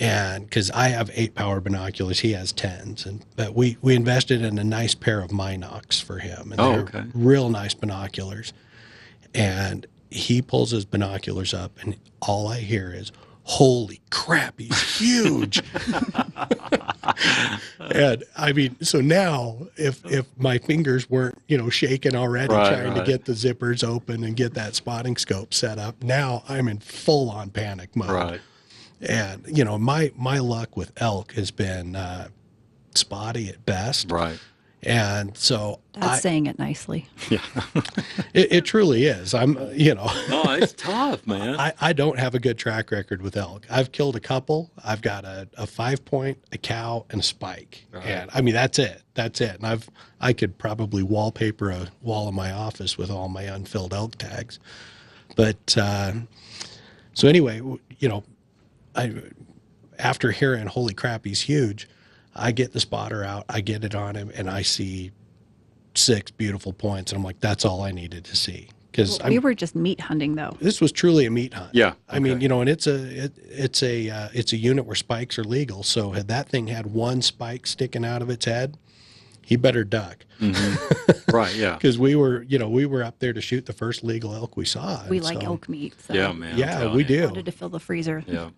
and 0.00 0.44
because 0.44 0.72
I 0.72 0.88
have 0.88 1.08
eight 1.14 1.36
power 1.36 1.60
binoculars, 1.60 2.20
he 2.20 2.32
has 2.32 2.50
tens, 2.50 3.06
and 3.06 3.24
but 3.36 3.54
we 3.54 3.76
we 3.80 3.94
invested 3.94 4.42
in 4.42 4.58
a 4.58 4.64
nice 4.64 4.94
pair 4.94 5.20
of 5.20 5.30
Minox 5.30 6.02
for 6.02 6.18
him, 6.18 6.50
and 6.50 6.60
Oh, 6.60 6.72
they're 6.72 6.80
okay. 6.80 7.02
real 7.14 7.48
nice 7.48 7.74
binoculars. 7.74 8.52
And 9.34 9.86
he 10.10 10.42
pulls 10.42 10.70
his 10.72 10.84
binoculars 10.84 11.52
up, 11.54 11.72
and 11.80 11.96
all 12.22 12.48
I 12.48 12.58
hear 12.60 12.92
is, 12.92 13.12
"Holy 13.44 14.00
crap, 14.10 14.58
he's 14.58 14.98
huge!" 14.98 15.62
and 17.80 18.24
I 18.36 18.52
mean, 18.52 18.76
so 18.82 19.00
now 19.00 19.58
if 19.76 20.04
if 20.06 20.26
my 20.36 20.58
fingers 20.58 21.08
weren't 21.08 21.38
you 21.48 21.58
know 21.58 21.70
shaking 21.70 22.14
already 22.16 22.52
Right, 22.54 22.72
trying 22.74 22.92
right. 22.94 23.04
to 23.04 23.10
get 23.10 23.24
the 23.24 23.32
zippers 23.32 23.84
open 23.86 24.24
and 24.24 24.36
get 24.36 24.54
that 24.54 24.74
spotting 24.74 25.16
scope 25.16 25.54
set 25.54 25.78
up, 25.78 26.02
now 26.02 26.42
I'm 26.48 26.68
in 26.68 26.78
full 26.78 27.30
on 27.30 27.50
panic 27.50 27.94
mode 27.96 28.10
Right. 28.10 28.40
and 29.00 29.44
you 29.46 29.64
know 29.64 29.78
my 29.78 30.12
my 30.16 30.38
luck 30.38 30.76
with 30.76 30.92
elk 30.96 31.32
has 31.32 31.50
been 31.50 31.96
uh, 31.96 32.28
spotty 32.94 33.48
at 33.48 33.64
best 33.66 34.10
Right. 34.10 34.38
And 34.86 35.36
so 35.36 35.80
That's 35.94 36.06
I, 36.06 36.18
saying 36.18 36.46
it 36.46 36.58
nicely. 36.58 37.06
it, 37.30 38.52
it 38.52 38.64
truly 38.64 39.04
is. 39.04 39.34
I'm 39.34 39.56
you 39.72 39.94
know. 39.94 40.10
No, 40.28 40.42
it's 40.54 40.72
tough, 40.72 41.26
man. 41.26 41.58
I, 41.58 41.72
I 41.80 41.92
don't 41.92 42.18
have 42.18 42.34
a 42.34 42.38
good 42.38 42.58
track 42.58 42.90
record 42.90 43.22
with 43.22 43.36
elk. 43.36 43.66
I've 43.70 43.92
killed 43.92 44.16
a 44.16 44.20
couple. 44.20 44.70
I've 44.84 45.02
got 45.02 45.24
a, 45.24 45.48
a 45.56 45.66
five 45.66 46.04
point 46.04 46.38
a 46.52 46.58
cow 46.58 47.06
and 47.10 47.20
a 47.20 47.22
spike. 47.22 47.86
Right. 47.92 48.04
and 48.04 48.30
i 48.34 48.40
mean 48.40 48.54
that's 48.54 48.78
it. 48.78 49.02
That's 49.14 49.40
it. 49.40 49.56
And 49.56 49.66
i've 49.66 49.88
i 50.20 50.32
could 50.32 50.58
probably 50.58 51.02
wallpaper 51.02 51.70
a 51.70 51.88
wall 52.02 52.28
in 52.28 52.34
my 52.34 52.52
office 52.52 52.96
with 52.98 53.10
all 53.10 53.28
my 53.28 53.42
unfilled 53.42 53.94
elk 53.94 54.16
tags. 54.16 54.58
But 55.36 55.76
uh, 55.76 56.12
so 57.12 57.28
anyway 57.28 57.60
you 57.98 58.08
know 58.08 58.24
I 58.94 59.14
after 59.98 60.30
hearing 60.30 60.66
holy 60.66 60.94
crap 60.94 61.24
he's 61.24 61.42
huge 61.42 61.88
I 62.36 62.52
get 62.52 62.72
the 62.72 62.80
spotter 62.80 63.22
out 63.24 63.44
I 63.48 63.60
get 63.60 63.84
it 63.84 63.94
on 63.94 64.14
him 64.14 64.30
and 64.34 64.48
I 64.50 64.62
see 64.62 65.12
six 65.94 66.30
beautiful 66.30 66.72
points 66.72 67.12
and 67.12 67.18
I'm 67.18 67.24
like 67.24 67.40
that's 67.40 67.64
all 67.64 67.82
I 67.82 67.92
needed 67.92 68.24
to 68.24 68.36
see 68.36 68.68
because 68.90 69.20
we 69.24 69.38
were 69.38 69.54
just 69.54 69.74
meat 69.76 70.00
hunting 70.00 70.34
though. 70.34 70.56
this 70.60 70.80
was 70.80 70.90
truly 70.92 71.24
a 71.26 71.30
meat 71.30 71.54
hunt 71.54 71.70
Yeah, 71.74 71.94
I 72.08 72.18
mean 72.18 72.40
you 72.40 72.48
know 72.48 72.60
and 72.60 72.68
it's 72.68 72.86
a 72.86 73.24
it, 73.26 73.32
it's 73.48 73.82
a 73.82 74.10
uh, 74.10 74.28
it's 74.32 74.52
a 74.52 74.56
unit 74.56 74.86
where 74.86 74.96
spikes 74.96 75.38
are 75.38 75.44
legal 75.44 75.82
so 75.82 76.10
had 76.12 76.28
that 76.28 76.48
thing 76.48 76.66
had 76.66 76.86
one 76.86 77.22
spike 77.22 77.66
sticking 77.66 78.04
out 78.04 78.22
of 78.22 78.30
its 78.30 78.44
head 78.44 78.76
he 79.46 79.56
better 79.56 79.84
duck 79.84 80.24
right. 81.32 81.54
Yeah. 81.54 81.74
because 81.74 81.98
we 81.98 82.16
were 82.16 82.42
you 82.42 82.58
know 82.58 82.68
we 82.68 82.86
were 82.86 83.02
up 83.04 83.18
there 83.20 83.32
to 83.32 83.40
shoot 83.40 83.66
the 83.66 83.72
first 83.72 84.02
legal 84.02 84.34
elk 84.34 84.56
we 84.56 84.64
saw 84.64 85.06
We 85.08 85.20
like 85.20 85.40
so- 85.40 85.46
elk 85.46 85.68
meat. 85.68 85.94
So 86.00 86.14
Yeah, 86.14 86.32
man. 86.32 86.58
Yeah 86.58 86.92
we 86.92 87.02
you. 87.02 87.08
do 87.08 87.24
Wanted 87.26 87.44
to 87.46 87.52
fill 87.52 87.68
the 87.68 87.78
freezer. 87.80 88.24
Yeah. 88.26 88.50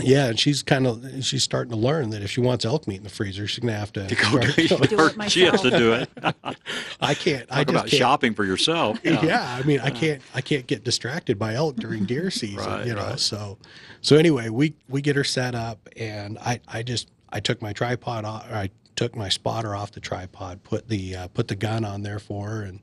Yeah, 0.00 0.26
and 0.26 0.38
she's 0.38 0.62
kind 0.62 0.86
of 0.86 1.04
she's 1.24 1.42
starting 1.42 1.70
to 1.72 1.76
learn 1.76 2.10
that 2.10 2.22
if 2.22 2.30
she 2.30 2.40
wants 2.40 2.64
elk 2.64 2.86
meat 2.86 2.98
in 2.98 3.02
the 3.02 3.08
freezer, 3.10 3.46
she's 3.46 3.58
gonna 3.60 3.72
have 3.76 3.92
to. 3.94 4.06
To 4.06 4.14
go 4.14 4.22
start- 4.22 4.42
do 4.56 4.68
Do 4.68 4.74
it 4.82 5.16
it. 5.24 5.30
She 5.32 5.42
has 5.42 5.60
to 5.62 5.70
do 5.70 5.92
it. 5.94 6.08
I 7.00 7.14
can't. 7.14 7.46
I 7.50 7.64
just 7.64 7.70
about 7.70 7.86
can't. 7.88 7.92
shopping 7.98 8.34
for 8.34 8.44
yourself. 8.44 8.98
Yeah. 9.02 9.58
I 9.58 9.62
mean, 9.66 9.80
I 9.80 9.90
can't. 9.90 10.22
I 10.34 10.40
can't 10.40 10.66
get 10.66 10.84
distracted 10.84 11.38
by 11.38 11.54
elk 11.54 11.76
during 11.76 12.04
deer 12.04 12.30
season. 12.32 12.58
Right, 12.64 12.86
you 12.86 12.94
know. 12.94 13.02
right. 13.02 13.18
So, 13.20 13.58
so 14.00 14.16
anyway, 14.16 14.48
we 14.50 14.74
we 14.88 15.00
get 15.02 15.16
her 15.16 15.24
set 15.24 15.54
up, 15.54 15.88
and 15.96 16.38
I 16.38 16.60
I 16.68 16.82
just 16.82 17.08
I 17.30 17.40
took 17.40 17.60
my 17.60 17.72
tripod 17.72 18.24
off. 18.24 18.48
Or 18.50 18.54
I 18.54 18.70
took 18.96 19.16
my 19.16 19.28
spotter 19.28 19.74
off 19.74 19.92
the 19.92 20.00
tripod, 20.00 20.62
put 20.62 20.88
the 20.88 21.16
uh, 21.16 21.28
put 21.28 21.48
the 21.48 21.56
gun 21.56 21.84
on 21.84 22.02
there 22.02 22.18
for 22.20 22.48
her, 22.48 22.62
and 22.62 22.80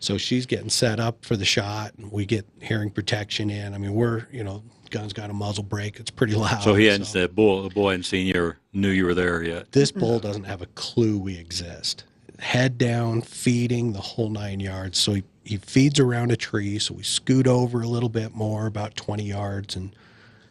so 0.00 0.16
she's 0.16 0.46
getting 0.46 0.68
set 0.70 1.00
up 1.00 1.24
for 1.24 1.36
the 1.36 1.44
shot. 1.44 1.92
And 1.98 2.12
we 2.12 2.26
get 2.26 2.46
hearing 2.60 2.90
protection 2.90 3.50
in. 3.50 3.74
I 3.74 3.78
mean, 3.78 3.94
we're 3.94 4.26
you 4.30 4.44
know, 4.44 4.62
gun's 4.90 5.12
got 5.12 5.30
a 5.30 5.32
muzzle 5.32 5.64
brake. 5.64 5.98
It's 6.00 6.10
pretty 6.10 6.34
loud. 6.34 6.62
So 6.62 6.74
he 6.74 6.86
hadn't 6.86 7.06
said, 7.06 7.34
bull, 7.34 7.62
the 7.62 7.70
boy 7.70 7.90
hadn't 7.90 8.04
seen 8.04 8.26
you 8.26 8.54
knew 8.72 8.90
you 8.90 9.04
were 9.04 9.14
there 9.14 9.42
yet. 9.42 9.72
This 9.72 9.90
mm-hmm. 9.90 10.00
bull 10.00 10.20
doesn't 10.20 10.44
have 10.44 10.62
a 10.62 10.66
clue 10.66 11.18
we 11.18 11.36
exist. 11.38 12.04
Head 12.38 12.78
down, 12.78 13.22
feeding 13.22 13.92
the 13.92 14.00
whole 14.00 14.30
nine 14.30 14.60
yards. 14.60 14.98
So 14.98 15.14
he, 15.14 15.24
he 15.44 15.56
feeds 15.56 15.98
around 15.98 16.30
a 16.30 16.36
tree. 16.36 16.78
So 16.78 16.94
we 16.94 17.02
scoot 17.02 17.46
over 17.46 17.82
a 17.82 17.88
little 17.88 18.08
bit 18.08 18.34
more, 18.34 18.66
about 18.66 18.96
20 18.96 19.24
yards, 19.24 19.76
and 19.76 19.94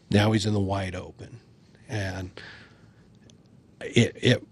now 0.09 0.31
he's 0.31 0.45
in 0.45 0.53
the 0.53 0.59
wide 0.59 0.95
open. 0.95 1.39
And 1.87 2.31
it, 3.81 4.17
it 4.21 4.46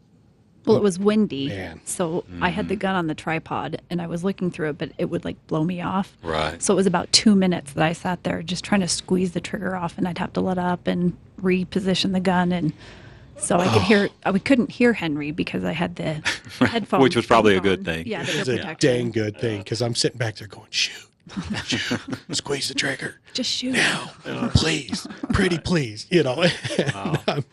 Well, 0.66 0.78
it 0.78 0.84
was 0.84 0.98
windy, 1.00 1.48
Man. 1.48 1.82
so 1.86 2.24
I 2.42 2.50
had 2.50 2.68
the 2.68 2.76
mm-hmm. 2.76 2.80
gun 2.82 2.96
on 2.96 3.08
the 3.08 3.16
tripod 3.16 3.82
and 3.90 4.02
I 4.02 4.08
was 4.08 4.24
looking 4.24 4.52
through 4.52 4.70
it, 4.70 4.78
but 4.78 4.92
it 4.98 5.06
would 5.06 5.26
like 5.26 5.36
blow 5.48 5.64
me 5.64 5.82
off. 5.82 6.16
Right. 6.24 6.62
So 6.62 6.74
it 6.74 6.78
was 6.78 6.88
about 6.88 7.12
two 7.12 7.36
minutes 7.36 7.74
that 7.74 7.84
I 7.84 7.94
sat 7.94 8.24
there 8.24 8.42
just 8.42 8.64
trying 8.64 8.82
to 8.82 8.88
squeeze 8.88 9.32
the 9.34 9.42
trigger 9.42 9.76
off, 9.76 9.98
and 9.98 10.08
I'd 10.08 10.18
have 10.18 10.34
to 10.34 10.42
let 10.42 10.58
up 10.58 10.88
and 10.88 11.16
reposition 11.42 12.14
the 12.14 12.20
gun, 12.20 12.52
and 12.52 12.74
so 13.38 13.58
I 13.58 13.72
could 13.72 13.82
hear. 13.84 14.10
I 14.26 14.32
we 14.32 14.40
couldn't 14.40 14.72
hear 14.72 14.94
Henry 14.94 15.32
because 15.32 15.64
I 15.64 15.72
had 15.72 15.96
the 15.96 16.14
headphones, 16.60 17.04
Which 17.04 17.16
was 17.16 17.26
probably 17.26 17.56
a 17.56 17.62
good 17.62 17.80
on. 17.80 17.86
thing. 17.86 18.08
Yeah, 18.08 18.24
it 18.28 18.36
was 18.36 18.50
a 18.50 18.76
dang 18.76 19.12
good 19.12 19.38
thing 19.40 19.60
because 19.60 19.82
I'm 19.82 19.96
sitting 19.96 20.18
back 20.18 20.36
there 20.36 20.48
going, 20.48 20.68
shoot, 20.70 21.10
shoot, 21.66 22.00
squeeze 22.32 22.68
the 22.68 22.74
trigger. 22.74 23.20
Just 23.34 23.52
shoot. 23.52 23.74
now, 23.74 24.12
please, 24.54 25.08
pretty 25.34 25.60
please, 25.60 26.08
you 26.10 26.24
know. 26.24 26.44
And 26.78 27.20
I'm 27.28 27.46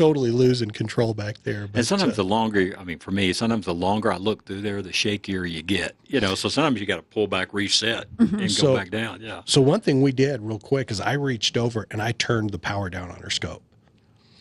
totally 0.00 0.30
losing 0.30 0.70
control 0.70 1.12
back 1.14 1.36
there. 1.42 1.66
But 1.66 1.78
And 1.80 1.86
sometimes 1.86 2.14
uh, 2.14 2.16
the 2.16 2.24
longer, 2.24 2.74
I 2.78 2.84
mean, 2.84 2.98
for 2.98 3.10
me, 3.10 3.32
sometimes 3.34 3.66
the 3.66 3.74
longer 3.74 4.10
I 4.10 4.16
look 4.16 4.46
through 4.46 4.62
there, 4.62 4.80
the 4.80 4.90
shakier 4.90 5.48
you 5.50 5.62
get. 5.62 5.94
You 6.06 6.20
know, 6.20 6.34
so 6.34 6.48
sometimes 6.48 6.80
you 6.80 6.86
got 6.86 6.96
to 6.96 7.02
pull 7.02 7.26
back, 7.26 7.52
reset, 7.52 8.06
and 8.18 8.38
go 8.40 8.46
So- 8.48 8.76
back 8.76 8.90
down. 8.90 9.20
Yeah. 9.20 9.42
So 9.44 9.60
one 9.60 9.80
thing 9.80 10.00
we 10.00 10.12
did 10.12 10.40
real 10.40 10.58
quick 10.58 10.90
is 10.90 11.00
I 11.00 11.12
reached 11.12 11.56
over 11.58 11.86
and 11.90 12.00
I 12.00 12.12
turned 12.12 12.50
the 12.50 12.58
power 12.58 12.88
down 12.88 13.10
on 13.10 13.20
her 13.20 13.30
scope. 13.30 13.62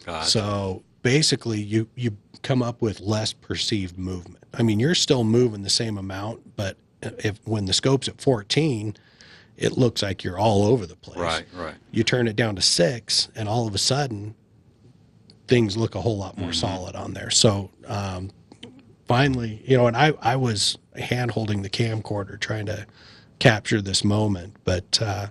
God. 0.05 0.23
So 0.25 0.83
basically, 1.03 1.61
you 1.61 1.87
you 1.95 2.15
come 2.41 2.63
up 2.63 2.81
with 2.81 3.01
less 3.01 3.33
perceived 3.33 3.97
movement. 3.97 4.43
I 4.53 4.63
mean, 4.63 4.79
you're 4.79 4.95
still 4.95 5.23
moving 5.25 5.61
the 5.63 5.69
same 5.69 5.97
amount, 5.97 6.55
but 6.55 6.77
if 7.01 7.39
when 7.45 7.65
the 7.65 7.73
scope's 7.73 8.07
at 8.07 8.21
14, 8.21 8.95
it 9.57 9.77
looks 9.77 10.01
like 10.01 10.23
you're 10.23 10.39
all 10.39 10.63
over 10.65 10.85
the 10.85 10.95
place. 10.95 11.17
right, 11.17 11.45
right. 11.53 11.75
You 11.91 12.03
turn 12.05 12.27
it 12.29 12.37
down 12.37 12.55
to 12.55 12.61
six, 12.61 13.27
and 13.35 13.49
all 13.49 13.67
of 13.67 13.75
a 13.75 13.77
sudden, 13.77 14.35
things 15.49 15.75
look 15.75 15.95
a 15.95 16.01
whole 16.01 16.17
lot 16.17 16.37
more 16.37 16.49
Mm-hmm. 16.51 16.53
solid 16.59 16.95
on 16.95 17.13
there. 17.13 17.31
So 17.31 17.71
um, 17.87 18.29
finally, 19.07 19.61
you 19.65 19.75
know, 19.75 19.87
and 19.87 19.97
I 19.97 20.13
I 20.21 20.35
was 20.35 20.77
hand 20.95 21.31
holding 21.31 21.63
the 21.63 21.69
camcorder 21.69 22.39
trying 22.39 22.67
to 22.67 22.85
capture 23.39 23.81
this 23.81 24.03
moment, 24.03 24.55
but 24.63 25.01
uh, 25.01 25.27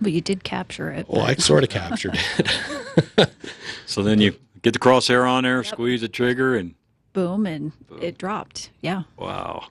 But 0.00 0.12
you 0.12 0.20
did 0.22 0.42
capture 0.42 0.90
it. 0.90 1.06
Well, 1.08 1.22
I 1.22 1.34
sort 1.34 1.62
of 1.62 1.68
captured 1.70 2.18
it. 2.38 3.30
So 3.86 4.02
then 4.04 4.20
you 4.20 4.36
get 4.62 4.72
the 4.72 4.78
crosshair 4.78 5.28
on 5.28 5.42
there, 5.42 5.64
squeeze 5.64 6.00
the 6.02 6.08
trigger, 6.08 6.54
and 6.56 6.74
boom, 7.12 7.44
and 7.44 7.72
it 8.00 8.18
dropped. 8.18 8.70
Yeah. 8.82 9.02
wow. 9.16 9.64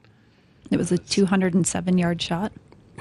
It 0.71 0.77
was 0.77 0.91
a 0.91 0.97
207 0.97 1.97
yard 1.97 2.21
shot. 2.21 2.51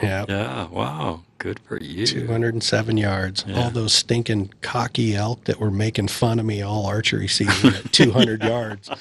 Yeah. 0.02 0.24
Yeah, 0.28 0.68
wow. 0.68 1.22
Good 1.38 1.60
for 1.60 1.80
you. 1.80 2.06
207 2.06 2.96
yards. 2.96 3.44
All 3.54 3.70
those 3.70 3.92
stinking 3.92 4.52
cocky 4.60 5.14
elk 5.14 5.44
that 5.44 5.60
were 5.60 5.70
making 5.70 6.08
fun 6.08 6.38
of 6.40 6.46
me 6.46 6.62
all 6.62 6.86
archery 6.86 7.28
season 7.28 7.74
at 7.74 7.92
200 7.92 8.42
yards. 8.42 8.90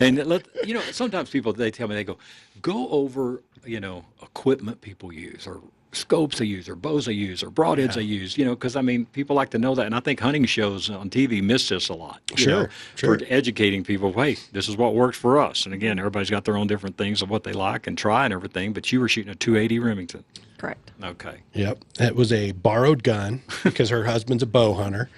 And 0.00 0.16
let 0.26 0.44
you 0.66 0.74
know, 0.74 0.80
sometimes 0.90 1.30
people 1.30 1.52
they 1.52 1.70
tell 1.70 1.86
me 1.86 1.94
they 1.94 2.02
go, 2.02 2.18
go 2.60 2.88
over 2.88 3.42
you 3.64 3.78
know 3.80 4.04
equipment 4.22 4.80
people 4.80 5.12
use 5.12 5.46
or 5.46 5.60
scopes 5.96 6.38
they 6.38 6.44
use 6.44 6.68
or 6.68 6.74
bows 6.76 7.06
they 7.06 7.12
use 7.12 7.42
or 7.42 7.50
broadheads 7.50 7.94
they 7.94 8.02
use. 8.02 8.36
You 8.38 8.44
know, 8.44 8.54
because 8.54 8.76
I 8.76 8.82
mean 8.82 9.06
people 9.06 9.36
like 9.36 9.50
to 9.50 9.58
know 9.58 9.74
that, 9.74 9.86
and 9.86 9.94
I 9.94 10.00
think 10.00 10.20
hunting 10.20 10.44
shows 10.44 10.90
on 10.90 11.10
TV 11.10 11.42
miss 11.42 11.68
this 11.68 11.88
a 11.88 11.94
lot. 11.94 12.20
You 12.30 12.36
Sure, 12.36 12.62
know, 12.64 12.68
sure. 12.96 13.18
For 13.18 13.24
educating 13.28 13.84
people, 13.84 14.12
hey, 14.12 14.36
this 14.52 14.68
is 14.68 14.76
what 14.76 14.94
works 14.94 15.18
for 15.18 15.38
us. 15.38 15.64
And 15.64 15.74
again, 15.74 15.98
everybody's 15.98 16.30
got 16.30 16.44
their 16.44 16.56
own 16.56 16.66
different 16.66 16.96
things 16.96 17.22
of 17.22 17.30
what 17.30 17.44
they 17.44 17.52
like 17.52 17.86
and 17.86 17.96
try 17.96 18.24
and 18.24 18.32
everything. 18.34 18.72
But 18.72 18.90
you 18.92 19.00
were 19.00 19.08
shooting 19.08 19.30
a 19.32 19.34
280 19.34 19.78
Remington. 19.78 20.24
Correct. 20.58 20.92
Okay. 21.02 21.38
Yep. 21.52 21.78
It 22.00 22.16
was 22.16 22.32
a 22.32 22.52
borrowed 22.52 23.02
gun 23.02 23.42
because 23.64 23.90
her 23.90 24.04
husband's 24.04 24.42
a 24.42 24.46
bow 24.46 24.74
hunter. 24.74 25.10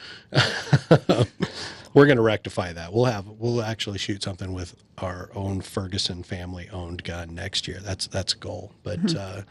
We're 1.95 2.05
going 2.05 2.17
to 2.17 2.23
rectify 2.23 2.75
that. 2.75 2.93
We'll 2.93 3.07
have 3.07 3.27
we'll 3.27 3.63
actually 3.63 3.97
shoot 3.97 4.23
something 4.23 4.53
with 4.53 4.75
our 4.99 5.31
own 5.35 5.63
Ferguson 5.63 6.23
family 6.23 6.69
owned 6.71 7.03
gun 7.05 7.35
next 7.35 7.67
year. 7.67 7.79
That's 7.81 8.07
that's 8.07 8.35
a 8.35 8.37
goal. 8.37 8.73
But 8.83 9.15
uh, 9.17 9.43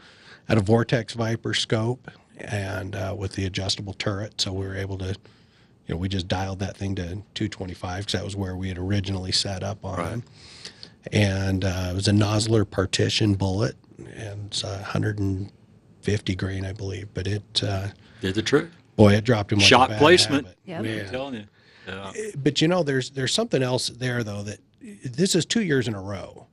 at 0.48 0.58
a 0.58 0.60
Vortex 0.60 1.14
Viper 1.14 1.54
scope 1.54 2.10
and 2.38 2.94
uh, 2.94 3.14
with 3.16 3.32
the 3.32 3.46
adjustable 3.46 3.94
turret, 3.94 4.40
so 4.40 4.52
we 4.52 4.66
were 4.66 4.76
able 4.76 4.98
to, 4.98 5.06
you 5.08 5.94
know, 5.94 5.96
we 5.96 6.08
just 6.08 6.28
dialed 6.28 6.58
that 6.60 6.76
thing 6.76 6.94
to 6.96 7.02
225 7.34 8.00
because 8.06 8.12
that 8.12 8.24
was 8.24 8.36
where 8.36 8.56
we 8.56 8.68
had 8.68 8.78
originally 8.78 9.32
set 9.32 9.62
up 9.62 9.84
on 9.84 9.96
Right. 9.98 10.22
And 11.12 11.64
uh, 11.64 11.88
it 11.92 11.94
was 11.94 12.08
a 12.08 12.12
Nosler 12.12 12.68
partition 12.68 13.34
bullet, 13.34 13.76
and 14.16 14.46
it's 14.46 14.64
150 14.64 16.34
grain, 16.34 16.64
I 16.66 16.72
believe. 16.72 17.08
But 17.14 17.28
it, 17.28 17.62
uh, 17.62 17.88
Did 18.20 18.34
the 18.34 18.42
trick. 18.42 18.66
boy, 18.96 19.12
it 19.14 19.22
dropped 19.24 19.52
him 19.52 19.58
like 19.58 19.66
a 19.66 19.68
Shot 19.68 19.88
bad 19.90 19.98
placement. 20.00 20.48
habit. 20.66 20.88
Yep. 20.88 21.04
I'm 21.06 21.10
telling 21.12 21.34
you. 21.34 21.44
Yeah. 21.86 22.12
But 22.36 22.60
you 22.60 22.66
know, 22.66 22.82
there's 22.82 23.10
there's 23.10 23.32
something 23.32 23.62
else 23.62 23.88
there 23.88 24.24
though 24.24 24.42
that 24.42 24.58
this 25.04 25.36
is 25.36 25.46
two 25.46 25.62
years 25.62 25.86
in 25.86 25.94
a 25.94 26.02
row 26.02 26.48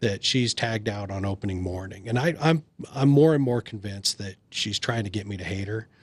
that 0.00 0.24
she's 0.24 0.54
tagged 0.54 0.88
out 0.88 1.10
on 1.10 1.24
opening 1.24 1.62
morning, 1.62 2.08
and 2.08 2.18
I, 2.18 2.34
I'm 2.40 2.64
I'm 2.94 3.08
more 3.08 3.34
and 3.34 3.42
more 3.42 3.60
convinced 3.60 4.18
that 4.18 4.36
she's 4.50 4.78
trying 4.78 5.04
to 5.04 5.10
get 5.10 5.26
me 5.26 5.36
to 5.36 5.44
hate 5.44 5.68
her. 5.68 5.88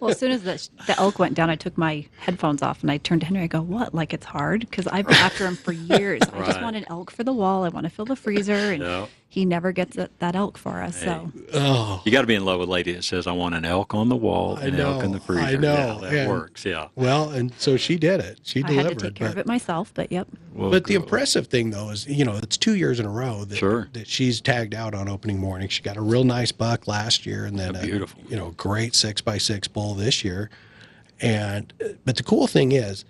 Well, 0.00 0.10
as 0.10 0.18
soon 0.18 0.32
as 0.32 0.42
the, 0.42 0.68
the 0.86 0.98
elk 1.00 1.18
went 1.18 1.34
down, 1.34 1.48
I 1.48 1.56
took 1.56 1.78
my 1.78 2.04
headphones 2.18 2.60
off 2.62 2.82
and 2.82 2.90
I 2.90 2.98
turned 2.98 3.22
to 3.22 3.26
Henry. 3.26 3.42
I 3.44 3.46
go, 3.46 3.62
"What? 3.62 3.94
Like 3.94 4.12
it's 4.12 4.26
hard?" 4.26 4.60
Because 4.60 4.86
I've 4.88 5.06
been 5.06 5.16
after 5.16 5.46
him 5.46 5.56
for 5.56 5.72
years. 5.72 6.20
I 6.32 6.44
just 6.46 6.60
want 6.60 6.76
an 6.76 6.84
elk 6.88 7.10
for 7.10 7.24
the 7.24 7.32
wall. 7.32 7.64
I 7.64 7.68
want 7.70 7.84
to 7.84 7.90
fill 7.90 8.04
the 8.04 8.16
freezer, 8.16 8.52
and 8.72 8.82
Yeah. 8.82 9.06
he 9.28 9.44
never 9.46 9.72
gets 9.72 9.96
that, 9.96 10.18
that 10.18 10.34
elk 10.36 10.58
for 10.58 10.82
us. 10.82 11.00
So 11.00 11.32
Oh, 11.54 12.02
You 12.04 12.12
got 12.12 12.20
to 12.22 12.26
be 12.26 12.34
in 12.34 12.44
love 12.44 12.60
with 12.60 12.68
a 12.68 12.72
lady 12.72 12.92
that 12.92 13.04
says, 13.04 13.26
"I 13.26 13.32
want 13.32 13.54
an 13.54 13.64
elk 13.64 13.94
on 13.94 14.08
the 14.10 14.16
wall 14.16 14.58
I 14.58 14.64
and 14.66 14.78
elk 14.80 15.02
in 15.04 15.12
the 15.12 15.20
freezer." 15.20 15.42
I 15.42 15.56
know, 15.56 15.72
Yeah, 16.02 16.10
that 16.10 16.12
and- 16.14 16.30
works. 16.30 16.64
Yeah. 16.66 16.88
well, 16.96 17.30
and 17.30 17.52
so 17.56 17.76
she 17.78 17.96
did 17.96 18.20
it. 18.20 18.40
She 18.42 18.62
I 18.62 18.66
delivered. 18.68 18.88
had 18.90 18.98
to 18.98 19.04
take 19.06 19.14
care 19.14 19.28
of 19.28 19.34
but- 19.36 19.40
it 19.42 19.46
myself. 19.46 19.92
But 19.94 20.12
yep, 20.12 20.28
Well, 20.52 20.70
but 20.70 20.84
the 20.84 20.94
impressive 20.96 21.46
thing, 21.46 21.70
though, 21.70 21.90
is 21.90 22.06
you 22.06 22.24
know 22.26 22.36
it's 22.42 22.56
two 22.58 22.74
years 22.74 23.00
in 23.00 23.06
a 23.06 23.10
row 23.10 23.44
that 23.44 23.56
Sure. 23.56 23.88
that 23.94 24.06
she's 24.08 24.40
tagged 24.40 24.74
out 24.74 24.94
on 24.94 25.08
opening 25.08 25.38
morning. 25.38 25.68
She 25.68 25.82
got 25.82 25.96
a 25.96 26.02
real 26.02 26.24
nice 26.24 26.52
buck 26.52 26.86
last 26.86 27.03
year, 27.26 27.44
and 27.44 27.58
then 27.58 27.76
a, 27.76 27.82
beautiful. 27.82 28.22
you 28.28 28.36
know 28.36 28.50
great 28.56 28.94
six 28.94 29.20
by 29.20 29.38
six 29.38 29.68
bull 29.68 29.94
this 29.94 30.24
year. 30.24 30.50
And 31.20 31.72
but 32.04 32.16
the 32.16 32.22
cool 32.22 32.46
thing 32.46 32.72
is, 32.72 33.04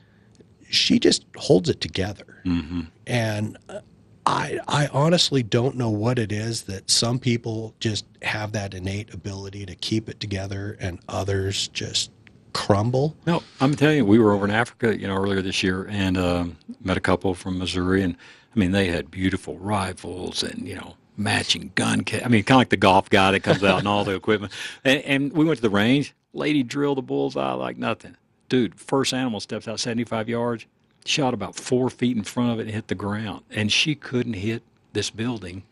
she 0.69 0.99
just 0.99 1.25
holds 1.37 1.69
it 1.69 1.81
together, 1.81 2.43
Mm-hmm. 2.45 2.81
and 3.07 3.57
uh, 3.69 3.81
I 4.27 4.59
I 4.69 4.89
honestly 4.89 5.43
don't 5.43 5.77
know 5.77 5.91
what 5.91 6.19
it 6.19 6.31
is 6.33 6.63
that 6.65 6.91
some 6.91 7.19
people 7.19 7.75
just 7.81 8.05
have 8.23 8.53
that 8.53 8.75
innate 8.75 9.13
ability 9.15 9.65
to 9.67 9.75
keep 9.75 10.09
it 10.09 10.21
together, 10.21 10.77
and 10.81 10.99
others 11.09 11.69
just 11.69 12.11
crumble. 12.53 13.17
No, 13.27 13.43
I'm 13.61 13.75
telling 13.75 13.97
you, 13.99 14.05
we 14.05 14.19
were 14.19 14.33
over 14.33 14.45
in 14.45 14.51
Africa, 14.53 14.97
you 14.99 15.09
know, 15.09 15.17
earlier 15.17 15.43
this 15.43 15.63
year, 15.63 15.87
and 15.91 16.17
um, 16.17 16.57
met 16.83 16.97
a 16.97 17.01
couple 17.01 17.35
from 17.35 17.59
Missouri, 17.59 18.03
and 18.03 18.17
I 18.55 18.59
mean, 18.59 18.71
they 18.73 18.87
had 18.87 19.11
beautiful 19.11 19.59
rifles 19.59 20.43
and 20.43 20.67
you 20.69 20.75
know 20.77 20.95
matching 21.17 21.73
gun. 21.75 22.05
Ca- 22.05 22.23
I 22.25 22.29
mean, 22.29 22.45
kind 22.45 22.57
of 22.57 22.61
like 22.61 22.69
the 22.71 22.77
golf 22.77 23.11
guy 23.11 23.31
that 23.33 23.41
comes 23.41 23.63
out 23.63 23.79
and 23.79 23.89
all 23.89 24.05
the 24.05 24.15
equipment. 24.17 24.53
And, 24.85 25.03
and 25.03 25.33
we 25.33 25.45
went 25.45 25.59
to 25.59 25.63
the 25.63 25.71
range. 25.71 26.15
Lady 26.33 26.63
drilled 26.63 26.99
the 26.99 27.03
bullseye 27.03 27.53
like 27.53 27.77
nothing. 27.77 28.17
Dude, 28.49 28.75
first 28.75 29.15
animal 29.15 29.41
steps 29.41 29.67
out 29.69 29.81
75 29.81 30.29
yards, 30.29 30.67
shot 31.05 31.35
about 31.35 31.55
four 31.57 31.89
feet 31.91 32.17
in 32.17 32.25
front 32.25 32.53
of 32.53 32.59
it 32.59 32.63
and 32.63 32.71
hit 32.71 32.89
the 32.89 32.95
ground, 32.95 33.43
and 33.51 33.73
she 33.73 33.95
couldn't 33.95 34.35
hit 34.35 34.63
this 34.93 35.11
building 35.11 35.63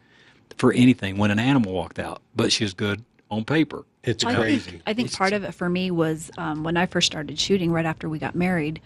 for 0.57 0.73
anything 0.73 1.19
when 1.19 1.31
an 1.31 1.39
animal 1.39 1.73
walked 1.73 1.99
out. 1.99 2.23
But 2.35 2.53
she 2.53 2.65
was 2.65 2.75
good 2.75 3.05
on 3.31 3.45
paper. 3.45 3.85
It's 4.05 4.25
I 4.25 4.35
crazy. 4.35 4.71
think, 4.73 4.83
I 4.87 4.95
think 4.95 5.13
part 5.13 5.33
of 5.33 5.45
it 5.45 5.55
for 5.55 5.69
me 5.69 5.91
was 5.91 6.31
um, 6.37 6.65
when 6.65 6.77
I 6.77 6.87
first 6.87 7.07
started 7.07 7.39
shooting, 7.39 7.71
right 7.71 7.87
after 7.87 8.09
we 8.09 8.19
got 8.19 8.35
married, 8.35 8.81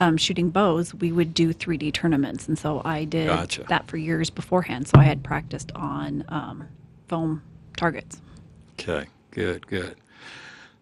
um, 0.00 0.16
shooting 0.16 0.50
bows, 0.50 0.94
we 0.94 1.12
would 1.12 1.34
do 1.34 1.52
3D 1.52 1.92
tournaments. 1.92 2.48
And 2.48 2.58
so 2.58 2.82
I 2.84 3.04
did 3.04 3.28
Gotcha. 3.28 3.64
that 3.68 3.86
for 3.86 3.96
years 3.96 4.30
beforehand. 4.30 4.88
So 4.88 4.98
I 4.98 5.04
had 5.04 5.22
practiced 5.22 5.70
on 5.74 6.24
um, 6.28 6.66
foam 7.08 7.42
targets. 7.76 8.20
Okay, 8.72 9.06
good, 9.30 9.66
good. 9.66 9.96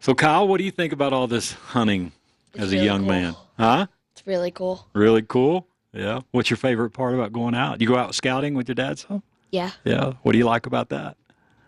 So, 0.00 0.14
Kyle, 0.14 0.46
what 0.46 0.58
do 0.58 0.64
you 0.64 0.70
think 0.70 0.92
about 0.92 1.12
all 1.12 1.26
this 1.26 1.52
hunting 1.52 2.12
It's 2.54 2.64
as 2.64 2.72
a 2.72 2.76
young 2.76 3.00
cool. 3.00 3.08
man? 3.08 3.36
Huh? 3.58 3.86
It's 4.12 4.24
really 4.26 4.52
cool. 4.52 4.86
Really 4.94 5.22
cool. 5.22 5.66
Yeah. 5.92 6.20
What's 6.30 6.50
your 6.50 6.56
favorite 6.56 6.90
part 6.90 7.14
about 7.14 7.32
going 7.32 7.54
out? 7.54 7.80
You 7.80 7.88
go 7.88 7.96
out 7.96 8.14
scouting 8.14 8.54
with 8.54 8.68
your 8.68 8.76
dad 8.76 8.98
some? 9.00 9.22
Yeah. 9.50 9.70
Yeah. 9.84 10.12
What 10.22 10.32
do 10.32 10.38
you 10.38 10.44
like 10.44 10.66
about 10.66 10.90
that? 10.90 11.16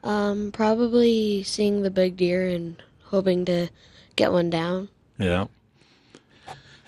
Um, 0.04 0.52
probably 0.52 1.42
seeing 1.42 1.82
the 1.82 1.90
big 1.90 2.16
deer 2.16 2.46
and 2.48 2.80
hoping 3.04 3.44
to 3.46 3.68
get 4.16 4.30
one 4.32 4.50
down. 4.50 4.88
Yeah. 5.18 5.46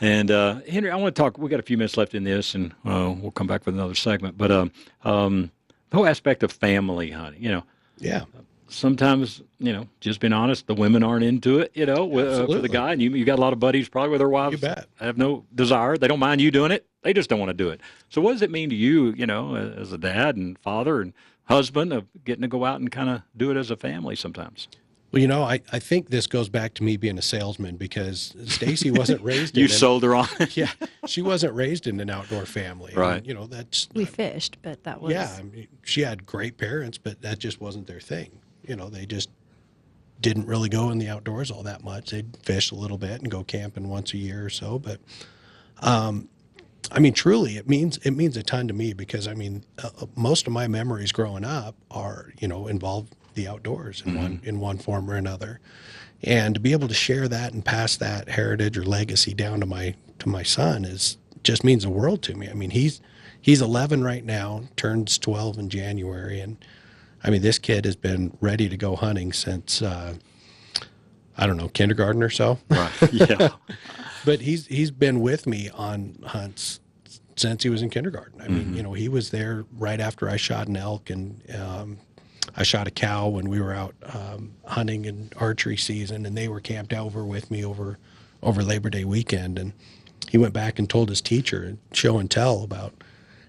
And 0.02 0.32
uh, 0.32 0.60
Henry, 0.68 0.90
I 0.90 0.96
want 0.96 1.14
to 1.14 1.22
talk. 1.22 1.38
We 1.38 1.48
got 1.48 1.60
a 1.60 1.62
few 1.62 1.78
minutes 1.78 1.96
left 1.96 2.12
in 2.12 2.24
this, 2.24 2.56
and 2.56 2.72
uh, 2.84 3.14
we'll 3.16 3.30
come 3.30 3.46
back 3.46 3.64
with 3.64 3.76
another 3.76 3.94
segment. 3.94 4.36
But 4.36 4.50
um, 4.50 4.72
um, 5.04 5.52
the 5.90 5.96
whole 5.96 6.06
aspect 6.06 6.42
of 6.42 6.50
family 6.50 7.12
honey. 7.12 7.36
you 7.38 7.52
know, 7.52 7.62
yeah. 7.98 8.24
sometimes, 8.66 9.42
you 9.60 9.72
know, 9.72 9.86
just 10.00 10.18
being 10.18 10.32
honest, 10.32 10.66
the 10.66 10.74
women 10.74 11.04
aren't 11.04 11.24
into 11.24 11.60
it, 11.60 11.70
you 11.74 11.86
know, 11.86 12.04
with, 12.04 12.26
uh, 12.26 12.46
for 12.46 12.58
the 12.58 12.68
guy. 12.68 12.92
And 12.92 13.00
you, 13.00 13.10
you 13.10 13.24
got 13.24 13.38
a 13.38 13.40
lot 13.40 13.52
of 13.52 13.60
buddies 13.60 13.88
probably 13.88 14.10
with 14.10 14.18
their 14.18 14.28
wives. 14.28 14.54
You 14.54 14.58
bet. 14.58 14.86
Have 14.98 15.16
no 15.16 15.44
desire. 15.54 15.96
They 15.96 16.08
don't 16.08 16.18
mind 16.18 16.40
you 16.40 16.50
doing 16.50 16.72
it. 16.72 16.84
They 17.02 17.12
just 17.12 17.30
don't 17.30 17.38
want 17.38 17.50
to 17.50 17.54
do 17.54 17.68
it. 17.68 17.80
So 18.08 18.20
what 18.20 18.32
does 18.32 18.42
it 18.42 18.50
mean 18.50 18.70
to 18.70 18.76
you, 18.76 19.12
you 19.12 19.26
know, 19.26 19.54
as 19.54 19.92
a 19.92 19.98
dad 19.98 20.34
and 20.34 20.58
father 20.58 21.00
and 21.00 21.12
husband 21.44 21.92
of 21.92 22.06
getting 22.24 22.42
to 22.42 22.48
go 22.48 22.64
out 22.64 22.80
and 22.80 22.90
kind 22.90 23.08
of 23.08 23.22
do 23.36 23.52
it 23.52 23.56
as 23.56 23.70
a 23.70 23.76
family 23.76 24.16
sometimes? 24.16 24.66
Well, 25.12 25.20
you 25.20 25.28
know, 25.28 25.42
I, 25.42 25.60
I 25.70 25.78
think 25.78 26.08
this 26.08 26.26
goes 26.26 26.48
back 26.48 26.72
to 26.74 26.82
me 26.82 26.96
being 26.96 27.18
a 27.18 27.22
salesman 27.22 27.76
because 27.76 28.34
Stacy 28.46 28.90
wasn't 28.90 29.20
raised 29.22 29.56
You 29.56 29.66
in 29.66 29.70
an- 29.70 29.76
sold 29.76 30.02
her 30.04 30.14
on. 30.14 30.26
yeah, 30.54 30.70
she 31.06 31.20
wasn't 31.20 31.54
raised 31.54 31.86
in 31.86 32.00
an 32.00 32.08
outdoor 32.08 32.46
family. 32.46 32.94
Right. 32.96 33.18
And, 33.18 33.26
you 33.26 33.34
know, 33.34 33.46
that's 33.46 33.88
We 33.94 34.06
fished, 34.06 34.56
but 34.62 34.84
that 34.84 35.02
was 35.02 35.12
yeah. 35.12 35.36
I 35.38 35.42
mean, 35.42 35.68
she 35.82 36.00
had 36.00 36.24
great 36.24 36.56
parents, 36.56 36.96
but 36.96 37.20
that 37.22 37.38
just 37.38 37.60
wasn't 37.60 37.86
their 37.86 38.00
thing. 38.00 38.30
You 38.66 38.74
know, 38.74 38.88
they 38.88 39.04
just 39.04 39.28
didn't 40.20 40.46
really 40.46 40.70
go 40.70 40.90
in 40.90 40.98
the 40.98 41.08
outdoors 41.08 41.50
all 41.50 41.64
that 41.64 41.84
much. 41.84 42.10
They'd 42.10 42.34
fish 42.42 42.70
a 42.70 42.74
little 42.74 42.98
bit 42.98 43.20
and 43.20 43.30
go 43.30 43.44
camping 43.44 43.88
once 43.88 44.14
a 44.14 44.18
year 44.18 44.44
or 44.46 44.50
so. 44.50 44.78
But, 44.78 45.00
um, 45.80 46.28
I 46.90 47.00
mean, 47.00 47.12
truly, 47.12 47.56
it 47.58 47.68
means 47.68 47.98
it 47.98 48.12
means 48.12 48.36
a 48.36 48.42
ton 48.42 48.66
to 48.68 48.74
me 48.74 48.92
because 48.94 49.28
I 49.28 49.34
mean, 49.34 49.64
uh, 49.82 49.90
uh, 50.00 50.06
most 50.16 50.46
of 50.46 50.52
my 50.52 50.68
memories 50.68 51.12
growing 51.12 51.44
up 51.44 51.74
are 51.90 52.32
you 52.38 52.48
know 52.48 52.66
involve 52.66 53.08
the 53.34 53.48
outdoors 53.48 54.02
in 54.04 54.16
one 54.16 54.40
in 54.44 54.60
one 54.60 54.78
form 54.78 55.10
or 55.10 55.14
another, 55.16 55.60
and 56.22 56.54
to 56.54 56.60
be 56.60 56.72
able 56.72 56.88
to 56.88 56.94
share 56.94 57.28
that 57.28 57.52
and 57.52 57.64
pass 57.64 57.96
that 57.96 58.28
heritage 58.28 58.76
or 58.78 58.84
legacy 58.84 59.34
down 59.34 59.60
to 59.60 59.66
my 59.66 59.94
to 60.18 60.28
my 60.28 60.42
son 60.42 60.84
is 60.84 61.18
just 61.42 61.64
means 61.64 61.82
the 61.82 61.90
world 61.90 62.22
to 62.22 62.34
me. 62.34 62.48
I 62.48 62.54
mean, 62.54 62.70
he's 62.70 63.00
he's 63.40 63.60
11 63.60 64.04
right 64.04 64.24
now, 64.24 64.62
turns 64.76 65.18
12 65.18 65.58
in 65.58 65.68
January, 65.68 66.40
and 66.40 66.56
I 67.24 67.30
mean, 67.30 67.42
this 67.42 67.58
kid 67.58 67.84
has 67.84 67.96
been 67.96 68.36
ready 68.40 68.68
to 68.68 68.76
go 68.76 68.96
hunting 68.96 69.32
since 69.32 69.82
uh, 69.82 70.14
I 71.36 71.46
don't 71.46 71.56
know 71.56 71.68
kindergarten 71.68 72.22
or 72.22 72.30
so. 72.30 72.58
right. 72.68 72.92
Yeah. 73.12 73.48
But 74.24 74.40
he's 74.42 74.66
he's 74.68 74.92
been 74.92 75.20
with 75.20 75.46
me 75.48 75.68
on 75.70 76.16
hunts 76.24 76.78
since 77.34 77.64
he 77.64 77.70
was 77.70 77.82
in 77.82 77.90
kindergarten. 77.90 78.40
I 78.40 78.46
mean, 78.46 78.74
you 78.76 78.82
know, 78.82 78.92
he 78.92 79.08
was 79.08 79.30
there 79.30 79.64
right 79.72 79.98
after 79.98 80.28
I 80.28 80.36
shot 80.36 80.68
an 80.68 80.76
elk 80.76 81.10
and 81.10 81.42
um, 81.58 81.98
I 82.56 82.62
shot 82.64 82.86
a 82.86 82.90
cow 82.90 83.28
when 83.28 83.48
we 83.48 83.60
were 83.60 83.72
out 83.72 83.94
um, 84.12 84.52
hunting 84.64 85.04
in 85.04 85.30
archery 85.36 85.76
season, 85.76 86.26
and 86.26 86.36
they 86.36 86.48
were 86.48 86.60
camped 86.60 86.92
over 86.92 87.24
with 87.24 87.50
me 87.50 87.64
over 87.64 87.98
over 88.42 88.62
Labor 88.62 88.90
Day 88.90 89.04
weekend. 89.04 89.58
And 89.58 89.72
he 90.28 90.38
went 90.38 90.52
back 90.52 90.78
and 90.78 90.88
told 90.90 91.08
his 91.08 91.20
teacher, 91.20 91.62
and 91.62 91.78
show 91.92 92.18
and 92.18 92.30
tell 92.30 92.62
about 92.64 92.92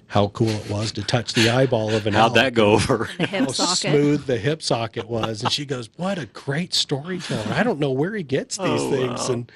how 0.08 0.28
cool 0.28 0.50
it 0.50 0.70
was 0.70 0.92
to 0.92 1.02
touch 1.02 1.34
the 1.34 1.50
eyeball 1.50 1.90
of 1.96 2.06
an 2.06 2.14
How'd 2.14 2.26
elk. 2.28 2.36
that 2.36 2.54
go 2.54 2.74
over? 2.74 3.10
The 3.18 3.26
hip 3.26 3.40
How 3.46 3.52
socket. 3.52 3.78
smooth 3.78 4.26
the 4.28 4.38
hip 4.38 4.62
socket 4.62 5.10
was, 5.10 5.42
and 5.42 5.52
she 5.52 5.66
goes, 5.66 5.90
"What 5.98 6.20
a 6.20 6.28
great 6.28 6.74
storyteller! 6.74 7.52
I 7.54 7.64
don't 7.64 7.80
know 7.80 7.92
where 7.92 8.14
he 8.16 8.22
gets 8.24 8.58
these 8.58 8.68
Oh, 8.82 8.92
things." 8.92 9.28
wow. 9.28 9.34
And 9.34 9.52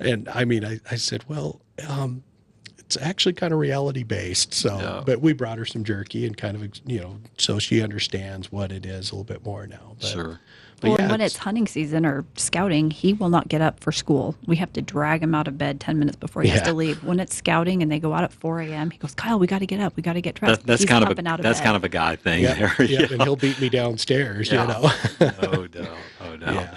and 0.00 0.28
I 0.28 0.44
mean, 0.44 0.64
I, 0.64 0.78
I 0.90 0.94
said, 0.96 1.24
"Well, 1.28 1.60
um, 1.88 2.22
it's 2.88 2.96
actually 3.02 3.34
kind 3.34 3.52
of 3.52 3.58
reality 3.58 4.02
based." 4.02 4.54
So, 4.54 4.78
Yeah. 4.80 5.02
but 5.04 5.20
we 5.20 5.34
brought 5.34 5.58
her 5.58 5.66
some 5.66 5.84
jerky 5.84 6.24
and 6.26 6.36
kind 6.36 6.56
of 6.56 6.62
you 6.86 7.00
know, 7.00 7.18
so 7.36 7.58
she 7.58 7.82
understands 7.82 8.50
what 8.50 8.72
it 8.72 8.86
is 8.86 9.10
a 9.10 9.14
little 9.14 9.24
bit 9.24 9.44
more 9.44 9.66
now. 9.66 9.94
But, 10.00 10.06
Sure. 10.08 10.40
but 10.80 10.88
Well, 10.88 10.96
yeah, 10.98 11.10
when 11.10 11.20
it's 11.20 11.36
hunting 11.36 11.66
season 11.66 12.06
or 12.06 12.24
scouting, 12.36 12.90
he 12.90 13.12
will 13.12 13.28
not 13.28 13.48
get 13.48 13.60
up 13.60 13.80
for 13.80 13.92
school. 13.92 14.36
We 14.46 14.56
have 14.56 14.72
to 14.72 14.80
drag 14.80 15.22
him 15.22 15.34
out 15.34 15.46
of 15.48 15.58
bed 15.58 15.80
10 15.80 15.98
minutes 15.98 16.16
before 16.16 16.42
he 16.42 16.48
has 16.48 16.62
to 16.62 16.72
leave. 16.72 17.02
When 17.04 17.20
it's 17.20 17.34
scouting 17.36 17.82
and 17.82 17.92
they 17.92 17.98
go 17.98 18.14
out 18.14 18.24
at 18.24 18.32
4 18.32 18.60
a.m., 18.62 18.90
he 18.90 18.96
goes, 18.98 19.14
Kyle, 19.14 19.38
we 19.38 19.46
got 19.46 19.58
to 19.58 19.66
get 19.66 19.80
up. 19.80 19.94
We 19.96 20.02
got 20.02 20.14
to 20.14 20.20
get 20.22 20.36
dressed. 20.36 20.60
That, 20.60 20.66
that's 20.66 20.82
He's 20.82 20.88
kind 20.88 21.04
of 21.04 21.10
a 21.10 21.28
out 21.28 21.40
of 21.40 21.42
that's 21.44 21.58
bed. 21.58 21.64
kind 21.64 21.76
of 21.76 21.84
a 21.84 21.88
guy 21.90 22.16
thing 22.16 22.42
yeah, 22.42 22.54
there. 22.54 22.86
yeah, 22.86 23.06
and 23.10 23.22
he'll 23.22 23.36
beat 23.36 23.60
me 23.60 23.68
downstairs. 23.68 24.50
Yeah. 24.50 24.62
You 24.62 24.68
know. 24.68 24.90
oh 25.42 25.66
no, 25.74 25.88
oh 26.22 26.36
no. 26.36 26.52
Yeah. 26.52 26.74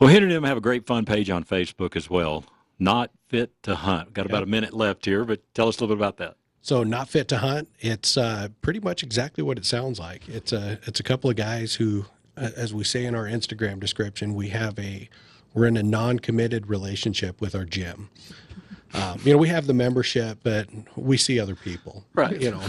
Well, 0.00 0.10
Henry 0.10 0.24
and 0.28 0.32
them 0.36 0.44
have 0.44 0.56
a 0.56 0.60
great 0.60 0.86
fun 0.86 1.04
page 1.04 1.30
on 1.30 1.44
Facebook 1.44 1.94
as 1.96 2.10
well. 2.10 2.44
Not 2.78 3.10
fit 3.28 3.50
to 3.64 3.74
hunt. 3.74 4.12
Got 4.14 4.26
about 4.26 4.42
a 4.42 4.46
minute 4.46 4.74
left 4.74 5.04
here, 5.04 5.24
but 5.24 5.40
tell 5.54 5.68
us 5.68 5.78
a 5.78 5.80
little 5.80 5.96
bit 5.96 6.00
about 6.00 6.16
that. 6.18 6.36
So 6.60 6.82
not 6.82 7.08
fit 7.08 7.28
to 7.28 7.38
hunt. 7.38 7.68
It's 7.80 8.16
uh, 8.16 8.48
pretty 8.62 8.80
much 8.80 9.02
exactly 9.02 9.44
what 9.44 9.58
it 9.58 9.66
sounds 9.66 9.98
like. 9.98 10.28
It's 10.28 10.52
a 10.52 10.78
it's 10.84 10.98
a 10.98 11.02
couple 11.02 11.28
of 11.28 11.36
guys 11.36 11.74
who, 11.74 12.06
uh, 12.36 12.50
as 12.56 12.72
we 12.72 12.84
say 12.84 13.04
in 13.04 13.14
our 13.14 13.24
Instagram 13.24 13.80
description, 13.80 14.34
we 14.34 14.48
have 14.48 14.78
a 14.78 15.08
we're 15.52 15.66
in 15.66 15.76
a 15.76 15.82
non-committed 15.82 16.66
relationship 16.68 17.40
with 17.40 17.54
our 17.54 17.64
gym. 17.64 18.10
Um, 18.94 19.18
you 19.24 19.32
know, 19.32 19.38
we 19.38 19.48
have 19.48 19.66
the 19.66 19.74
membership, 19.74 20.38
but 20.44 20.68
we 20.94 21.16
see 21.16 21.40
other 21.40 21.56
people. 21.56 22.04
Right. 22.14 22.40
You 22.40 22.52
know, 22.52 22.62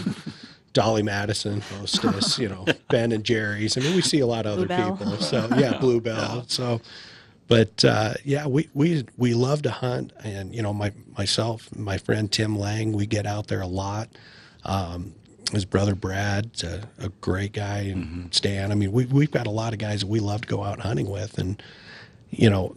Dolly 0.74 1.04
Madison, 1.04 1.62
hostess. 1.62 2.40
You 2.40 2.50
know, 2.50 2.66
Ben 2.90 3.12
and 3.12 3.24
Jerry's. 3.24 3.78
I 3.78 3.82
mean, 3.82 3.96
we 3.96 4.02
see 4.02 4.22
a 4.22 4.26
lot 4.26 4.48
of 4.48 4.54
other 4.54 4.66
Bluebell. 4.66 4.98
people. 4.98 5.18
So 5.18 5.48
yeah, 5.56 5.78
Bluebell. 5.78 6.46
So. 6.48 6.82
But 7.48 7.86
uh, 7.86 8.16
yeah, 8.24 8.48
we, 8.48 8.70
we 8.74 9.06
we 9.18 9.34
love 9.34 9.62
to 9.64 9.72
hunt, 9.72 10.14
and 10.24 10.54
you 10.54 10.62
know, 10.62 10.74
my 10.74 10.92
myself, 11.18 11.74
my 11.76 11.98
friend 11.98 12.32
Tim 12.32 12.58
Lang, 12.58 12.92
we 12.92 13.06
get 13.06 13.26
out 13.26 13.48
there 13.48 13.62
a 13.62 13.68
lot. 13.68 14.10
Um, 14.64 15.14
his 15.52 15.64
brother 15.64 15.94
Brad's 15.94 16.64
a, 16.64 16.90
a 16.98 17.10
great 17.22 17.54
guy, 17.54 17.80
and 17.82 18.34
Stan. 18.34 18.72
I 18.72 18.76
mean, 18.76 18.92
we 18.92 19.06
we've 19.06 19.32
got 19.32 19.46
a 19.46 19.52
lot 19.52 19.74
of 19.74 19.80
guys 19.80 20.00
that 20.02 20.08
we 20.08 20.20
love 20.20 20.42
to 20.42 20.48
go 20.48 20.64
out 20.64 20.80
hunting 20.80 21.08
with, 21.08 21.38
and 21.38 21.62
you 22.32 22.50
know, 22.50 22.76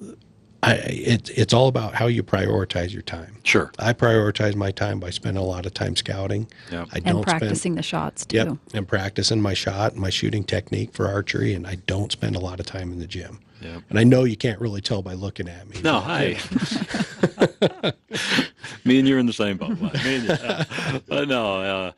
I 0.62 0.74
it, 0.74 1.30
it's 1.30 1.54
all 1.54 1.68
about 1.68 1.94
how 1.94 2.06
you 2.06 2.22
prioritize 2.22 2.92
your 2.92 3.02
time. 3.02 3.36
Sure. 3.44 3.72
I 3.78 3.94
prioritize 3.94 4.54
my 4.54 4.70
time 4.70 5.00
by 5.00 5.10
spending 5.10 5.42
a 5.42 5.46
lot 5.46 5.64
of 5.64 5.72
time 5.72 5.96
scouting. 5.96 6.46
Yeah. 6.70 6.84
I 6.92 6.96
and 6.96 7.04
don't 7.06 7.22
practicing 7.22 7.56
spend 7.56 7.78
the 7.78 7.82
shots, 7.82 8.26
too. 8.26 8.36
Yep, 8.36 8.56
and 8.74 8.86
practicing 8.86 9.40
my 9.40 9.54
shot, 9.54 9.92
and 9.92 10.00
my 10.02 10.10
shooting 10.10 10.44
technique 10.44 10.92
for 10.92 11.06
archery, 11.08 11.54
and 11.54 11.66
I 11.66 11.76
don't 11.86 12.12
spend 12.12 12.36
a 12.36 12.40
lot 12.40 12.60
of 12.60 12.66
time 12.66 12.92
in 12.92 12.98
the 12.98 13.06
gym. 13.06 13.38
Yep. 13.60 13.82
And 13.90 13.98
I 13.98 14.04
know 14.04 14.24
you 14.24 14.36
can't 14.36 14.60
really 14.60 14.80
tell 14.80 15.02
by 15.02 15.14
looking 15.14 15.48
at 15.48 15.68
me. 15.68 15.80
No, 15.82 16.00
but, 16.00 16.18
hey. 16.18 17.92
Me 18.84 18.98
and 18.98 19.08
you're 19.08 19.18
in 19.18 19.26
the 19.26 19.32
same 19.32 19.56
boat. 19.56 19.78
Mike. 19.80 19.94
Me 20.04 20.16
and 20.16 20.24
you. 20.24 20.30
Uh, 20.30 20.64
but 21.06 21.28
no, 21.28 21.60
uh, 21.60 21.92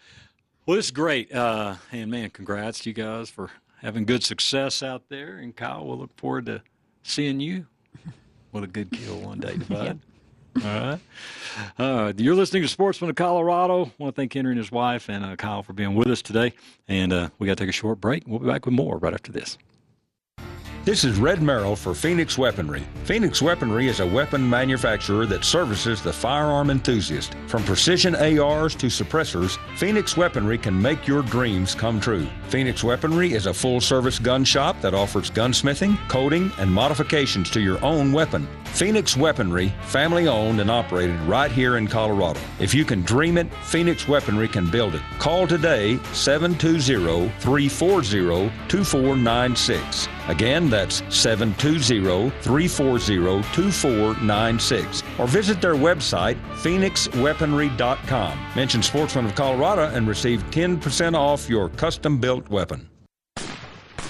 well, 0.66 0.79
it's 0.79 0.90
great. 0.90 1.33
Uh, 1.33 1.77
and 1.92 2.11
man, 2.11 2.31
congrats 2.31 2.81
to 2.81 2.90
you 2.90 2.94
guys 2.94 3.29
for 3.31 3.51
having 3.81 4.05
good 4.05 4.25
success 4.25 4.83
out 4.83 5.09
there. 5.09 5.37
And 5.37 5.55
Kyle, 5.55 5.87
we'll 5.87 5.99
look 5.99 6.16
forward 6.16 6.46
to 6.46 6.62
seeing 7.03 7.40
you 7.40 7.66
with 8.53 8.64
a 8.64 8.66
good 8.66 8.90
kill 8.90 9.20
one 9.20 9.40
day, 9.40 9.57
bud. 9.68 10.01
All 10.57 10.62
right. 10.62 10.99
Uh, 11.79 12.12
you're 12.16 12.35
listening 12.35 12.62
to 12.62 12.68
Sportsman 12.68 13.09
of 13.11 13.16
Colorado. 13.16 13.85
I 13.87 13.92
want 13.99 14.14
to 14.14 14.20
thank 14.20 14.33
Henry 14.33 14.51
and 14.53 14.59
his 14.59 14.73
wife 14.73 15.09
and 15.09 15.25
uh, 15.25 15.37
Kyle 15.37 15.62
for 15.62 15.73
being 15.73 15.94
with 15.94 16.09
us 16.09 16.23
today. 16.23 16.53
And 16.88 17.12
uh, 17.12 17.31
we 17.38 17.46
got 17.46 17.57
to 17.57 17.64
take 17.64 17.70
a 17.70 17.73
short 17.73 18.01
break. 18.01 18.25
We'll 18.27 18.40
be 18.40 18.49
back 18.49 18.66
with 18.66 18.75
more 18.75 18.99
right 18.99 19.14
after 19.14 19.31
this. 19.31 19.57
This 20.83 21.05
is 21.05 21.19
Red 21.19 21.43
Merrill 21.43 21.77
for 21.77 21.93
Phoenix 21.93 22.38
Weaponry. 22.38 22.83
Phoenix 23.05 23.43
Weaponry 23.43 23.88
is 23.88 24.01
a 24.01 24.07
weapon 24.07 24.49
manufacturer 24.49 25.27
that 25.27 25.45
services 25.45 26.01
the 26.01 26.11
firearm 26.12 26.71
enthusiast. 26.71 27.35
From 27.49 27.62
precision 27.64 28.14
ARs 28.14 28.75
to 28.77 28.87
suppressors, 28.87 29.59
Phoenix 29.77 30.16
Weaponry 30.16 30.57
can 30.57 30.81
make 30.81 31.07
your 31.07 31.21
dreams 31.23 31.75
come 31.75 32.01
true. 32.01 32.27
Phoenix 32.49 32.83
Weaponry 32.83 33.35
is 33.35 33.45
a 33.45 33.53
full 33.53 33.83
service 33.83 34.19
gun 34.19 34.43
shop 34.43 34.81
that 34.81 34.95
offers 34.95 35.31
gunsmithing, 35.31 35.99
coating, 36.09 36.51
and 36.59 36.73
modifications 36.73 37.51
to 37.51 37.61
your 37.61 37.83
own 37.85 38.11
weapon. 38.11 38.49
Phoenix 38.64 39.19
Weaponry, 39.19 39.69
family 39.83 40.29
owned 40.29 40.62
and 40.62 40.71
operated 40.71 41.21
right 41.23 41.53
here 41.53 41.77
in 41.77 41.88
Colorado. 41.88 42.40
If 42.59 42.73
you 42.73 42.87
can 42.87 43.03
dream 43.03 43.37
it, 43.37 43.53
Phoenix 43.64 44.09
Weaponry 44.09 44.49
can 44.49 44.71
build 44.71 44.95
it. 44.95 45.03
Call 45.19 45.47
today 45.47 45.99
720 46.14 47.29
340 47.38 48.51
2496. 48.69 50.09
Again, 50.31 50.71
that's 50.71 51.03
720 51.14 52.31
340 52.43 53.43
2496. 53.53 55.03
Or 55.19 55.27
visit 55.27 55.61
their 55.61 55.75
website, 55.75 56.40
phoenixweaponry.com. 56.62 58.38
Mention 58.55 58.83
Sportsman 58.83 59.27
of 59.27 59.35
Colorado 59.35 59.93
and 59.93 60.07
receive 60.07 60.43
10% 60.51 61.14
off 61.14 61.49
your 61.49 61.69
custom 61.71 62.19
built 62.19 62.49
weapon. 62.49 62.89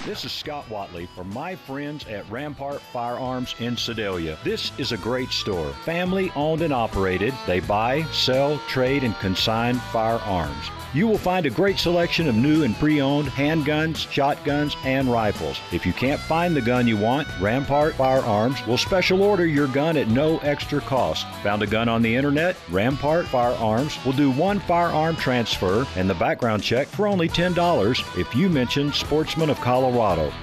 This 0.07 0.25
is 0.25 0.33
Scott 0.33 0.67
Watley 0.71 1.07
from 1.15 1.29
my 1.35 1.55
friends 1.55 2.07
at 2.07 2.29
Rampart 2.31 2.81
Firearms 2.81 3.55
in 3.59 3.77
Sedalia. 3.77 4.39
This 4.43 4.73
is 4.79 4.93
a 4.93 4.97
great 4.97 5.29
store, 5.29 5.75
family 5.85 6.33
owned 6.35 6.63
and 6.63 6.73
operated. 6.73 7.35
They 7.47 7.61
buy, 7.61 8.05
sell, 8.05 8.57
trade, 8.67 9.05
and 9.05 9.15
consign 9.17 9.75
firearms. 9.93 10.71
You 10.95 11.07
will 11.07 11.19
find 11.19 11.45
a 11.45 11.51
great 11.51 11.79
selection 11.79 12.29
of 12.29 12.35
new 12.35 12.65
and 12.65 12.75
pre 12.77 13.03
owned 13.03 13.29
handguns, 13.29 14.11
shotguns, 14.11 14.75
and 14.85 15.07
rifles. 15.07 15.61
If 15.71 15.85
you 15.85 15.93
can't 15.93 16.21
find 16.21 16.57
the 16.57 16.63
gun 16.63 16.89
you 16.89 16.97
want, 16.97 17.29
Rampart 17.39 17.95
Firearms 17.95 18.67
will 18.67 18.79
special 18.79 19.23
order 19.23 19.47
your 19.47 19.69
gun 19.69 19.99
at 19.99 20.09
no 20.09 20.39
extra 20.39 20.81
cost. 20.81 21.27
Found 21.43 21.63
a 21.63 21.67
gun 21.67 21.91
on 21.91 22.01
the 22.01 22.17
internet? 22.17 22.57
Rampart 22.71 23.27
Firearms 23.27 24.03
will 24.05 24.13
do 24.13 24.33
one 24.33 24.61
firearm 24.61 25.15
transfer 25.17 25.87
and 25.95 26.09
the 26.09 26.15
background 26.15 26.63
check 26.63 26.89
for 26.89 27.07
only 27.07 27.29
$10 27.29 28.19
if 28.19 28.35
you 28.35 28.49
mention 28.49 28.93
Sportsman 28.93 29.51
of 29.51 29.61
Colorado. 29.61 29.90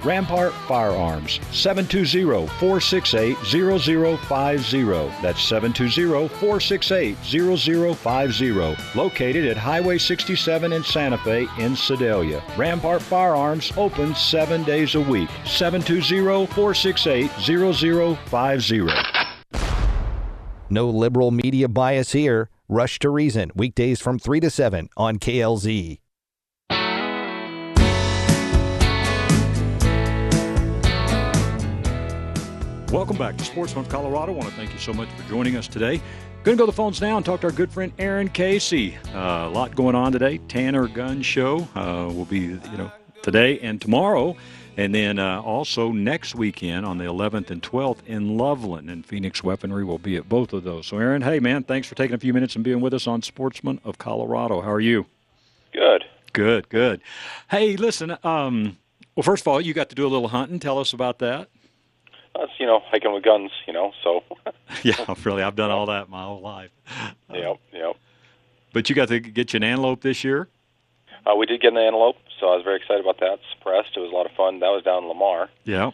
Rampart 0.04 0.54
Firearms, 0.68 1.40
720 1.52 2.48
468 2.60 3.38
0050. 3.46 4.84
That's 5.22 5.44
720 5.44 6.28
468 6.28 7.18
0050. 7.24 8.98
Located 8.98 9.46
at 9.46 9.58
Highway 9.58 9.98
67 9.98 10.74
in 10.74 10.84
Santa 10.84 11.18
Fe 11.20 11.48
in 11.60 11.76
Sedalia. 11.76 12.44
Rampart 12.58 13.02
Firearms 13.02 13.72
open 13.78 14.16
seven 14.16 14.64
days 14.64 14.96
a 14.96 15.02
week. 15.02 15.30
720 15.46 16.48
468 16.48 17.32
0050. 17.42 18.88
No 20.70 20.90
liberal 20.90 21.32
media 21.32 21.68
bias 21.68 22.12
here. 22.12 22.50
Rush 22.70 23.00
to 23.00 23.10
Reason, 23.10 23.52
weekdays 23.56 24.02
from 24.02 24.20
3 24.20 24.42
to 24.42 24.50
7 24.50 24.90
on 24.98 25.20
KLZ. 25.20 26.00
Welcome 32.92 33.18
back 33.18 33.36
to 33.36 33.44
Sportsman 33.44 33.84
of 33.84 33.92
Colorado. 33.92 34.32
I 34.32 34.36
want 34.38 34.50
to 34.50 34.56
thank 34.56 34.72
you 34.72 34.80
so 34.80 34.94
much 34.94 35.10
for 35.10 35.28
joining 35.28 35.58
us 35.58 35.68
today. 35.68 36.02
Going 36.44 36.56
to 36.58 36.62
go 36.62 36.66
to 36.66 36.72
the 36.72 36.76
phones 36.76 37.02
now 37.02 37.18
and 37.18 37.26
talk 37.26 37.42
to 37.42 37.48
our 37.48 37.52
good 37.52 37.70
friend 37.70 37.92
Aaron 38.00 38.30
Casey. 38.30 38.96
Uh, 39.14 39.48
a 39.48 39.50
lot 39.50 39.76
going 39.76 39.94
on 39.94 40.14
today. 40.14 40.38
Tanner 40.48 40.88
Gun 40.88 41.22
Show 41.22 41.68
uh, 41.76 42.10
will 42.10 42.24
be, 42.24 42.40
you 42.40 42.78
know, 42.78 42.90
today 43.22 43.60
and 43.60 43.82
tomorrow, 43.82 44.38
and 44.78 44.96
then 44.96 45.20
uh, 45.20 45.42
also 45.42 45.92
next 45.92 46.34
weekend 46.34 46.86
on 46.86 46.98
the 46.98 47.04
11th 47.04 47.52
and 47.52 47.62
12th 47.62 48.06
in 48.06 48.38
Loveland. 48.38 48.90
And 48.90 49.06
Phoenix 49.06 49.44
Weaponry 49.44 49.84
will 49.84 50.00
be 50.00 50.16
at 50.16 50.30
both 50.30 50.54
of 50.54 50.64
those. 50.64 50.88
So, 50.88 50.98
Aaron, 50.98 51.22
hey 51.22 51.42
man, 51.42 51.64
thanks 51.64 51.90
for 51.90 51.96
taking 51.96 52.16
a 52.16 52.20
few 52.20 52.34
minutes 52.34 52.56
and 52.56 52.64
being 52.64 52.80
with 52.80 52.94
us 52.94 53.06
on 53.06 53.22
Sportsman 53.22 53.82
of 53.84 53.98
Colorado. 53.98 54.62
How 54.62 54.72
are 54.72 54.80
you? 54.80 55.06
Good. 55.74 56.06
Good, 56.32 56.70
good. 56.70 57.02
Hey, 57.52 57.76
listen. 57.76 58.18
Um, 58.24 58.78
well, 59.18 59.24
first 59.24 59.44
of 59.44 59.50
all, 59.50 59.60
you 59.60 59.74
got 59.74 59.90
to 59.90 59.96
do 59.96 60.08
a 60.08 60.10
little 60.10 60.30
hunting. 60.30 60.60
Tell 60.60 60.80
us 60.80 60.94
about 60.94 61.20
that. 61.20 61.50
That's 62.38 62.52
you 62.60 62.66
know 62.66 62.82
hiking 62.92 63.14
with 63.14 63.24
guns, 63.24 63.52
you 63.66 63.74
know. 63.74 63.92
So 64.04 64.24
Yeah, 64.84 65.16
really, 65.24 65.44
I've 65.44 65.56
done 65.56 65.72
all 65.72 65.86
that 65.88 66.10
my 66.10 66.24
whole 66.24 66.42
life. 66.42 66.72
yep, 67.34 67.58
yep. 67.74 67.96
But 68.74 68.90
you 68.90 68.96
got 68.96 69.08
to 69.10 69.20
get 69.20 69.54
you 69.54 69.58
an 69.58 69.64
antelope 69.64 70.02
this 70.02 70.24
year. 70.24 70.48
Uh, 71.26 71.36
we 71.36 71.46
did 71.46 71.62
get 71.62 71.72
an 71.74 71.80
antelope, 71.80 72.18
so 72.40 72.48
I 72.50 72.56
was 72.56 72.64
very 72.64 72.78
excited 72.78 73.02
about 73.02 73.20
that. 73.20 73.40
Suppressed, 73.58 73.98
it 73.98 74.00
was 74.00 74.12
a 74.12 74.16
lot 74.16 74.26
of 74.26 74.32
fun. 74.34 74.60
That 74.60 74.70
was 74.70 74.84
down 74.84 75.04
in 75.04 75.10
Lamar, 75.10 75.50
Yeah, 75.66 75.92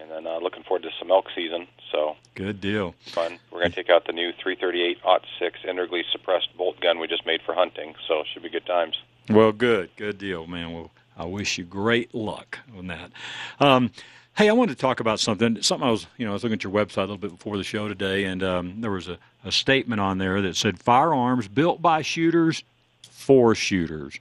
and 0.00 0.10
then 0.10 0.26
uh, 0.26 0.38
looking 0.38 0.62
forward 0.64 0.82
to 0.84 0.90
some 0.98 1.10
elk 1.10 1.26
season. 1.34 1.66
So 1.92 2.16
good 2.34 2.60
deal. 2.60 2.94
fun. 3.06 3.38
We're 3.52 3.60
going 3.60 3.70
to 3.70 3.76
take 3.76 3.90
out 3.90 4.06
the 4.06 4.12
new 4.12 4.32
338 4.32 4.98
6 5.38 5.58
integrally 5.68 6.04
suppressed 6.10 6.48
bolt 6.56 6.80
gun 6.80 6.98
we 6.98 7.06
just 7.06 7.24
made 7.26 7.40
for 7.42 7.54
hunting. 7.54 7.94
So 8.08 8.20
it 8.20 8.26
should 8.32 8.42
be 8.42 8.48
good 8.48 8.66
times. 8.66 8.96
Well, 9.28 9.52
good, 9.52 9.90
good 9.96 10.18
deal, 10.18 10.46
man. 10.46 10.72
Well, 10.72 10.90
I 11.16 11.24
wish 11.26 11.56
you 11.58 11.64
great 11.64 12.12
luck 12.14 12.58
on 12.76 12.88
that. 12.88 13.12
Um, 13.60 13.92
hey, 14.36 14.48
I 14.48 14.52
wanted 14.52 14.74
to 14.74 14.80
talk 14.80 15.00
about 15.00 15.20
something. 15.20 15.62
Something 15.62 15.86
I 15.86 15.90
was, 15.90 16.06
you 16.16 16.24
know, 16.24 16.32
I 16.32 16.34
was 16.34 16.42
looking 16.42 16.54
at 16.54 16.64
your 16.64 16.72
website 16.72 16.98
a 16.98 17.00
little 17.02 17.16
bit 17.16 17.30
before 17.30 17.56
the 17.56 17.64
show 17.64 17.88
today, 17.88 18.24
and 18.24 18.42
um, 18.42 18.80
there 18.80 18.90
was 18.90 19.08
a, 19.08 19.18
a 19.44 19.52
statement 19.52 20.00
on 20.00 20.18
there 20.18 20.42
that 20.42 20.56
said 20.56 20.78
firearms 20.78 21.48
built 21.48 21.80
by 21.80 22.02
shooters 22.02 22.64
for 23.10 23.54
shooters. 23.54 24.18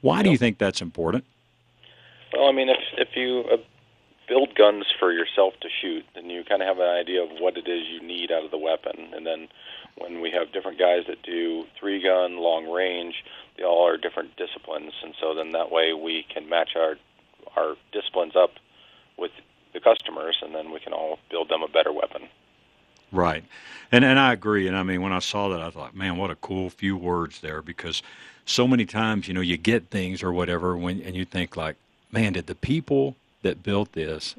Why 0.00 0.22
do 0.22 0.30
you 0.30 0.38
think 0.38 0.58
that's 0.58 0.80
important? 0.80 1.24
Well, 2.32 2.48
I 2.48 2.52
mean, 2.52 2.68
if 2.68 2.78
if 2.96 3.08
you 3.16 3.44
uh, 3.52 3.56
build 4.28 4.54
guns 4.54 4.84
for 4.98 5.12
yourself 5.12 5.54
to 5.60 5.68
shoot, 5.80 6.04
then 6.14 6.30
you 6.30 6.44
kind 6.44 6.62
of 6.62 6.68
have 6.68 6.78
an 6.78 6.88
idea 6.88 7.22
of 7.22 7.30
what 7.40 7.56
it 7.56 7.66
is 7.66 7.82
you 7.88 8.06
need 8.06 8.30
out 8.30 8.44
of 8.44 8.50
the 8.50 8.58
weapon. 8.58 9.12
And 9.12 9.26
then 9.26 9.48
when 9.96 10.20
we 10.20 10.30
have 10.30 10.52
different 10.52 10.78
guys 10.78 11.00
that 11.08 11.22
do 11.22 11.64
three 11.80 12.02
gun, 12.02 12.36
long 12.36 12.70
range, 12.70 13.24
they 13.56 13.64
all 13.64 13.86
are 13.86 13.96
different 13.96 14.36
disciplines, 14.36 14.92
and 15.02 15.14
so 15.20 15.34
then 15.34 15.52
that 15.52 15.72
way 15.72 15.92
we 15.92 16.24
can 16.32 16.48
match 16.48 16.70
our 16.76 16.94
our 17.56 17.74
disciplines 17.92 18.36
up 18.36 18.50
with 19.16 19.32
the 19.72 19.80
customers, 19.80 20.36
and 20.42 20.54
then 20.54 20.70
we 20.72 20.80
can 20.80 20.92
all 20.92 21.18
build 21.30 21.48
them 21.48 21.62
a 21.62 21.68
better 21.68 21.92
weapon. 21.92 22.28
Right, 23.10 23.44
and 23.90 24.04
and 24.04 24.18
I 24.18 24.32
agree. 24.32 24.68
And 24.68 24.76
I 24.76 24.82
mean, 24.82 25.00
when 25.00 25.12
I 25.12 25.20
saw 25.20 25.48
that, 25.48 25.60
I 25.60 25.70
thought, 25.70 25.96
man, 25.96 26.16
what 26.16 26.30
a 26.30 26.36
cool 26.36 26.68
few 26.70 26.96
words 26.96 27.40
there, 27.40 27.62
because 27.62 28.02
so 28.44 28.66
many 28.66 28.84
times, 28.86 29.28
you 29.28 29.34
know, 29.34 29.40
you 29.40 29.56
get 29.56 29.90
things 29.90 30.22
or 30.22 30.32
whatever 30.32 30.76
when 30.76 31.00
and 31.02 31.14
you 31.14 31.24
think 31.24 31.56
like, 31.56 31.76
man, 32.10 32.34
did 32.34 32.46
the 32.46 32.54
people 32.54 33.16
that 33.42 33.62
built 33.62 33.92
this 33.92 34.34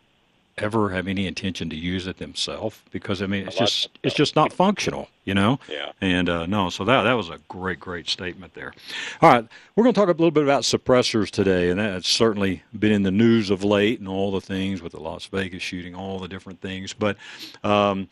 ever 0.61 0.89
have 0.89 1.07
any 1.07 1.27
intention 1.27 1.69
to 1.69 1.75
use 1.75 2.07
it 2.07 2.17
themselves? 2.17 2.81
Because 2.91 3.21
I 3.21 3.27
mean, 3.27 3.47
it's 3.47 3.57
just 3.57 3.89
it's 4.03 4.15
just 4.15 4.35
not 4.35 4.53
functional, 4.53 5.09
you 5.25 5.33
know. 5.33 5.59
Yeah. 5.69 5.91
And 6.01 6.29
uh, 6.29 6.45
no, 6.45 6.69
so 6.69 6.83
that 6.85 7.03
that 7.03 7.13
was 7.13 7.29
a 7.29 7.39
great 7.47 7.79
great 7.79 8.07
statement 8.07 8.53
there. 8.53 8.73
All 9.21 9.31
right, 9.31 9.47
we're 9.75 9.83
going 9.83 9.93
to 9.93 9.99
talk 9.99 10.07
a 10.07 10.11
little 10.11 10.31
bit 10.31 10.43
about 10.43 10.63
suppressors 10.63 11.29
today, 11.29 11.69
and 11.69 11.79
that's 11.79 12.09
certainly 12.09 12.63
been 12.77 12.91
in 12.91 13.03
the 13.03 13.11
news 13.11 13.49
of 13.49 13.63
late 13.63 13.99
and 13.99 14.07
all 14.07 14.31
the 14.31 14.41
things 14.41 14.81
with 14.81 14.93
the 14.93 14.99
Las 14.99 15.25
Vegas 15.25 15.61
shooting, 15.63 15.95
all 15.95 16.19
the 16.19 16.27
different 16.27 16.61
things. 16.61 16.93
But 16.93 17.17
um, 17.63 18.07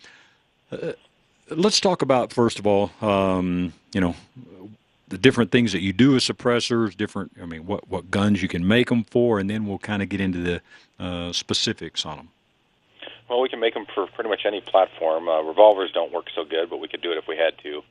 uh, 0.72 0.94
let's 1.50 1.80
talk 1.80 2.02
about 2.02 2.34
first 2.34 2.60
of 2.60 2.68
all, 2.68 2.92
um, 3.02 3.74
you 3.94 4.02
know, 4.02 4.16
the 5.08 5.18
different 5.18 5.52
things 5.52 5.72
that 5.72 5.82
you 5.82 5.94
do 5.94 6.14
with 6.14 6.24
suppressors, 6.24 6.96
different, 6.96 7.32
I 7.42 7.46
mean, 7.46 7.66
what, 7.66 7.88
what 7.88 8.12
guns 8.12 8.42
you 8.42 8.48
can 8.48 8.68
make 8.68 8.90
them 8.90 9.04
for, 9.06 9.40
and 9.40 9.50
then 9.50 9.66
we'll 9.66 9.78
kind 9.78 10.02
of 10.02 10.10
get 10.10 10.20
into 10.20 10.40
the 10.40 10.62
uh, 11.04 11.32
specifics 11.32 12.06
on 12.06 12.18
them. 12.18 12.30
Well, 13.30 13.42
we 13.42 13.50
can 13.50 13.60
make 13.60 13.74
them 13.74 13.86
for 13.94 14.08
pretty 14.08 14.30
much 14.30 14.46
any 14.46 14.62
platform. 14.62 15.28
Uh, 15.28 15.42
revolvers 15.42 15.92
don't 15.92 16.14
work 16.14 16.28
so 16.34 16.46
good, 16.46 16.70
but 16.70 16.78
we 16.80 16.88
could 16.88 17.02
do 17.02 17.12
it 17.12 17.18
if 17.18 17.28
we 17.28 17.36
had 17.36 17.58
to. 17.64 17.84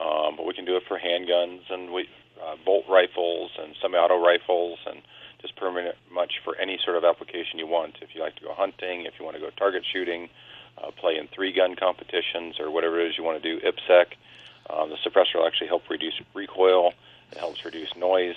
Um, 0.00 0.36
but 0.36 0.46
we 0.46 0.54
can 0.54 0.64
do 0.64 0.76
it 0.76 0.84
for 0.86 0.98
handguns 0.98 1.60
and 1.70 1.92
we, 1.92 2.08
uh, 2.42 2.54
bolt 2.64 2.84
rifles 2.88 3.50
and 3.58 3.74
semi-auto 3.82 4.22
rifles 4.24 4.78
and 4.86 5.02
just 5.42 5.56
pretty 5.56 5.90
much 6.10 6.40
for 6.44 6.56
any 6.56 6.78
sort 6.84 6.96
of 6.96 7.04
application 7.04 7.58
you 7.58 7.66
want. 7.66 7.96
If 8.00 8.14
you 8.14 8.20
like 8.20 8.36
to 8.36 8.44
go 8.44 8.54
hunting, 8.54 9.06
if 9.06 9.14
you 9.18 9.24
want 9.24 9.36
to 9.36 9.42
go 9.42 9.50
target 9.50 9.84
shooting, 9.84 10.30
uh, 10.78 10.90
play 10.92 11.16
in 11.16 11.28
three-gun 11.28 11.76
competitions 11.76 12.60
or 12.60 12.70
whatever 12.70 13.00
it 13.00 13.08
is 13.08 13.18
you 13.18 13.24
want 13.24 13.42
to 13.42 13.56
do, 13.56 13.60
IPSC. 13.64 14.06
Um, 14.70 14.90
the 14.90 14.96
suppressor 14.96 15.36
will 15.36 15.46
actually 15.46 15.68
help 15.68 15.88
reduce 15.90 16.14
recoil. 16.34 16.92
It 17.32 17.38
helps 17.38 17.64
reduce 17.64 17.94
noise, 17.96 18.36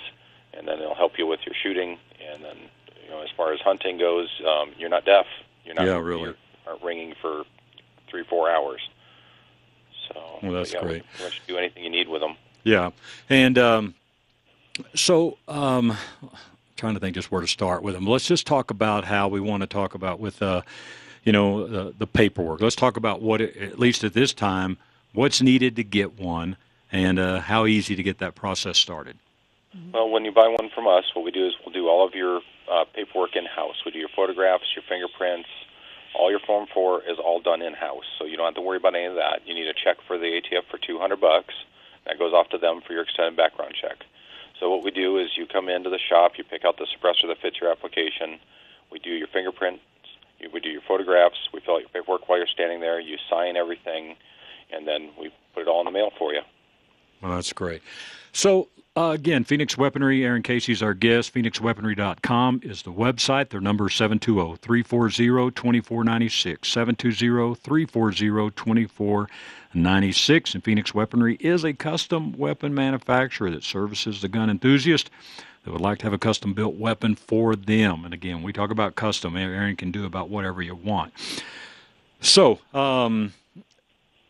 and 0.54 0.66
then 0.66 0.80
it'll 0.80 0.94
help 0.94 1.18
you 1.18 1.26
with 1.26 1.40
your 1.46 1.54
shooting. 1.62 1.98
And 2.32 2.42
then, 2.44 2.56
you 3.04 3.10
know, 3.10 3.20
as 3.20 3.28
far 3.36 3.52
as 3.52 3.60
hunting 3.60 3.98
goes, 3.98 4.28
um, 4.46 4.72
you're 4.78 4.88
not 4.88 5.04
deaf. 5.04 5.26
You're 5.64 5.74
not 5.74 5.86
Yeah, 5.86 5.98
really. 5.98 6.34
Aren't 6.66 6.82
ringing 6.82 7.14
for 7.20 7.44
three, 8.08 8.24
four 8.28 8.50
hours. 8.50 8.80
So 10.08 10.20
Well, 10.42 10.52
that's 10.52 10.72
yeah, 10.72 10.80
great. 10.80 11.04
pretty 11.14 11.24
much 11.24 11.42
do 11.46 11.56
anything 11.56 11.84
you 11.84 11.90
need 11.90 12.08
with 12.08 12.20
them. 12.20 12.36
Yeah, 12.64 12.90
and 13.28 13.58
um, 13.58 13.94
so 14.94 15.38
um, 15.48 15.96
trying 16.76 16.94
to 16.94 17.00
think 17.00 17.14
just 17.14 17.30
where 17.30 17.40
to 17.40 17.46
start 17.46 17.82
with 17.82 17.94
them. 17.94 18.06
Let's 18.06 18.26
just 18.26 18.46
talk 18.46 18.70
about 18.70 19.04
how 19.04 19.28
we 19.28 19.40
want 19.40 19.62
to 19.62 19.66
talk 19.66 19.94
about 19.94 20.20
with, 20.20 20.42
uh, 20.42 20.62
you 21.24 21.32
know, 21.32 21.66
the, 21.66 21.94
the 21.98 22.06
paperwork. 22.06 22.60
Let's 22.60 22.76
talk 22.76 22.96
about 22.96 23.22
what, 23.22 23.40
it, 23.40 23.56
at 23.56 23.78
least 23.78 24.04
at 24.04 24.14
this 24.14 24.32
time, 24.32 24.78
what's 25.12 25.42
needed 25.42 25.76
to 25.76 25.84
get 25.84 26.18
one, 26.18 26.56
and 26.90 27.18
uh, 27.18 27.40
how 27.40 27.66
easy 27.66 27.96
to 27.96 28.02
get 28.02 28.18
that 28.18 28.34
process 28.34 28.78
started. 28.78 29.16
Well, 29.92 30.10
when 30.10 30.24
you 30.24 30.32
buy 30.32 30.48
one 30.48 30.70
from 30.74 30.86
us, 30.86 31.04
what 31.14 31.24
we 31.24 31.30
do 31.30 31.46
is 31.46 31.54
we'll 31.64 31.72
do 31.72 31.88
all 31.88 32.06
of 32.06 32.14
your 32.14 32.40
uh, 32.70 32.84
paperwork 32.94 33.36
in 33.36 33.44
house. 33.44 33.76
We 33.84 33.92
do 33.92 33.98
your 33.98 34.12
photographs, 34.14 34.64
your 34.74 34.84
fingerprints, 34.88 35.48
all 36.14 36.30
your 36.30 36.40
Form 36.40 36.66
4 36.72 37.02
is 37.08 37.18
all 37.18 37.40
done 37.40 37.62
in 37.62 37.72
house. 37.74 38.04
So 38.18 38.26
you 38.26 38.36
don't 38.36 38.46
have 38.46 38.54
to 38.56 38.60
worry 38.60 38.76
about 38.76 38.94
any 38.94 39.06
of 39.06 39.14
that. 39.14 39.40
You 39.46 39.54
need 39.54 39.66
a 39.66 39.72
check 39.72 39.96
for 40.06 40.18
the 40.18 40.26
ATF 40.26 40.64
for 40.70 40.78
200 40.78 41.20
bucks. 41.20 41.54
That 42.06 42.18
goes 42.18 42.32
off 42.32 42.48
to 42.50 42.58
them 42.58 42.80
for 42.86 42.92
your 42.92 43.02
extended 43.02 43.36
background 43.36 43.74
check. 43.80 44.04
So 44.60 44.70
what 44.70 44.84
we 44.84 44.90
do 44.90 45.18
is 45.18 45.30
you 45.36 45.46
come 45.46 45.68
into 45.68 45.90
the 45.90 45.98
shop, 45.98 46.32
you 46.36 46.44
pick 46.44 46.64
out 46.64 46.76
the 46.76 46.86
suppressor 46.86 47.26
that 47.28 47.38
fits 47.40 47.60
your 47.60 47.70
application. 47.70 48.38
We 48.90 48.98
do 48.98 49.10
your 49.10 49.28
fingerprints, 49.28 49.82
we 50.52 50.60
do 50.60 50.68
your 50.68 50.82
photographs, 50.86 51.48
we 51.52 51.60
fill 51.60 51.76
out 51.76 51.80
your 51.80 51.88
paperwork 51.88 52.28
while 52.28 52.38
you're 52.38 52.46
standing 52.46 52.80
there, 52.80 53.00
you 53.00 53.16
sign 53.30 53.56
everything, 53.56 54.16
and 54.70 54.86
then 54.86 55.10
we 55.18 55.32
put 55.54 55.62
it 55.62 55.68
all 55.68 55.80
in 55.80 55.86
the 55.86 55.90
mail 55.90 56.10
for 56.18 56.32
you. 56.32 56.42
Well, 57.22 57.32
that's 57.32 57.52
great. 57.52 57.82
So, 58.32 58.68
uh, 58.94 59.12
again, 59.14 59.42
Phoenix 59.44 59.78
Weaponry, 59.78 60.22
Aaron 60.22 60.42
Casey's 60.42 60.82
our 60.82 60.92
guest. 60.92 61.32
PhoenixWeaponry.com 61.32 62.60
is 62.62 62.82
the 62.82 62.92
website. 62.92 63.48
Their 63.48 63.62
number 63.62 63.88
is 63.88 63.94
720 63.94 64.56
340 64.56 65.50
2496. 65.52 66.68
720 66.68 67.54
340 67.54 68.50
2496. 68.50 70.54
And 70.54 70.62
Phoenix 70.62 70.94
Weaponry 70.94 71.36
is 71.36 71.64
a 71.64 71.72
custom 71.72 72.36
weapon 72.36 72.74
manufacturer 72.74 73.50
that 73.50 73.64
services 73.64 74.20
the 74.20 74.28
gun 74.28 74.50
enthusiast 74.50 75.08
that 75.64 75.72
would 75.72 75.80
like 75.80 75.96
to 76.00 76.04
have 76.04 76.12
a 76.12 76.18
custom 76.18 76.52
built 76.52 76.74
weapon 76.74 77.14
for 77.14 77.56
them. 77.56 78.04
And 78.04 78.12
again, 78.12 78.42
we 78.42 78.52
talk 78.52 78.70
about 78.70 78.94
custom. 78.94 79.38
Aaron 79.38 79.76
can 79.76 79.90
do 79.90 80.04
about 80.04 80.28
whatever 80.28 80.60
you 80.60 80.74
want. 80.74 81.14
So, 82.20 82.58
um, 82.74 83.32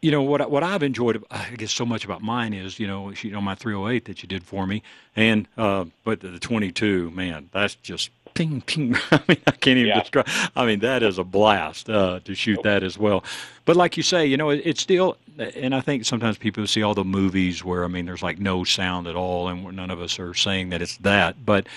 you 0.03 0.11
know 0.11 0.23
what 0.23 0.51
what 0.51 0.63
I've 0.63 0.83
enjoyed 0.83 1.23
I 1.31 1.51
guess 1.57 1.73
so 1.73 1.87
much 1.87 2.05
about 2.05 2.23
mine 2.23 2.53
is 2.53 2.79
you 2.81 2.87
know 2.87 3.13
you 3.23 3.31
know 3.31 3.41
my 3.41 3.55
308 3.55 4.05
that 4.07 4.23
you 4.23 4.29
did 4.29 4.43
for 4.45 4.67
me. 4.67 4.83
And 5.17 5.47
uh 5.57 5.87
but 6.05 6.21
the, 6.21 6.29
the 6.29 6.39
22 6.41 7.11
man 7.13 7.49
that's 7.53 7.77
just 7.77 8.11
ping 8.35 8.61
ping. 8.63 8.97
I 9.13 9.21
mean 9.29 9.39
I 9.47 9.53
can't 9.53 9.79
even 9.79 9.87
Yeah. 9.89 10.01
describe 10.01 10.27
I 10.57 10.67
mean 10.67 10.81
that 10.81 11.03
is 11.03 11.19
a 11.19 11.25
blast 11.25 11.89
uh 11.89 12.21
to 12.25 12.35
shoot 12.35 12.63
that 12.65 12.83
as 12.83 12.99
well. 12.99 13.25
But 13.65 13.77
like 13.77 13.97
you 13.97 14.03
say 14.03 14.27
you 14.27 14.37
know 14.37 14.51
it, 14.51 14.63
it's 14.65 14.83
still 14.83 15.17
and 15.39 15.75
I 15.75 15.81
think 15.81 16.05
sometimes 16.05 16.37
people 16.37 16.67
see 16.67 16.83
all 16.83 16.95
the 16.95 17.05
movies 17.05 17.65
where 17.65 17.85
I 17.85 17.89
mean 17.89 18.05
there's 18.07 18.23
like 18.23 18.39
no 18.41 18.65
sound 18.65 19.07
at 19.07 19.17
all 19.17 19.49
and 19.49 19.65
none 19.77 19.91
of 19.91 20.01
us 20.01 20.19
are 20.19 20.35
saying 20.35 20.71
that 20.71 20.83
it's 20.83 20.97
that. 20.99 21.47
But 21.47 21.69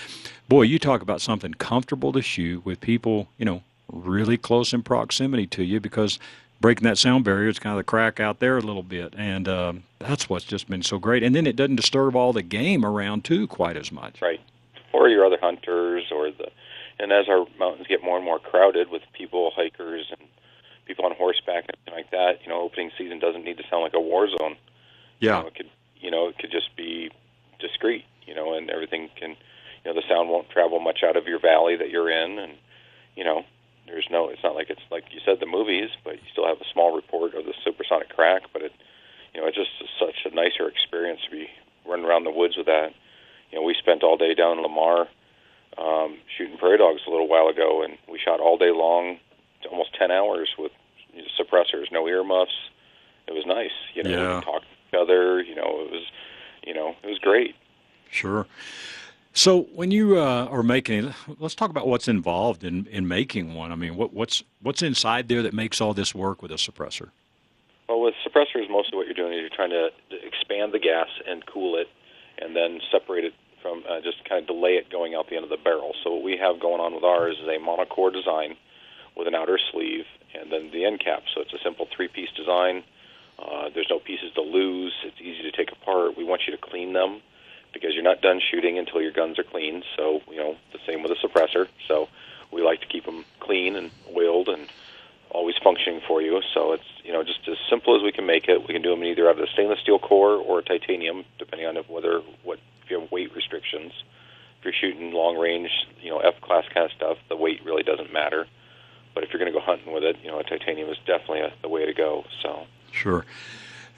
boy 0.48 0.62
you 0.62 0.78
talk 0.78 1.00
about 1.00 1.20
something 1.20 1.54
comfortable 1.54 2.12
to 2.12 2.22
shoot 2.22 2.64
with 2.66 2.80
people 2.80 3.28
you 3.38 3.44
know 3.44 3.62
really 3.92 4.36
close 4.36 4.72
in 4.72 4.82
proximity 4.82 5.46
to 5.46 5.62
you 5.62 5.78
because 5.78 6.18
breaking 6.60 6.84
that 6.84 6.98
sound 6.98 7.24
barrier 7.24 7.48
it's 7.48 7.58
kind 7.58 7.72
of 7.72 7.78
the 7.78 7.84
crack 7.84 8.18
out 8.18 8.38
there 8.40 8.56
a 8.56 8.62
little 8.62 8.82
bit 8.82 9.14
and 9.16 9.48
um, 9.48 9.82
that's 9.98 10.28
what's 10.28 10.44
just 10.44 10.68
been 10.68 10.82
so 10.82 10.98
great 10.98 11.22
and 11.22 11.34
then 11.34 11.46
it 11.46 11.56
doesn't 11.56 11.76
disturb 11.76 12.16
all 12.16 12.32
the 12.32 12.42
game 12.42 12.84
around 12.84 13.24
too 13.24 13.46
quite 13.46 13.76
as 13.76 13.90
much 13.92 14.20
Right. 14.22 14.40
Or 14.92 15.08
your 15.08 15.26
other 15.26 15.36
hunters, 15.38 16.04
or 16.10 16.30
the, 16.30 16.48
and 16.98 17.12
as 17.12 17.28
our 17.28 17.46
mountains 17.58 17.86
get 17.86 18.02
more 18.02 18.16
and 18.16 18.24
more 18.24 18.38
crowded 18.38 18.90
with 18.90 19.02
people, 19.12 19.52
hikers, 19.54 20.06
and 20.10 20.26
people 20.86 21.04
on 21.04 21.12
horseback 21.12 21.64
and 21.68 21.76
everything 21.76 21.94
like 21.94 22.10
that, 22.12 22.42
you 22.42 22.48
know, 22.48 22.62
opening 22.62 22.90
season 22.96 23.18
doesn't 23.18 23.44
need 23.44 23.58
to 23.58 23.64
sound 23.68 23.82
like 23.82 23.92
a 23.94 24.00
war 24.00 24.26
zone. 24.28 24.56
yeah 25.20 25.36
You 25.36 25.42
know, 25.42 25.48
it 25.48 25.54
could, 25.54 25.70
you 26.00 26.10
know, 26.10 26.28
it 26.28 26.38
could 26.38 26.50
just 26.50 26.74
be 26.76 27.10
discreet, 27.58 28.04
you 28.26 28.34
know, 28.34 28.54
and 28.54 28.70
everything 28.70 29.10
can, 29.16 29.30
you 29.30 29.84
know, 29.84 29.94
the 29.94 30.02
sound 30.08 30.30
won't 30.30 30.48
travel 30.48 30.80
much 30.80 31.02
out 31.04 31.16
of 31.16 31.26
your 31.26 31.40
valley 31.40 31.76
that 31.76 31.90
you're 31.90 32.10
in, 32.10 32.38
and 32.38 32.54
you 33.16 33.24
know, 33.24 33.44
there's 33.86 34.06
no, 34.10 34.28
it's 34.28 34.42
not 34.42 34.54
like 34.54 34.70
it's 34.70 34.82
like 34.90 35.04
you 35.10 35.20
said 35.24 35.40
the 35.40 35.46
movies, 35.46 35.90
but 36.04 36.14
you 36.14 36.28
still 36.32 36.46
have 36.46 36.60
a 36.60 36.68
small 36.72 36.94
report 36.94 37.34
of 37.34 37.44
the 37.44 37.54
supersonic 37.64 38.08
crack, 38.10 38.42
but 38.52 38.62
it, 38.62 38.72
you 39.34 39.40
know, 39.40 39.46
it's 39.46 39.56
just 39.56 39.70
such 39.98 40.24
a 40.24 40.34
nicer 40.34 40.68
experience 40.68 41.20
to 41.24 41.30
be 41.30 41.48
running 41.86 42.04
around 42.04 42.24
the 42.24 42.30
woods 42.30 42.56
with 42.56 42.66
that. 42.66 42.92
You 43.50 43.58
know, 43.58 43.64
we 43.64 43.74
spent 43.74 44.02
all 44.02 44.16
day 44.16 44.34
down 44.34 44.58
in 44.58 44.62
Lamar 44.62 45.08
um, 45.78 46.18
shooting 46.36 46.58
prairie 46.58 46.78
dogs 46.78 47.02
a 47.06 47.10
little 47.10 47.28
while 47.28 47.48
ago, 47.48 47.82
and 47.82 47.98
we 48.10 48.18
shot 48.18 48.40
all 48.40 48.56
day 48.56 48.70
long, 48.70 49.18
almost 49.70 49.94
ten 49.94 50.10
hours 50.10 50.48
with 50.58 50.72
you 51.12 51.22
know, 51.22 51.28
suppressors, 51.38 51.92
no 51.92 52.06
earmuffs. 52.08 52.70
It 53.26 53.32
was 53.32 53.44
nice, 53.46 53.72
you 53.94 54.02
know. 54.02 54.10
Yeah. 54.10 54.38
We 54.38 54.44
talked 54.44 54.64
to 54.64 54.88
each 54.88 55.02
other, 55.02 55.42
you 55.42 55.54
know. 55.54 55.82
It 55.82 55.90
was, 55.90 56.06
you 56.64 56.74
know, 56.74 56.94
it 57.02 57.08
was 57.08 57.18
great. 57.18 57.54
Sure. 58.10 58.46
So 59.36 59.64
when 59.74 59.90
you 59.90 60.18
uh, 60.18 60.48
are 60.50 60.62
making, 60.62 61.04
it, 61.04 61.14
let's 61.38 61.54
talk 61.54 61.68
about 61.68 61.86
what's 61.86 62.08
involved 62.08 62.64
in, 62.64 62.86
in 62.86 63.06
making 63.06 63.52
one. 63.52 63.70
I 63.70 63.74
mean, 63.74 63.94
what, 63.94 64.14
what's 64.14 64.42
what's 64.62 64.80
inside 64.80 65.28
there 65.28 65.42
that 65.42 65.52
makes 65.52 65.78
all 65.78 65.92
this 65.92 66.14
work 66.14 66.40
with 66.40 66.50
a 66.52 66.54
suppressor? 66.54 67.10
Well, 67.86 68.00
with 68.00 68.14
suppressors, 68.26 68.70
mostly 68.70 68.96
what 68.96 69.04
you're 69.04 69.14
doing 69.14 69.34
is 69.34 69.40
you're 69.40 69.54
trying 69.54 69.76
to 69.76 69.90
expand 70.26 70.72
the 70.72 70.78
gas 70.78 71.08
and 71.28 71.44
cool 71.44 71.76
it, 71.76 71.86
and 72.38 72.56
then 72.56 72.80
separate 72.90 73.26
it 73.26 73.34
from 73.60 73.82
uh, 73.86 74.00
just 74.00 74.26
kind 74.26 74.40
of 74.40 74.46
delay 74.46 74.80
it 74.80 74.88
going 74.88 75.14
out 75.14 75.28
the 75.28 75.36
end 75.36 75.44
of 75.44 75.50
the 75.50 75.62
barrel. 75.62 75.92
So 76.02 76.14
what 76.14 76.24
we 76.24 76.38
have 76.38 76.58
going 76.58 76.80
on 76.80 76.94
with 76.94 77.04
ours 77.04 77.36
is 77.36 77.46
a 77.46 77.60
monocore 77.60 78.10
design 78.10 78.56
with 79.18 79.28
an 79.28 79.34
outer 79.34 79.58
sleeve 79.70 80.06
and 80.32 80.50
then 80.50 80.70
the 80.72 80.86
end 80.86 81.00
cap. 81.04 81.24
So 81.34 81.42
it's 81.42 81.52
a 81.52 81.60
simple 81.62 81.86
three-piece 81.94 82.30
design. 82.34 82.84
Uh, 83.38 83.68
there's 83.74 83.88
no 83.90 83.98
pieces 83.98 84.32
to 84.36 84.40
lose. 84.40 84.94
It's 85.04 85.20
easy 85.20 85.42
to 85.42 85.52
take 85.52 85.72
apart. 85.72 86.16
We 86.16 86.24
want 86.24 86.48
you 86.48 86.56
to 86.56 86.62
clean 86.62 86.94
them 86.94 87.20
because 87.80 87.94
you're 87.94 88.02
not 88.04 88.22
done 88.22 88.40
shooting 88.40 88.78
until 88.78 89.00
your 89.00 89.12
guns 89.12 89.38
are 89.38 89.44
clean. 89.44 89.82
So 89.96 90.20
you 90.30 90.38
know 90.38 90.56
the 90.72 90.78
same 90.86 91.02
with 91.02 91.12
a 91.12 91.26
suppressor. 91.26 91.68
So 91.88 92.08
we 92.52 92.62
like 92.62 92.80
to 92.80 92.86
keep 92.86 93.04
them 93.04 93.24
clean 93.40 93.76
and 93.76 93.90
oiled 94.16 94.48
and 94.48 94.68
always 95.30 95.56
functioning 95.62 96.00
for 96.06 96.22
you. 96.22 96.40
So 96.54 96.72
it's 96.72 96.84
you 97.04 97.12
know 97.12 97.22
just 97.22 97.46
as 97.48 97.56
simple 97.68 97.96
as 97.96 98.02
we 98.02 98.12
can 98.12 98.26
make 98.26 98.48
it. 98.48 98.66
We 98.66 98.72
can 98.72 98.82
do 98.82 98.90
them 98.90 99.04
either 99.04 99.28
out 99.28 99.38
of 99.38 99.44
a 99.44 99.50
stainless 99.52 99.80
steel 99.80 99.98
core 99.98 100.34
or 100.36 100.62
titanium, 100.62 101.24
depending 101.38 101.66
on 101.66 101.76
if- 101.76 101.90
whether 101.90 102.20
what 102.42 102.58
if 102.82 102.90
you 102.90 103.00
have 103.00 103.10
weight 103.12 103.34
restrictions. 103.34 103.92
If 104.58 104.64
you're 104.64 104.72
shooting 104.72 105.12
long 105.12 105.36
range, 105.36 105.70
you 106.00 106.10
know, 106.10 106.18
F 106.18 106.40
class 106.40 106.64
kind 106.72 106.86
of 106.86 106.92
stuff, 106.92 107.18
the 107.28 107.36
weight 107.36 107.60
really 107.64 107.82
doesn't 107.82 108.12
matter. 108.12 108.46
But 109.14 109.22
if 109.22 109.32
you're 109.32 109.38
going 109.38 109.52
to 109.52 109.58
go 109.58 109.64
hunting 109.64 109.92
with 109.92 110.02
it, 110.02 110.16
you 110.22 110.30
know, 110.30 110.38
a 110.38 110.44
titanium 110.44 110.88
is 110.88 110.98
definitely 111.06 111.40
a, 111.40 111.52
the 111.62 111.68
way 111.68 111.86
to 111.86 111.92
go. 111.92 112.24
So 112.42 112.66
Sure. 112.90 113.24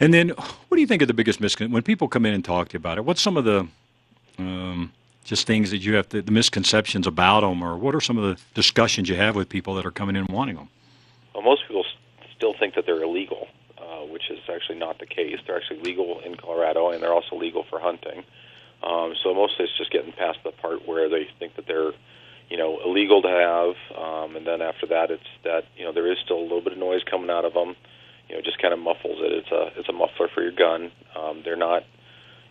And 0.00 0.14
then, 0.14 0.28
what 0.30 0.76
do 0.76 0.80
you 0.80 0.86
think 0.86 1.02
of 1.02 1.08
the 1.08 1.14
biggest 1.14 1.40
miscon 1.40 1.70
when 1.70 1.82
people 1.82 2.08
come 2.08 2.24
in 2.24 2.34
and 2.34 2.44
talk 2.44 2.68
to 2.68 2.74
you 2.74 2.78
about 2.78 2.98
it? 2.98 3.04
What's 3.04 3.20
some 3.20 3.36
of 3.36 3.44
the 3.44 3.66
um, 4.38 4.92
just 5.24 5.46
things 5.46 5.70
that 5.70 5.78
you 5.78 5.94
have 5.94 6.08
to, 6.10 6.22
the 6.22 6.32
misconceptions 6.32 7.06
about 7.06 7.40
them, 7.40 7.62
or 7.62 7.76
what 7.76 7.94
are 7.94 8.00
some 8.00 8.16
of 8.16 8.24
the 8.24 8.40
discussions 8.54 9.08
you 9.08 9.16
have 9.16 9.34
with 9.34 9.48
people 9.48 9.74
that 9.74 9.84
are 9.84 9.90
coming 9.90 10.16
in 10.16 10.26
wanting 10.26 10.56
them? 10.56 10.68
well, 11.38 11.44
most 11.44 11.62
people 11.68 11.84
still 12.36 12.54
think 12.58 12.74
that 12.74 12.84
they're 12.86 13.02
illegal, 13.02 13.46
uh, 13.78 14.04
which 14.06 14.30
is 14.30 14.38
actually 14.52 14.78
not 14.78 14.98
the 14.98 15.06
case. 15.06 15.38
They're 15.46 15.56
actually 15.56 15.80
legal 15.80 16.20
in 16.20 16.36
Colorado, 16.36 16.90
and 16.90 17.02
they're 17.02 17.12
also 17.12 17.36
legal 17.36 17.64
for 17.70 17.78
hunting. 17.78 18.24
Um, 18.82 19.14
so 19.22 19.34
mostly 19.34 19.64
it's 19.64 19.76
just 19.76 19.90
getting 19.90 20.12
past 20.12 20.38
the 20.44 20.50
part 20.50 20.86
where 20.86 21.08
they 21.08 21.28
think 21.38 21.54
that 21.56 21.66
they're, 21.66 21.92
you 22.48 22.56
know, 22.56 22.80
illegal 22.84 23.22
to 23.22 23.28
have, 23.28 23.74
um, 23.96 24.36
and 24.36 24.46
then 24.46 24.62
after 24.62 24.86
that, 24.86 25.10
it's 25.10 25.22
that 25.44 25.64
you 25.76 25.84
know 25.84 25.92
there 25.92 26.10
is 26.10 26.18
still 26.24 26.38
a 26.38 26.42
little 26.42 26.60
bit 26.60 26.72
of 26.72 26.78
noise 26.78 27.02
coming 27.08 27.30
out 27.30 27.44
of 27.44 27.54
them. 27.54 27.76
You 28.28 28.36
know, 28.36 28.42
just 28.42 28.60
kind 28.60 28.74
of 28.74 28.80
muffles 28.80 29.18
it. 29.20 29.32
It's 29.32 29.50
a 29.50 29.78
it's 29.78 29.88
a 29.88 29.92
muffler 29.92 30.28
for 30.28 30.42
your 30.42 30.52
gun. 30.52 30.90
Um, 31.16 31.42
they're 31.44 31.56
not, 31.56 31.84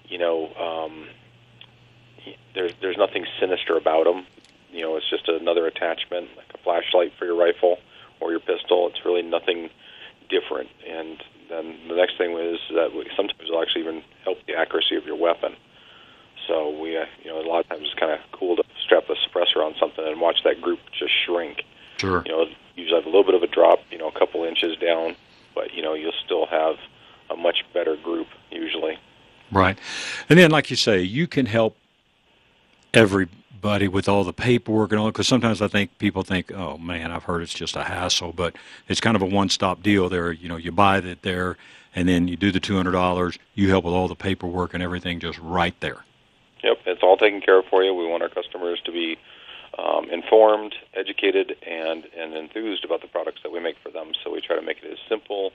you 0.07 0.17
know, 0.17 0.53
um, 0.55 1.07
there's 2.55 2.73
there's 2.81 2.97
nothing 2.97 3.25
sinister 3.39 3.77
about 3.77 4.05
them. 4.05 4.25
You 4.71 4.81
know, 4.81 4.97
it's 4.97 5.09
just 5.09 5.27
another 5.27 5.67
attachment, 5.67 6.29
like 6.35 6.47
a 6.53 6.57
flashlight 6.63 7.13
for 7.17 7.25
your 7.25 7.35
rifle 7.35 7.77
or 8.19 8.31
your 8.31 8.39
pistol. 8.39 8.87
It's 8.89 9.05
really 9.05 9.21
nothing 9.21 9.69
different. 10.29 10.69
And 10.87 11.23
then 11.49 11.77
the 11.87 11.95
next 11.95 12.17
thing 12.17 12.37
is 12.37 12.59
that 12.75 12.93
we, 12.93 13.09
sometimes 13.15 13.39
it'll 13.41 13.61
actually 13.61 13.81
even 13.81 14.03
help 14.23 14.39
the 14.45 14.55
accuracy 14.55 14.95
of 14.95 15.05
your 15.05 15.15
weapon. 15.15 15.55
So 16.47 16.69
we, 16.69 16.97
uh, 16.97 17.05
you 17.23 17.29
know, 17.29 17.39
a 17.39 17.47
lot 17.47 17.59
of 17.59 17.69
times 17.69 17.83
it's 17.85 17.99
kind 17.99 18.11
of 18.11 18.19
cool 18.31 18.55
to 18.55 18.63
strap 18.83 19.03
a 19.09 19.15
suppressor 19.15 19.63
on 19.63 19.75
something 19.79 20.05
and 20.05 20.19
watch 20.19 20.43
that 20.43 20.61
group 20.61 20.79
just 20.97 21.13
shrink. 21.25 21.63
Sure. 21.97 22.23
You 22.25 22.31
know, 22.31 22.45
usually 22.75 22.95
have 22.95 23.05
a 23.05 23.09
little 23.09 23.23
bit 23.23 23.35
of 23.35 23.43
a 23.43 23.47
drop, 23.47 23.79
you 23.91 23.97
know, 23.97 24.07
a 24.07 24.17
couple 24.17 24.43
inches 24.43 24.77
down, 24.77 25.15
but 25.57 25.73
you 25.73 25.81
know, 25.81 25.95
you'll 25.95 26.11
still 26.23 26.45
have 26.45 26.75
a 27.29 27.35
much 27.35 27.65
better 27.73 27.95
group 27.97 28.27
usually. 28.51 28.97
Right. 29.51 29.77
And 30.29 30.37
then, 30.37 30.51
like 30.51 30.69
you 30.69 30.75
say, 30.75 31.01
you 31.01 31.25
can 31.25 31.47
help 31.47 31.75
everybody 32.93 33.87
with 33.87 34.07
all 34.07 34.23
the 34.23 34.33
paperwork 34.33 34.91
and 34.91 34.99
all, 34.99 35.07
because 35.07 35.27
sometimes 35.27 35.61
I 35.61 35.67
think 35.67 35.97
people 35.97 36.21
think, 36.23 36.51
oh 36.51 36.77
man, 36.77 37.11
I've 37.11 37.23
heard 37.23 37.41
it's 37.41 37.53
just 37.53 37.75
a 37.75 37.83
hassle, 37.83 38.33
but 38.33 38.55
it's 38.87 39.01
kind 39.01 39.15
of 39.15 39.21
a 39.21 39.25
one 39.25 39.49
stop 39.49 39.81
deal 39.81 40.09
there. 40.09 40.31
You 40.31 40.47
know, 40.47 40.57
you 40.57 40.71
buy 40.71 40.99
it 40.99 41.21
there 41.23 41.57
and 41.95 42.07
then 42.07 42.27
you 42.27 42.37
do 42.37 42.51
the 42.51 42.59
$200, 42.59 43.37
you 43.55 43.69
help 43.69 43.85
with 43.85 43.93
all 43.93 44.07
the 44.07 44.15
paperwork 44.15 44.73
and 44.73 44.83
everything 44.83 45.19
just 45.19 45.39
right 45.39 45.77
there. 45.79 46.03
Yep, 46.63 46.79
it's 46.85 47.01
all 47.01 47.17
taken 47.17 47.41
care 47.41 47.59
of 47.59 47.65
for 47.65 47.83
you. 47.83 47.93
We 47.93 48.05
want 48.05 48.21
our 48.21 48.29
customers 48.29 48.79
to 48.85 48.91
be 48.91 49.17
um, 49.77 50.09
informed, 50.09 50.75
educated, 50.93 51.55
and, 51.65 52.05
and 52.17 52.33
enthused 52.33 52.83
about 52.83 53.01
the 53.01 53.07
products 53.07 53.41
that 53.43 53.51
we 53.51 53.59
make 53.59 53.75
for 53.83 53.91
them. 53.91 54.11
So 54.23 54.31
we 54.31 54.41
try 54.41 54.55
to 54.55 54.61
make 54.61 54.77
it 54.83 54.91
as 54.91 54.97
simple, 55.07 55.51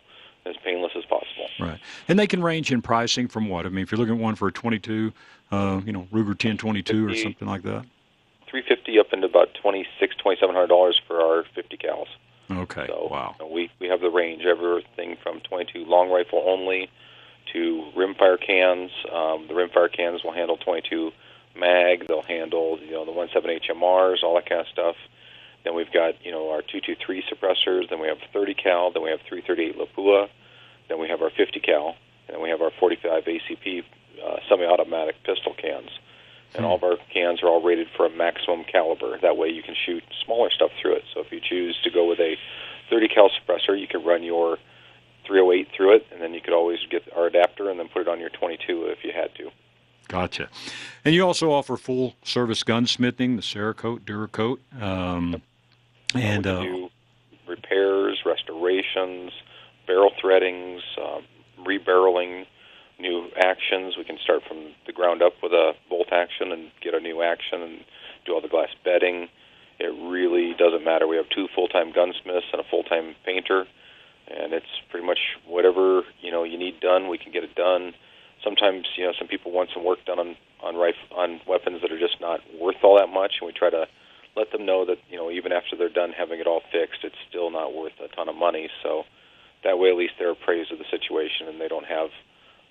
as 0.47 0.55
painless 0.65 0.93
as 0.97 1.05
possible. 1.05 1.49
Right. 1.59 1.81
And 2.09 2.19
they 2.19 2.27
can 2.27 2.43
range 2.43 2.73
in 2.73 2.83
pricing 2.83 3.29
from 3.29 3.49
what? 3.49 3.67
I 3.67 3.69
mean, 3.69 3.83
if 3.83 3.91
you're 3.91 3.99
looking 3.99 4.15
at 4.15 4.21
one 4.21 4.35
for 4.35 4.49
a 4.49 4.53
22, 4.53 5.13
uh, 5.51 5.81
you 5.85 5.93
know, 5.93 6.07
Ruger 6.13 6.29
1022 6.29 7.09
or 7.09 7.15
something 7.17 7.49
like 7.49 7.63
that. 7.63 7.85
350 8.49 8.99
up 8.99 9.13
into 9.13 9.27
about 9.27 9.55
26 9.55 10.15
$2,700 10.25 10.95
for 11.07 11.21
our 11.21 11.45
50 11.55 11.77
cals. 11.79 12.07
Okay. 12.51 12.87
So 12.87 13.09
wow. 13.11 13.35
you 13.39 13.47
know, 13.47 13.53
we 13.53 13.71
we 13.81 13.89
have 13.89 14.01
the 14.01 14.11
range, 14.11 14.45
everything 14.45 15.17
from 15.23 15.41
22 15.41 15.85
long 15.85 16.11
rifle 16.11 16.45
only 16.47 16.91
to 17.53 17.91
rimfire 17.97 18.39
cans. 18.41 18.91
Um, 19.11 19.47
the 19.49 19.55
rimfire 19.55 19.91
cans 19.91 20.23
will 20.23 20.33
handle 20.33 20.57
22 20.59 21.13
mag. 21.57 22.07
They'll 22.07 22.23
handle 22.23 22.79
you 22.81 22.93
know 22.93 23.05
the 23.05 23.29
17 23.33 23.61
HMRs, 23.69 24.23
all 24.23 24.35
that 24.37 24.49
kind 24.49 24.61
of 24.61 24.69
stuff. 24.69 24.97
Then 25.65 25.75
we've 25.75 25.93
got 25.93 26.25
you 26.25 26.33
know 26.33 26.51
our 26.51 26.63
223 26.63 27.25
suppressors. 27.31 27.89
Then 27.89 28.01
we 28.01 28.09
have 28.09 28.19
30 28.33 28.55
cal. 28.55 28.93
Then 28.93 29.03
we 29.03 29.11
have 29.11 29.21
338 29.29 29.79
Lapua. 29.79 30.29
Then 30.89 31.01
we 31.01 31.09
have 31.09 31.23
our 31.23 31.31
50 31.31 31.61
cal. 31.61 31.97
And 32.29 32.37
then 32.37 32.43
we 32.43 32.51
have 32.51 32.63
our 32.63 32.71
45 32.79 33.25
ACP 33.25 33.85
uh, 34.25 34.37
semi-automatic 34.49 35.23
pistol 35.25 35.55
cans. 35.55 35.91
And 36.55 36.67
all 36.67 36.77
of 36.77 36.85
our 36.85 36.97
cans 37.13 37.43
are 37.43 37.49
all 37.49 37.63
rated 37.63 37.89
for 37.97 38.05
a 38.05 38.11
maximum 38.11 38.65
caliber. 38.65 39.19
That 39.19 39.39
way 39.39 39.49
you 39.49 39.63
can 39.63 39.75
shoot 39.75 40.05
smaller 40.25 40.51
stuff 40.51 40.71
through 40.81 40.97
it. 40.97 41.05
So 41.15 41.21
if 41.21 41.33
you 41.33 41.41
choose 41.41 41.79
to 41.85 41.91
go 41.91 42.07
with 42.07 42.21
a 42.21 42.37
30 42.91 43.09
cal 43.09 43.31
suppressor, 43.31 43.79
you 43.79 43.87
can 43.89 44.05
run 44.05 44.23
your 44.23 44.59
308 45.27 45.69
through 45.75 45.97
it, 45.97 46.07
and 46.13 46.21
then 46.21 46.35
you 46.35 46.41
could 46.41 46.53
always 46.53 46.79
get 46.91 47.03
our 47.17 47.27
adapter 47.27 47.71
and 47.71 47.79
then 47.79 47.89
put 47.89 48.03
it 48.03 48.09
on 48.09 48.21
your 48.21 48.29
22 48.29 48.85
if 48.87 48.99
you 49.03 49.13
had 49.15 49.35
to. 49.37 49.51
Gotcha. 50.09 50.49
And 51.05 51.15
you 51.15 51.27
also 51.27 51.53
offer 51.53 51.77
full 51.77 52.15
service 52.23 52.63
gunsmithing, 52.63 53.37
the 53.37 53.43
Cerakote, 53.43 54.01
Duracoat, 54.01 54.59
um, 54.81 55.43
and 56.15 56.45
we 56.45 56.51
uh, 56.51 56.63
do 56.63 56.89
repairs, 57.49 58.23
restorations, 58.27 59.33
barrel 59.87 60.13
threadings, 60.21 60.83
um, 61.03 61.23
rebarreling, 61.67 62.47
new 62.99 63.29
actions. 63.37 63.97
We 63.97 64.05
can 64.05 64.19
start 64.23 64.43
from 64.47 64.73
the 64.87 64.93
ground 64.93 65.23
up 65.23 65.35
with 65.43 65.53
a 65.53 65.73
bolt 65.89 66.13
action 66.13 66.53
and 66.53 66.71
get 66.81 66.95
a 66.95 67.01
new 67.01 67.23
action 67.23 67.63
and 67.63 67.85
do 68.25 68.35
all 68.35 68.41
the 68.41 68.49
glass 68.49 68.69
bedding. 68.85 69.29
It 69.79 69.93
really 70.11 70.55
doesn't 70.55 70.85
matter. 70.85 71.09
We 71.09 71.17
have 71.17 71.29
two 71.35 71.49
full-time 71.55 71.93
gunsmiths 71.93 72.47
and 72.53 72.61
a 72.61 72.65
full-time 72.71 73.17
painter, 73.25 73.67
and 74.29 74.53
it's 74.53 74.67
pretty 74.91 75.07
much 75.07 75.19
whatever 75.47 76.03
you 76.21 76.31
know 76.31 76.45
you 76.45 76.57
need 76.57 76.81
done. 76.81 77.09
We 77.09 77.19
can 77.19 77.33
get 77.33 77.43
it 77.43 77.55
done. 77.55 77.95
Sometimes 78.45 78.87
you 78.97 79.05
know 79.05 79.13
some 79.19 79.29
people 79.29 79.53
want 79.53 79.71
some 79.73 79.85
work 79.85 80.05
done 80.05 80.19
on 80.19 80.37
on 80.63 80.77
rif- 80.77 81.11
on 81.15 81.41
weapons 81.47 81.83
that 81.83 81.93
are 81.93 81.99
just 81.99 82.21
not 82.21 82.41
worth 82.61 82.77
all 82.83 82.99
that 82.99 83.09
much, 83.09 83.35
and 83.41 83.47
we 83.47 83.53
try 83.53 83.71
to 83.71 83.87
let 84.37 84.51
them 84.53 84.65
know 84.67 84.85
that 84.87 84.99
you 85.11 85.17
know 85.17 85.31
even 85.31 85.53
after 85.53 85.77
they're 85.77 85.89
done 85.93 86.13
having 86.13 86.41
it 86.41 86.47
all 86.47 86.63
fixed, 86.73 87.05
it's 87.05 87.19
still 87.29 87.51
not 87.51 87.75
worth 87.75 87.93
a 88.03 88.09
ton 88.15 88.29
of 88.29 88.37
money. 88.37 88.69
So 88.83 89.05
that 89.65 89.79
way, 89.79 89.91
at 89.91 89.97
least 89.97 90.15
they're 90.19 90.33
appraised 90.33 90.73
of 90.73 90.79
the 90.79 90.91
situation, 90.91 91.49
and 91.49 91.61
they 91.61 91.69
don't 91.69 91.87
have 91.87 92.11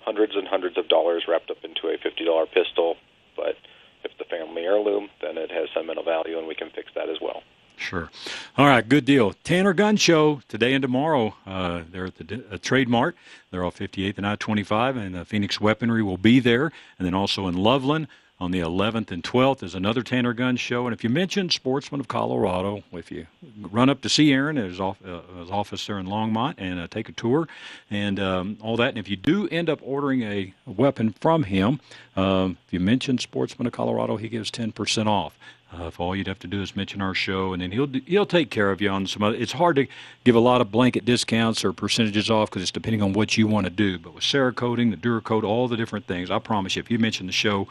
hundreds 0.04 0.34
and 0.36 0.46
hundreds 0.48 0.76
of 0.76 0.88
dollars 0.88 1.24
wrapped 1.28 1.50
up 1.50 1.64
into 1.64 1.88
a 1.88 1.96
fifty 1.98 2.24
dollar 2.24 2.46
pistol. 2.46 2.96
But 3.36 3.56
if 4.04 4.12
the 4.18 4.24
family 4.24 4.62
heirloom, 4.62 5.08
then 5.22 5.38
it 5.38 5.50
has 5.50 5.68
sentimental 5.74 6.04
value, 6.04 6.38
and 6.38 6.46
we 6.46 6.54
can 6.54 6.70
fix 6.70 6.92
that 6.94 7.08
as 7.08 7.16
well. 7.20 7.42
Sure. 7.76 8.10
All 8.56 8.66
right, 8.66 8.88
good 8.88 9.04
deal. 9.04 9.32
Tanner 9.44 9.72
Gun 9.72 9.96
Show 9.96 10.40
today 10.48 10.74
and 10.74 10.82
tomorrow. 10.82 11.34
Uh, 11.46 11.82
they're 11.90 12.06
at 12.06 12.16
the 12.16 12.44
uh, 12.50 12.58
Trade 12.60 12.88
Mart. 12.88 13.16
They're 13.50 13.64
off 13.64 13.78
58th 13.78 14.18
and 14.18 14.26
I-25, 14.26 14.96
and 14.96 15.16
uh, 15.16 15.24
Phoenix 15.24 15.60
Weaponry 15.60 16.02
will 16.02 16.16
be 16.16 16.40
there. 16.40 16.72
And 16.98 17.06
then 17.06 17.14
also 17.14 17.48
in 17.48 17.56
Loveland 17.56 18.08
on 18.42 18.50
the 18.50 18.58
11th 18.58 19.12
and 19.12 19.22
12th 19.22 19.62
is 19.62 19.76
another 19.76 20.02
Tanner 20.02 20.32
Gun 20.32 20.56
Show. 20.56 20.86
And 20.86 20.92
if 20.92 21.04
you 21.04 21.10
mention 21.10 21.48
Sportsman 21.48 22.00
of 22.00 22.08
Colorado, 22.08 22.82
if 22.92 23.12
you 23.12 23.28
run 23.60 23.88
up 23.88 24.00
to 24.00 24.08
see 24.08 24.32
Aaron 24.32 24.58
at 24.58 24.64
his, 24.64 24.80
off, 24.80 24.98
uh, 25.06 25.20
his 25.38 25.48
office 25.48 25.86
there 25.86 25.98
in 25.98 26.06
Longmont 26.06 26.54
and 26.58 26.80
uh, 26.80 26.88
take 26.88 27.08
a 27.08 27.12
tour 27.12 27.46
and 27.88 28.18
um, 28.18 28.56
all 28.60 28.76
that. 28.78 28.88
And 28.88 28.98
if 28.98 29.08
you 29.08 29.14
do 29.14 29.46
end 29.48 29.70
up 29.70 29.78
ordering 29.80 30.22
a 30.22 30.52
weapon 30.66 31.12
from 31.20 31.44
him, 31.44 31.78
um, 32.16 32.58
if 32.66 32.72
you 32.72 32.80
mention 32.80 33.18
Sportsman 33.18 33.68
of 33.68 33.72
Colorado, 33.72 34.16
he 34.16 34.28
gives 34.28 34.50
10% 34.50 35.06
off. 35.06 35.38
Uh, 35.78 35.84
if 35.84 35.98
all 35.98 36.14
you'd 36.14 36.26
have 36.26 36.40
to 36.40 36.46
do 36.46 36.60
is 36.60 36.76
mention 36.76 37.00
our 37.00 37.14
show, 37.14 37.54
and 37.54 37.62
then 37.62 37.72
he'll 37.72 37.88
he'll 38.06 38.26
take 38.26 38.50
care 38.50 38.70
of 38.70 38.82
you 38.82 38.90
on 38.90 39.06
some 39.06 39.22
other. 39.22 39.36
It's 39.36 39.52
hard 39.52 39.76
to 39.76 39.86
give 40.24 40.34
a 40.34 40.40
lot 40.40 40.60
of 40.60 40.70
blanket 40.70 41.06
discounts 41.06 41.64
or 41.64 41.72
percentages 41.72 42.28
off 42.28 42.50
because 42.50 42.60
it's 42.60 42.70
depending 42.70 43.00
on 43.00 43.14
what 43.14 43.38
you 43.38 43.46
want 43.46 43.64
to 43.64 43.70
do. 43.70 43.98
But 43.98 44.12
with 44.14 44.24
Cerakoting, 44.24 44.90
the 44.90 44.98
Duracoat, 44.98 45.44
all 45.44 45.68
the 45.68 45.76
different 45.76 46.06
things, 46.06 46.30
I 46.30 46.38
promise 46.40 46.76
you, 46.76 46.80
if 46.80 46.90
you 46.90 46.98
mention 46.98 47.26
the 47.26 47.32
show, 47.32 47.68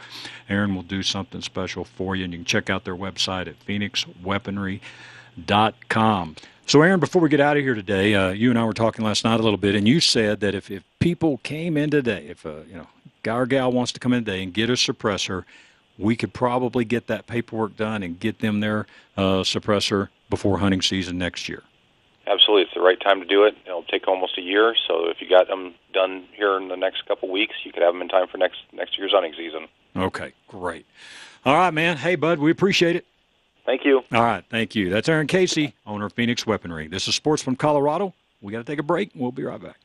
Aaron 0.50 0.74
will 0.74 0.82
do 0.82 1.04
something 1.04 1.42
special 1.42 1.86
for 1.86 2.16
you. 2.16 2.24
And 2.24 2.34
you 2.34 2.40
can 2.40 2.46
check 2.46 2.72
out 2.72 2.86
their 2.86 2.96
website 2.96 3.48
at 3.48 3.64
phoenixweaponry.com. 3.66 6.36
So, 6.66 6.82
Aaron, 6.82 7.00
before 7.00 7.22
we 7.22 7.30
get 7.30 7.40
out 7.40 7.58
of 7.58 7.64
here 7.64 7.76
today, 7.76 8.16
uh, 8.16 8.30
you 8.30 8.50
and 8.50 8.58
I 8.58 8.64
were 8.64 8.74
talking 8.74 9.04
last 9.04 9.26
night 9.26 9.40
a 9.40 9.44
little 9.44 9.58
bit, 9.58 9.76
and 9.76 9.88
you 9.88 10.00
said 10.00 10.40
that 10.40 10.56
if, 10.56 10.72
if 10.72 10.84
people 11.00 11.40
came 11.44 11.76
in 11.76 11.90
today, 11.90 12.28
if 12.30 12.46
a 12.46 12.64
you 12.68 12.78
know 12.78 12.88
guy 13.24 13.36
or 13.36 13.46
gal 13.46 13.72
wants 13.72 13.92
to 13.92 14.00
come 14.00 14.14
in 14.14 14.24
today 14.24 14.42
and 14.42 14.54
get 14.54 14.70
a 14.70 14.74
suppressor, 14.74 15.44
we 15.98 16.16
could 16.16 16.34
probably 16.34 16.86
get 16.86 17.08
that 17.08 17.28
paperwork 17.28 17.76
done 17.76 18.04
and 18.04 18.20
get 18.20 18.40
them 18.40 18.60
their 18.60 18.88
uh, 19.18 19.42
suppressor 19.42 20.10
before 20.30 20.60
hunting 20.60 20.82
season 20.82 21.18
next 21.18 21.48
year. 21.50 21.64
Absolutely, 22.28 22.64
it's 22.64 22.74
the 22.74 22.82
right 22.82 23.00
time 23.02 23.20
to 23.20 23.26
do 23.26 23.44
it. 23.44 23.56
It'll 23.66 23.84
take 23.84 24.08
almost 24.08 24.38
a 24.38 24.42
year, 24.42 24.76
so 24.88 25.10
if 25.10 25.22
you 25.22 25.28
got 25.28 25.48
them 25.48 25.74
done 25.94 26.26
here 26.34 26.56
in 26.58 26.68
the 26.68 26.78
next 26.78 27.06
couple 27.08 27.30
weeks, 27.30 27.56
you 27.66 27.72
could 27.72 27.82
have 27.82 27.94
them 27.94 28.02
in 28.02 28.08
time 28.10 28.28
for 28.28 28.38
next 28.38 28.60
next 28.72 28.98
year's 28.98 29.12
hunting 29.12 29.34
season. 29.36 29.68
Okay, 29.96 30.34
great. 30.48 30.86
All 31.46 31.56
right, 31.56 31.74
man. 31.74 31.98
Hey, 31.98 32.16
bud, 32.16 32.40
we 32.40 32.52
appreciate 32.52 32.96
it. 32.96 33.06
Thank 33.66 33.86
you. 33.86 34.04
All 34.12 34.22
right, 34.22 34.44
thank 34.50 34.76
you. 34.76 34.90
That's 34.90 35.10
Aaron 35.10 35.28
Casey, 35.28 35.76
owner 35.86 36.06
of 36.06 36.14
Phoenix 36.14 36.46
Weaponry. 36.46 36.88
This 36.88 37.08
is 37.08 37.16
Sportsman 37.16 37.56
of 37.56 37.60
Colorado. 37.60 38.14
We 38.40 38.52
got 38.52 38.60
to 38.60 38.64
take 38.64 38.80
a 38.80 38.84
break. 38.84 39.12
We'll 39.16 39.32
be 39.32 39.44
right 39.44 39.62
back. 39.62 39.78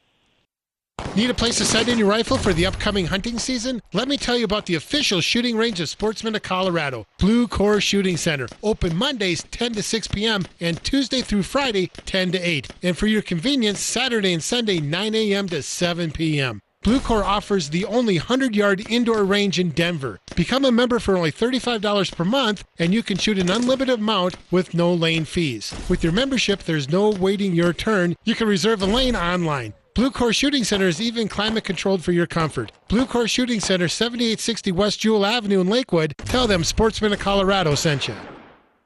Need 1.17 1.31
a 1.31 1.35
place 1.35 1.57
to 1.57 1.65
set 1.65 1.89
in 1.89 1.97
your 1.97 2.09
rifle 2.09 2.37
for 2.37 2.53
the 2.53 2.67
upcoming 2.67 3.07
hunting 3.07 3.39
season? 3.39 3.81
Let 3.95 4.07
me 4.07 4.19
tell 4.19 4.37
you 4.37 4.45
about 4.45 4.67
the 4.67 4.75
official 4.75 5.23
shooting 5.23 5.57
range 5.57 5.81
of 5.81 5.89
Sportsmen 5.89 6.35
of 6.35 6.43
Colorado, 6.43 7.07
Bluecore 7.19 7.81
Shooting 7.81 8.19
Center. 8.19 8.49
Open 8.63 8.95
Mondays 8.95 9.43
10 9.51 9.73
to 9.73 9.83
6 9.83 10.09
p.m. 10.09 10.45
and 10.61 10.85
Tuesday 10.85 11.23
through 11.23 11.45
Friday 11.45 11.91
10 12.05 12.33
to 12.33 12.39
8. 12.39 12.69
And 12.83 12.99
for 12.99 13.07
your 13.07 13.23
convenience, 13.23 13.81
Saturday 13.81 14.35
and 14.35 14.43
Sunday 14.43 14.79
9 14.79 15.15
a.m. 15.15 15.49
to 15.49 15.63
7 15.63 16.11
p.m. 16.11 16.61
Bluecore 16.85 17.25
offers 17.25 17.71
the 17.71 17.87
only 17.87 18.19
100 18.19 18.55
yard 18.55 18.85
indoor 18.91 19.25
range 19.25 19.59
in 19.59 19.71
Denver. 19.71 20.21
Become 20.35 20.67
a 20.67 20.71
member 20.71 20.99
for 20.99 21.17
only 21.17 21.33
$35 21.33 22.15
per 22.15 22.25
month, 22.25 22.63
and 22.79 22.93
you 22.93 23.03
can 23.03 23.17
shoot 23.17 23.39
an 23.39 23.51
unlimited 23.51 24.01
amount 24.01 24.37
with 24.51 24.75
no 24.75 24.93
lane 24.93 25.25
fees. 25.25 25.75
With 25.89 26.05
your 26.05 26.13
membership, 26.13 26.65
there's 26.65 26.91
no 26.91 27.09
waiting 27.09 27.55
your 27.55 27.73
turn. 27.73 28.17
You 28.25 28.35
can 28.35 28.49
reserve 28.49 28.83
a 28.83 28.87
lane 28.87 29.17
online. 29.17 29.73
Bluecore 29.97 30.35
Shooting 30.35 30.63
Center 30.63 30.89
is 30.89 31.01
even 31.01 31.27
climate 31.27 31.65
controlled 31.65 32.05
for 32.05 32.13
your 32.13 32.27
comfort. 32.27 32.71
Bluecore 32.87 33.27
Shooting 33.27 33.61
Center, 33.61 33.89
7860 33.89 34.71
West 34.73 35.01
Jewell 35.01 35.25
Avenue 35.25 35.63
in 35.63 35.69
Lakewood. 35.71 36.15
Tell 36.19 36.47
them 36.47 36.65
Sportsman 36.65 37.15
of 37.15 37.19
Colorado 37.19 37.75
sent 37.75 38.07
you. 38.07 38.15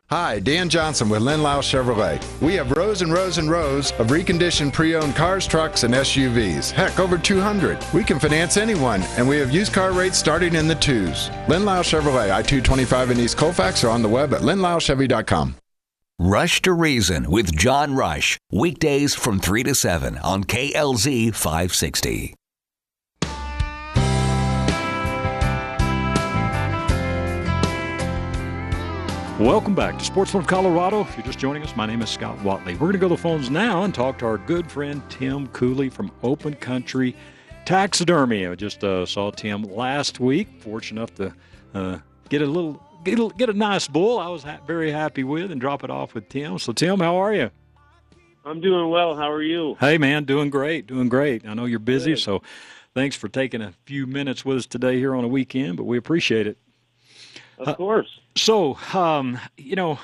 Hi, 0.09 0.39
Dan 0.39 0.69
Johnson 0.69 1.09
with 1.09 1.23
Len 1.23 1.41
Lyall 1.41 1.63
Chevrolet. 1.63 2.23
We 2.41 2.55
have 2.55 2.71
rows 2.77 3.03
and 3.03 3.13
rows 3.13 3.39
and 3.39 3.51
rows 3.51 3.91
of 3.99 4.07
reconditioned 4.07 4.73
pre 4.73 4.95
owned 4.95 5.17
cars, 5.17 5.49
trucks, 5.49 5.83
and 5.83 5.95
SUVs. 5.95 6.71
Heck, 6.71 7.01
over 7.01 7.19
200. 7.19 7.85
We 7.93 8.05
can 8.05 8.21
finance 8.21 8.57
anyone, 8.57 9.03
and 9.17 9.29
we 9.29 9.39
have 9.39 9.51
used 9.51 9.73
car 9.73 9.91
rates 9.91 10.17
starting 10.17 10.55
in 10.55 10.69
the 10.69 10.77
twos. 10.77 11.29
Len 11.49 11.63
Lyall 11.63 11.83
Chevrolet, 11.83 12.31
I 12.31 12.41
225 12.41 13.11
in 13.11 13.19
East 13.19 13.37
Colfax, 13.37 13.83
or 13.83 13.89
on 13.89 14.03
the 14.03 14.09
web 14.09 14.33
at 14.33 14.43
lenlyallchevy.com. 14.43 15.57
Rush 16.23 16.61
to 16.61 16.75
Reason 16.75 17.31
with 17.31 17.57
John 17.57 17.95
Rush. 17.95 18.37
Weekdays 18.53 19.15
from 19.15 19.41
3 19.41 19.63
to 19.63 19.75
7 19.75 20.19
on 20.19 20.45
KLZ 20.45 21.35
560. 21.35 22.35
Welcome 29.43 29.75
back 29.75 29.99
to 29.99 30.05
Sportsman 30.05 30.43
of 30.43 30.47
Colorado. 30.47 31.01
If 31.01 31.17
you're 31.17 31.25
just 31.25 31.39
joining 31.39 31.63
us, 31.63 31.75
my 31.75 31.87
name 31.87 32.03
is 32.03 32.11
Scott 32.11 32.39
Watley. 32.43 32.75
We're 32.75 32.81
going 32.81 32.93
to 32.93 32.99
go 32.99 33.09
to 33.09 33.15
the 33.15 33.23
phones 33.23 33.49
now 33.49 33.85
and 33.85 33.95
talk 33.95 34.19
to 34.19 34.27
our 34.27 34.37
good 34.37 34.71
friend 34.71 35.01
Tim 35.09 35.47
Cooley 35.47 35.89
from 35.89 36.13
Open 36.23 36.53
Country 36.53 37.17
Taxidermy. 37.65 38.47
I 38.47 38.57
just 38.57 38.85
uh, 38.85 39.07
saw 39.07 39.31
Tim 39.31 39.63
last 39.63 40.21
week. 40.21 40.49
Fortunate 40.61 41.01
enough 41.01 41.15
to 41.15 41.35
uh, 41.73 41.99
get 42.29 42.43
a 42.43 42.47
little 42.47 42.90
get 43.05 43.19
a, 43.19 43.29
get 43.37 43.51
a 43.51 43.53
nice 43.53 43.89
bull. 43.89 44.19
I 44.19 44.29
was 44.29 44.43
ha- 44.43 44.61
very 44.67 44.91
happy 44.91 45.25
with 45.25 45.51
and 45.51 45.61
drop 45.61 45.85
it 45.85 45.91
off 45.91 46.15
with 46.15 46.29
Tim. 46.29 46.59
So 46.59 46.73
Tim, 46.73 47.01
how 47.01 47.17
are 47.17 47.35
you? 47.35 47.51
I'm 48.45 48.61
doing 48.61 48.89
well. 48.89 49.15
How 49.17 49.31
are 49.31 49.43
you? 49.43 49.77
Hey 49.81 49.99
man, 49.99 50.25
doing 50.25 50.51
great, 50.51 50.87
doing 50.87 51.09
great. 51.09 51.47
I 51.47 51.55
know 51.55 51.67
you're 51.67 51.79
busy, 51.79 52.13
Good. 52.13 52.21
so 52.21 52.43
thanks 52.95 53.17
for 53.17 53.29
taking 53.29 53.61
a 53.61 53.73
few 53.85 54.07
minutes 54.07 54.45
with 54.45 54.57
us 54.59 54.67
today 54.67 54.99
here 54.99 55.15
on 55.15 55.25
a 55.25 55.29
weekend, 55.29 55.77
but 55.77 55.85
we 55.85 55.99
appreciate 55.99 56.47
it. 56.47 56.57
Of 57.59 57.77
course. 57.77 58.09
So, 58.37 58.79
um, 58.95 59.39
you 59.59 59.77
know, 59.77 59.99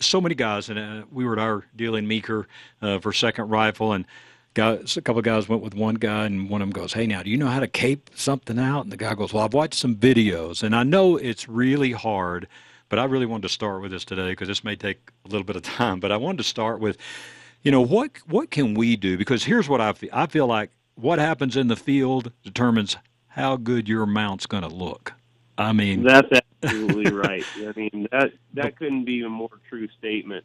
so 0.00 0.20
many 0.20 0.34
guys, 0.34 0.68
and 0.68 0.78
uh, 0.78 1.06
we 1.12 1.24
were 1.24 1.34
at 1.34 1.38
our 1.38 1.64
deal 1.76 1.94
in 1.94 2.08
Meeker 2.08 2.48
uh, 2.80 2.98
for 2.98 3.12
second 3.12 3.48
rifle, 3.48 3.92
and 3.92 4.04
guys, 4.54 4.96
a 4.96 5.02
couple 5.02 5.18
of 5.18 5.24
guys 5.24 5.48
went 5.48 5.62
with 5.62 5.74
one 5.74 5.94
guy, 5.96 6.26
and 6.26 6.48
one 6.48 6.62
of 6.62 6.68
them 6.68 6.72
goes, 6.72 6.92
"Hey, 6.92 7.06
now, 7.06 7.22
do 7.22 7.30
you 7.30 7.36
know 7.36 7.48
how 7.48 7.60
to 7.60 7.68
cape 7.68 8.10
something 8.14 8.58
out?" 8.58 8.82
And 8.82 8.92
the 8.92 8.96
guy 8.96 9.14
goes, 9.14 9.32
"Well, 9.32 9.44
I've 9.44 9.54
watched 9.54 9.74
some 9.78 9.96
videos, 9.96 10.62
and 10.62 10.74
I 10.74 10.82
know 10.82 11.16
it's 11.16 11.48
really 11.48 11.92
hard." 11.92 12.48
But 12.88 12.98
I 12.98 13.04
really 13.04 13.24
wanted 13.24 13.44
to 13.44 13.48
start 13.48 13.80
with 13.80 13.90
this 13.90 14.04
today 14.04 14.30
because 14.30 14.48
this 14.48 14.64
may 14.64 14.76
take 14.76 15.10
a 15.24 15.28
little 15.28 15.44
bit 15.44 15.56
of 15.56 15.62
time. 15.62 15.98
But 15.98 16.12
I 16.12 16.18
wanted 16.18 16.38
to 16.38 16.44
start 16.44 16.78
with, 16.78 16.98
you 17.62 17.70
know, 17.70 17.80
what 17.80 18.10
what 18.26 18.50
can 18.50 18.74
we 18.74 18.96
do? 18.96 19.16
Because 19.16 19.44
here's 19.44 19.68
what 19.68 19.80
I 19.80 19.92
feel. 19.94 20.10
I 20.12 20.26
feel 20.26 20.46
like 20.46 20.70
what 20.94 21.18
happens 21.18 21.56
in 21.56 21.68
the 21.68 21.76
field 21.76 22.32
determines 22.42 22.96
how 23.28 23.56
good 23.56 23.88
your 23.88 24.04
mount's 24.04 24.46
going 24.46 24.62
to 24.62 24.68
look. 24.68 25.14
I 25.56 25.72
mean, 25.72 26.02
That's 26.02 26.28
absolutely 26.62 27.12
right. 27.12 27.44
I 27.56 27.72
mean 27.76 28.08
that 28.12 28.32
that 28.54 28.76
couldn't 28.76 29.04
be 29.04 29.22
a 29.22 29.28
more 29.28 29.60
true 29.68 29.88
statement. 29.98 30.44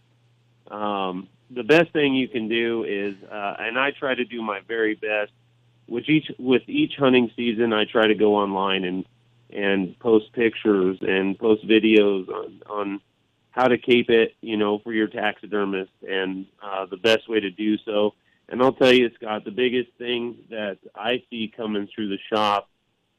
Um, 0.69 1.27
the 1.49 1.63
best 1.63 1.91
thing 1.91 2.15
you 2.15 2.27
can 2.27 2.47
do 2.47 2.83
is, 2.83 3.15
uh, 3.29 3.55
and 3.59 3.77
I 3.77 3.91
try 3.91 4.15
to 4.15 4.25
do 4.25 4.41
my 4.41 4.61
very 4.67 4.95
best. 4.95 5.31
With 5.87 6.09
each 6.09 6.29
with 6.37 6.63
each 6.67 6.95
hunting 6.97 7.31
season, 7.35 7.71
I 7.71 7.85
try 7.85 8.07
to 8.07 8.15
go 8.15 8.35
online 8.35 8.83
and 8.83 9.05
and 9.49 9.97
post 9.99 10.33
pictures 10.33 10.97
and 11.01 11.39
post 11.39 11.65
videos 11.65 12.27
on 12.27 12.61
on 12.69 13.01
how 13.51 13.67
to 13.67 13.77
keep 13.77 14.09
it, 14.09 14.35
you 14.41 14.57
know, 14.57 14.79
for 14.79 14.93
your 14.93 15.07
taxidermist 15.07 15.91
and 16.07 16.45
uh, 16.61 16.85
the 16.85 16.97
best 16.97 17.27
way 17.27 17.39
to 17.39 17.49
do 17.49 17.77
so. 17.79 18.13
And 18.49 18.61
I'll 18.61 18.73
tell 18.73 18.93
you, 18.93 19.09
Scott, 19.15 19.45
the 19.45 19.51
biggest 19.51 19.89
thing 19.97 20.37
that 20.49 20.77
I 20.95 21.23
see 21.29 21.51
coming 21.55 21.87
through 21.93 22.09
the 22.09 22.19
shop 22.31 22.69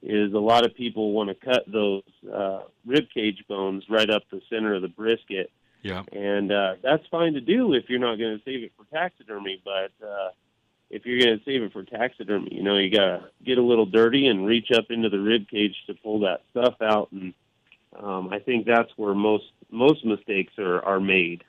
is 0.01 0.33
a 0.33 0.39
lot 0.39 0.65
of 0.65 0.75
people 0.75 1.13
want 1.13 1.29
to 1.29 1.35
cut 1.35 1.65
those 1.67 2.05
uh, 2.33 2.61
rib 2.87 3.07
cage 3.13 3.45
bones 3.49 3.85
right 3.91 4.09
up 4.09 4.23
the 4.31 4.41
center 4.49 4.75
of 4.75 4.83
the 4.83 4.89
brisket, 4.89 5.51
yeah. 5.83 6.03
and 6.13 6.53
uh, 6.53 6.75
that's 6.83 7.07
fine 7.11 7.35
to 7.35 7.41
do 7.41 7.75
if 7.75 7.89
you're 7.89 7.99
not 7.99 8.17
going 8.17 8.39
to 8.39 8.45
save 8.45 8.63
it 8.65 8.73
for 8.77 8.85
taxidermy. 8.95 9.61
But 9.65 9.93
uh, 10.05 10.31
if 10.91 11.05
you're 11.07 11.21
going 11.21 11.39
to 11.39 11.45
save 11.45 11.63
it 11.63 11.73
for 11.73 11.85
taxidermy, 11.85 12.55
you 12.55 12.63
know 12.63 12.77
you 12.77 12.91
got 12.91 13.07
to 13.07 13.25
get 13.45 13.59
a 13.59 13.63
little 13.63 13.87
dirty 13.87 14.27
and 14.27 14.47
reach 14.47 14.71
up 14.71 14.87
into 14.91 15.09
the 15.09 15.21
rib 15.21 15.49
cage 15.49 15.77
to 15.87 15.95
pull 15.95 16.21
that 16.21 16.43
stuff 16.51 16.75
out, 16.81 17.11
and 17.13 17.35
um, 17.99 18.31
I 18.33 18.39
think 18.39 18.67
that's 18.67 18.91
where 18.97 19.15
most 19.15 19.47
most 19.71 20.05
mistakes 20.05 20.53
are 20.59 20.85
are 20.85 21.01
made. 21.01 21.45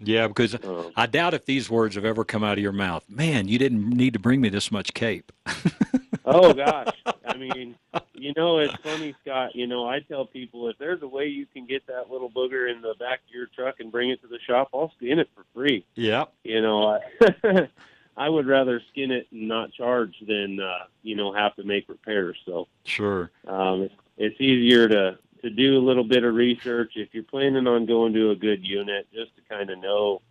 Yeah, 0.00 0.26
because 0.28 0.56
I 0.96 1.06
doubt 1.06 1.34
if 1.34 1.46
these 1.46 1.70
words 1.70 1.94
have 1.94 2.04
ever 2.04 2.24
come 2.24 2.42
out 2.44 2.58
of 2.58 2.62
your 2.62 2.72
mouth. 2.72 3.04
Man, 3.08 3.48
you 3.48 3.58
didn't 3.58 3.88
need 3.90 4.12
to 4.14 4.18
bring 4.18 4.40
me 4.40 4.48
this 4.48 4.70
much 4.70 4.92
cape. 4.92 5.32
oh 6.24 6.52
gosh, 6.54 6.94
I 7.26 7.36
mean, 7.36 7.74
you 8.14 8.32
know, 8.36 8.58
it's 8.58 8.74
funny, 8.76 9.14
Scott. 9.22 9.54
You 9.54 9.66
know, 9.66 9.88
I 9.88 10.00
tell 10.00 10.24
people 10.26 10.68
if 10.68 10.78
there's 10.78 11.02
a 11.02 11.08
way 11.08 11.26
you 11.26 11.46
can 11.46 11.66
get 11.66 11.86
that 11.86 12.10
little 12.10 12.30
booger 12.30 12.70
in 12.70 12.80
the 12.82 12.94
back 12.98 13.20
of 13.28 13.34
your 13.34 13.46
truck 13.46 13.80
and 13.80 13.90
bring 13.92 14.10
it 14.10 14.20
to 14.22 14.28
the 14.28 14.38
shop, 14.46 14.68
I'll 14.74 14.92
skin 14.96 15.18
it 15.18 15.28
for 15.34 15.44
free. 15.54 15.84
Yeah. 15.94 16.24
You 16.42 16.62
know, 16.62 16.98
I, 17.22 17.68
I 18.16 18.28
would 18.28 18.46
rather 18.46 18.80
skin 18.90 19.10
it 19.10 19.26
and 19.32 19.48
not 19.48 19.72
charge 19.72 20.14
than 20.26 20.60
uh, 20.60 20.84
you 21.02 21.16
know 21.16 21.32
have 21.32 21.56
to 21.56 21.64
make 21.64 21.88
repairs. 21.88 22.36
So 22.46 22.68
Sure. 22.84 23.30
um, 23.46 23.82
it's, 23.82 23.94
it's 24.16 24.40
easier 24.40 24.88
to 24.88 25.18
to 25.42 25.50
do 25.50 25.76
a 25.76 25.82
little 25.84 26.04
bit 26.04 26.24
of 26.24 26.34
research 26.34 26.92
if 26.96 27.08
you're 27.12 27.22
planning 27.22 27.66
on 27.66 27.84
going 27.84 28.14
to 28.14 28.30
a 28.30 28.36
good 28.36 28.66
unit, 28.66 29.06
just 29.12 29.34
to 29.36 29.42
kind 29.48 29.68
of 29.68 29.78
know 29.78 30.22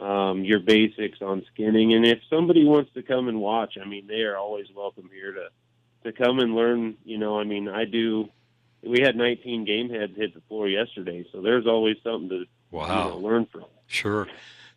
um, 0.00 0.44
your 0.44 0.60
basics 0.60 1.20
on 1.22 1.44
skinning. 1.52 1.94
And 1.94 2.06
if 2.06 2.20
somebody 2.30 2.64
wants 2.64 2.92
to 2.94 3.02
come 3.02 3.28
and 3.28 3.40
watch, 3.40 3.76
I 3.80 3.84
mean, 3.86 4.06
they 4.06 4.22
are 4.22 4.36
always 4.36 4.66
welcome 4.74 5.10
here 5.12 5.32
to 5.32 5.48
to 6.04 6.12
come 6.12 6.38
and 6.38 6.54
learn. 6.54 6.96
You 7.04 7.18
know, 7.18 7.40
I 7.40 7.44
mean, 7.44 7.68
I 7.68 7.84
do. 7.84 8.28
We 8.82 9.00
had 9.00 9.16
19 9.16 9.64
game 9.64 9.90
heads 9.90 10.14
hit 10.16 10.34
the 10.34 10.40
floor 10.42 10.68
yesterday, 10.68 11.26
so 11.32 11.40
there's 11.40 11.66
always 11.66 11.96
something 12.04 12.28
to 12.28 12.44
Wow. 12.70 13.04
you 13.04 13.10
know, 13.10 13.16
learn 13.18 13.46
from. 13.46 13.64
Sure. 13.86 14.28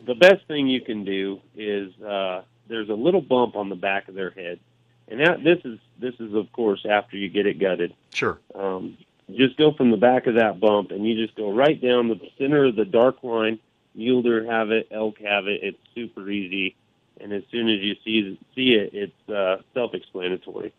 the 0.07 0.15
best 0.15 0.47
thing 0.47 0.67
you 0.67 0.81
can 0.81 1.05
do 1.05 1.41
is 1.57 1.93
uh, 2.01 2.43
there's 2.69 2.89
a 2.89 2.95
little 2.95 3.21
bump 3.21 3.57
on 3.57 3.69
the 3.69 3.77
back 3.77 4.09
of 4.09 4.15
their 4.15 4.31
head, 4.31 4.61
and 5.09 5.21
that 5.21 5.43
this 5.43 5.59
is 5.65 5.79
this 5.99 6.15
is 6.21 6.35
of 6.35 6.51
course 6.53 6.85
after 6.89 7.17
you 7.17 7.29
get 7.29 7.47
it 7.47 7.59
gutted. 7.59 7.95
Sure. 8.15 8.39
Um, 8.55 8.97
just 9.35 9.57
go 9.57 9.73
from 9.73 9.91
the 9.91 9.97
back 9.97 10.27
of 10.27 10.37
that 10.37 10.61
bump, 10.61 10.93
and 10.93 11.07
you 11.07 11.15
just 11.15 11.37
go 11.37 11.53
right 11.53 11.81
down 11.81 12.09
the 12.09 12.21
center 12.39 12.67
of 12.67 12.77
the 12.77 12.85
dark 12.85 13.23
line. 13.23 13.59
Mule 13.97 14.23
deer 14.23 14.45
have 14.45 14.71
it, 14.71 14.89
elk 14.91 15.19
have 15.21 15.47
it. 15.47 15.61
It's 15.63 15.79
super 15.95 16.29
easy, 16.29 16.77
and 17.21 17.33
as 17.33 17.43
soon 17.51 17.69
as 17.69 17.81
you 17.81 17.95
see 18.05 18.39
see 18.55 18.75
it, 18.75 18.91
it's 18.93 19.29
uh, 19.29 19.63
self-explanatory. 19.75 20.73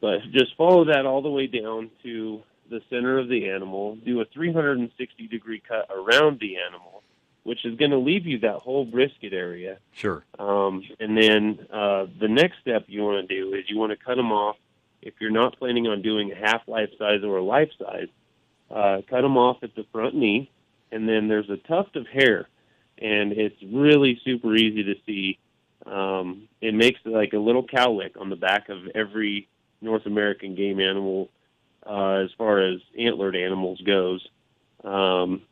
But 0.00 0.20
just 0.32 0.54
follow 0.56 0.84
that 0.84 1.06
all 1.06 1.22
the 1.22 1.30
way 1.30 1.46
down 1.46 1.90
to 2.02 2.42
the 2.68 2.82
center 2.90 3.18
of 3.18 3.28
the 3.28 3.48
animal. 3.48 3.96
Do 3.96 4.20
a 4.20 4.26
360 4.26 5.28
degree 5.28 5.62
cut 5.66 5.88
around 5.90 6.40
the 6.40 6.56
animal, 6.58 7.02
which 7.44 7.64
is 7.64 7.76
going 7.76 7.90
to 7.90 7.98
leave 7.98 8.26
you 8.26 8.38
that 8.40 8.56
whole 8.56 8.84
brisket 8.84 9.32
area. 9.32 9.78
Sure. 9.92 10.24
Um, 10.38 10.82
and 11.00 11.16
then 11.16 11.66
uh, 11.72 12.06
the 12.20 12.28
next 12.28 12.60
step 12.60 12.84
you 12.88 13.02
want 13.02 13.26
to 13.26 13.34
do 13.34 13.54
is 13.54 13.64
you 13.68 13.78
want 13.78 13.98
to 13.98 14.04
cut 14.04 14.16
them 14.16 14.32
off. 14.32 14.56
If 15.00 15.14
you're 15.20 15.30
not 15.30 15.58
planning 15.58 15.86
on 15.86 16.02
doing 16.02 16.32
a 16.32 16.34
half 16.34 16.66
life 16.66 16.90
size 16.98 17.22
or 17.24 17.38
a 17.38 17.42
life 17.42 17.70
size, 17.78 18.08
uh, 18.70 19.02
cut 19.08 19.20
them 19.20 19.36
off 19.36 19.62
at 19.62 19.74
the 19.74 19.84
front 19.92 20.14
knee, 20.14 20.50
and 20.94 21.08
then 21.08 21.26
there's 21.26 21.50
a 21.50 21.56
tuft 21.56 21.96
of 21.96 22.06
hair, 22.06 22.48
and 22.98 23.32
it's 23.32 23.60
really 23.72 24.20
super 24.24 24.54
easy 24.54 24.84
to 24.84 24.94
see. 25.04 25.38
Um, 25.84 26.48
it 26.60 26.72
makes 26.72 27.00
like 27.04 27.32
a 27.32 27.38
little 27.38 27.66
cowlick 27.66 28.18
on 28.18 28.30
the 28.30 28.36
back 28.36 28.68
of 28.68 28.78
every 28.94 29.48
North 29.80 30.06
American 30.06 30.54
game 30.54 30.78
animal, 30.78 31.30
uh, 31.84 32.22
as 32.24 32.30
far 32.38 32.60
as 32.60 32.78
antlered 32.96 33.34
animals 33.34 33.80
goes. 33.80 34.26
Um, 34.84 35.42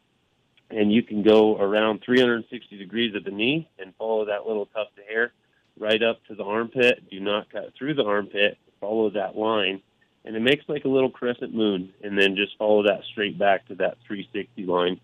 and 0.70 0.92
you 0.92 1.02
can 1.02 1.24
go 1.24 1.58
around 1.58 2.02
360 2.04 2.78
degrees 2.78 3.14
at 3.16 3.24
the 3.24 3.30
knee 3.30 3.68
and 3.78 3.92
follow 3.96 4.24
that 4.26 4.46
little 4.46 4.66
tuft 4.66 4.96
of 4.96 5.04
hair 5.04 5.32
right 5.78 6.02
up 6.02 6.24
to 6.28 6.36
the 6.36 6.44
armpit. 6.44 7.10
Do 7.10 7.18
not 7.18 7.50
cut 7.50 7.72
through 7.76 7.94
the 7.94 8.04
armpit, 8.04 8.58
follow 8.80 9.10
that 9.10 9.36
line, 9.36 9.82
and 10.24 10.36
it 10.36 10.40
makes 10.40 10.64
like 10.68 10.84
a 10.84 10.88
little 10.88 11.10
crescent 11.10 11.52
moon, 11.52 11.92
and 12.00 12.16
then 12.16 12.36
just 12.36 12.56
follow 12.56 12.84
that 12.84 13.02
straight 13.10 13.38
back 13.38 13.66
to 13.66 13.74
that 13.74 13.98
360 14.06 14.64
line 14.66 15.00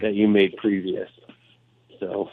that 0.00 0.14
you 0.14 0.28
made 0.28 0.56
previous. 0.56 1.08
So 2.00 2.30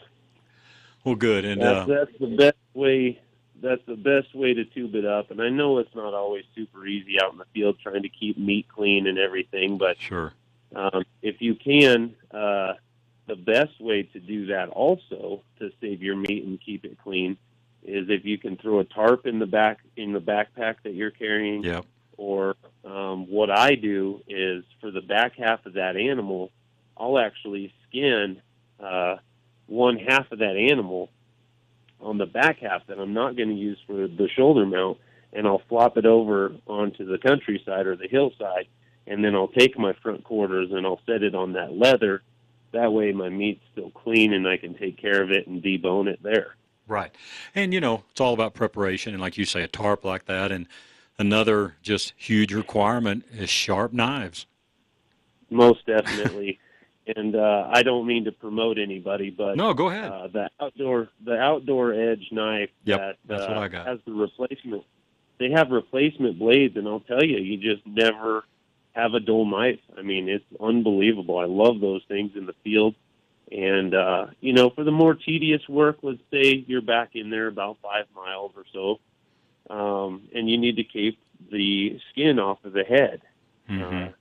Well, 1.03 1.15
good. 1.15 1.45
And 1.45 1.61
that's, 1.61 1.89
uh, 1.89 1.93
that's 1.93 2.19
the 2.19 2.35
best 2.35 2.57
way. 2.73 3.21
That's 3.61 3.81
the 3.85 3.95
best 3.95 4.33
way 4.35 4.53
to 4.53 4.65
tube 4.65 4.95
it 4.95 5.05
up. 5.05 5.31
And 5.31 5.41
I 5.41 5.49
know 5.49 5.77
it's 5.77 5.95
not 5.95 6.13
always 6.13 6.43
super 6.53 6.85
easy 6.85 7.17
out 7.21 7.31
in 7.31 7.37
the 7.37 7.45
field 7.53 7.77
trying 7.81 8.03
to 8.03 8.09
keep 8.09 8.37
meat 8.37 8.67
clean 8.67 9.07
and 9.07 9.17
everything, 9.17 9.77
but 9.77 9.99
sure. 9.99 10.33
um, 10.75 11.03
if 11.21 11.41
you 11.41 11.55
can, 11.55 12.13
uh, 12.31 12.73
the 13.25 13.35
best 13.37 13.79
way 13.79 14.03
to 14.03 14.19
do 14.19 14.47
that 14.47 14.67
also 14.69 15.41
to 15.59 15.71
save 15.79 16.01
your 16.01 16.15
meat 16.15 16.43
and 16.43 16.59
keep 16.59 16.83
it 16.83 16.97
clean 17.01 17.37
is 17.83 18.09
if 18.09 18.25
you 18.25 18.37
can 18.37 18.57
throw 18.57 18.79
a 18.79 18.83
tarp 18.83 19.25
in 19.25 19.39
the 19.39 19.45
back 19.45 19.79
in 19.97 20.13
the 20.13 20.21
backpack 20.21 20.75
that 20.83 20.93
you're 20.93 21.11
carrying. 21.11 21.63
Yep. 21.63 21.85
Or 22.17 22.55
um, 22.85 23.29
what 23.29 23.49
I 23.49 23.75
do 23.75 24.21
is 24.27 24.63
for 24.81 24.91
the 24.91 25.01
back 25.01 25.35
half 25.35 25.65
of 25.65 25.73
that 25.73 25.97
animal, 25.97 26.51
I'll 26.97 27.19
actually 27.19 27.73
skin 27.87 28.41
uh, 28.79 29.17
one 29.67 29.97
half 29.97 30.31
of 30.31 30.39
that 30.39 30.55
animal 30.55 31.09
on 31.99 32.17
the 32.17 32.25
back 32.25 32.59
half 32.59 32.85
that 32.87 32.99
I'm 32.99 33.13
not 33.13 33.35
going 33.35 33.49
to 33.49 33.55
use 33.55 33.77
for 33.87 34.07
the 34.07 34.27
shoulder 34.35 34.65
mount, 34.65 34.97
and 35.31 35.47
I'll 35.47 35.61
flop 35.69 35.97
it 35.97 36.05
over 36.05 36.53
onto 36.67 37.05
the 37.05 37.17
countryside 37.17 37.87
or 37.87 37.95
the 37.95 38.07
hillside, 38.07 38.67
and 39.07 39.23
then 39.23 39.35
I'll 39.35 39.47
take 39.47 39.77
my 39.77 39.93
front 39.93 40.23
quarters 40.23 40.71
and 40.71 40.85
I'll 40.85 41.01
set 41.05 41.23
it 41.23 41.33
on 41.33 41.53
that 41.53 41.75
leather. 41.75 42.21
That 42.71 42.91
way, 42.91 43.11
my 43.11 43.29
meat's 43.29 43.63
still 43.71 43.91
clean, 43.91 44.33
and 44.33 44.47
I 44.47 44.57
can 44.57 44.73
take 44.73 44.97
care 44.97 45.21
of 45.21 45.31
it 45.31 45.47
and 45.47 45.61
debone 45.61 46.07
it 46.07 46.21
there. 46.23 46.55
Right. 46.87 47.15
And, 47.55 47.73
you 47.73 47.79
know, 47.79 48.03
it's 48.11 48.19
all 48.19 48.33
about 48.33 48.53
preparation. 48.53 49.13
And 49.13 49.21
like 49.21 49.37
you 49.37 49.45
say, 49.45 49.63
a 49.63 49.67
tarp 49.67 50.03
like 50.03 50.25
that. 50.25 50.51
And 50.51 50.67
another 51.17 51.75
just 51.81 52.13
huge 52.17 52.53
requirement 52.53 53.25
is 53.31 53.49
sharp 53.49 53.93
knives. 53.93 54.47
Most 55.49 55.85
definitely. 55.85 56.59
And 57.07 57.35
uh, 57.35 57.67
I 57.71 57.83
don't 57.83 58.07
mean 58.07 58.25
to 58.25 58.31
promote 58.31 58.77
anybody, 58.77 59.29
but 59.29 59.57
No, 59.57 59.73
go 59.73 59.89
ahead. 59.89 60.11
Uh, 60.11 60.27
the 60.27 60.49
outdoor 60.59 61.09
the 61.23 61.37
outdoor 61.37 61.93
edge 61.93 62.27
knife 62.31 62.69
Yep, 62.85 62.99
that 62.99 63.17
that's 63.27 63.43
uh, 63.43 63.47
what 63.47 63.57
I 63.57 63.67
got. 63.67 63.87
has 63.87 63.99
the 64.05 64.13
replacement. 64.13 64.83
They 65.39 65.51
have 65.51 65.71
replacement 65.71 66.39
blades, 66.39 66.77
and 66.77 66.87
I'll 66.87 67.01
tell 67.01 67.23
you, 67.23 67.37
you 67.37 67.57
just 67.57 67.85
never 67.85 68.45
have 68.93 69.13
a 69.13 69.19
dull 69.19 69.45
knife. 69.45 69.79
I 69.97 70.01
mean, 70.03 70.29
it's 70.29 70.45
unbelievable. 70.61 71.39
I 71.39 71.45
love 71.45 71.81
those 71.81 72.03
things 72.07 72.31
in 72.35 72.45
the 72.45 72.53
field. 72.63 72.95
And 73.51 73.93
uh, 73.93 74.27
you 74.39 74.53
know, 74.53 74.69
for 74.69 74.83
the 74.83 74.91
more 74.91 75.15
tedious 75.15 75.67
work, 75.67 75.97
let's 76.01 76.21
say 76.31 76.63
you're 76.67 76.81
back 76.81 77.11
in 77.15 77.29
there 77.29 77.47
about 77.47 77.77
five 77.83 78.05
miles 78.15 78.53
or 78.55 78.63
so, 78.71 78.99
um, 79.73 80.29
and 80.33 80.49
you 80.49 80.57
need 80.57 80.77
to 80.77 80.83
keep 80.83 81.19
the 81.51 81.99
skin 82.11 82.39
off 82.39 82.63
of 82.63 82.73
the 82.73 82.83
head. 82.83 83.21
Mm-hmm. 83.69 84.09
Uh, 84.09 84.11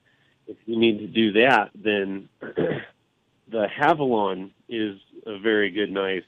if 0.47 0.57
you 0.67 0.79
need 0.79 0.99
to 0.99 1.07
do 1.07 1.33
that, 1.33 1.71
then 1.75 2.29
the 2.41 3.67
Havalon 3.67 4.51
is 4.69 4.99
a 5.27 5.39
very 5.39 5.71
good 5.71 5.91
knife, 5.91 6.25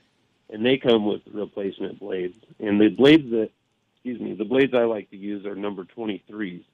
and 0.51 0.65
they 0.65 0.77
come 0.79 1.07
with 1.07 1.23
replacement 1.33 1.99
blades. 1.99 2.37
And 2.61 2.81
the 2.81 2.89
blades 2.89 3.31
that, 3.31 3.51
excuse 3.95 4.21
me, 4.21 4.35
the 4.35 4.45
blades 4.45 4.75
I 4.75 4.85
like 4.85 5.11
to 5.11 5.17
use 5.17 5.47
are 5.47 5.55
number 5.55 5.85
23s. 5.85 6.65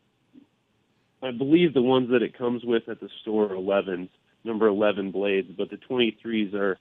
I 1.22 1.30
believe 1.32 1.74
the 1.74 1.82
ones 1.82 2.10
that 2.10 2.22
it 2.22 2.36
comes 2.36 2.64
with 2.64 2.88
at 2.88 3.00
the 3.00 3.10
store 3.20 3.44
are 3.44 3.56
11s, 3.56 4.08
number 4.44 4.66
11 4.66 5.10
blades, 5.10 5.50
but 5.56 5.70
the 5.70 5.76
23s 5.76 6.54
are 6.54 6.78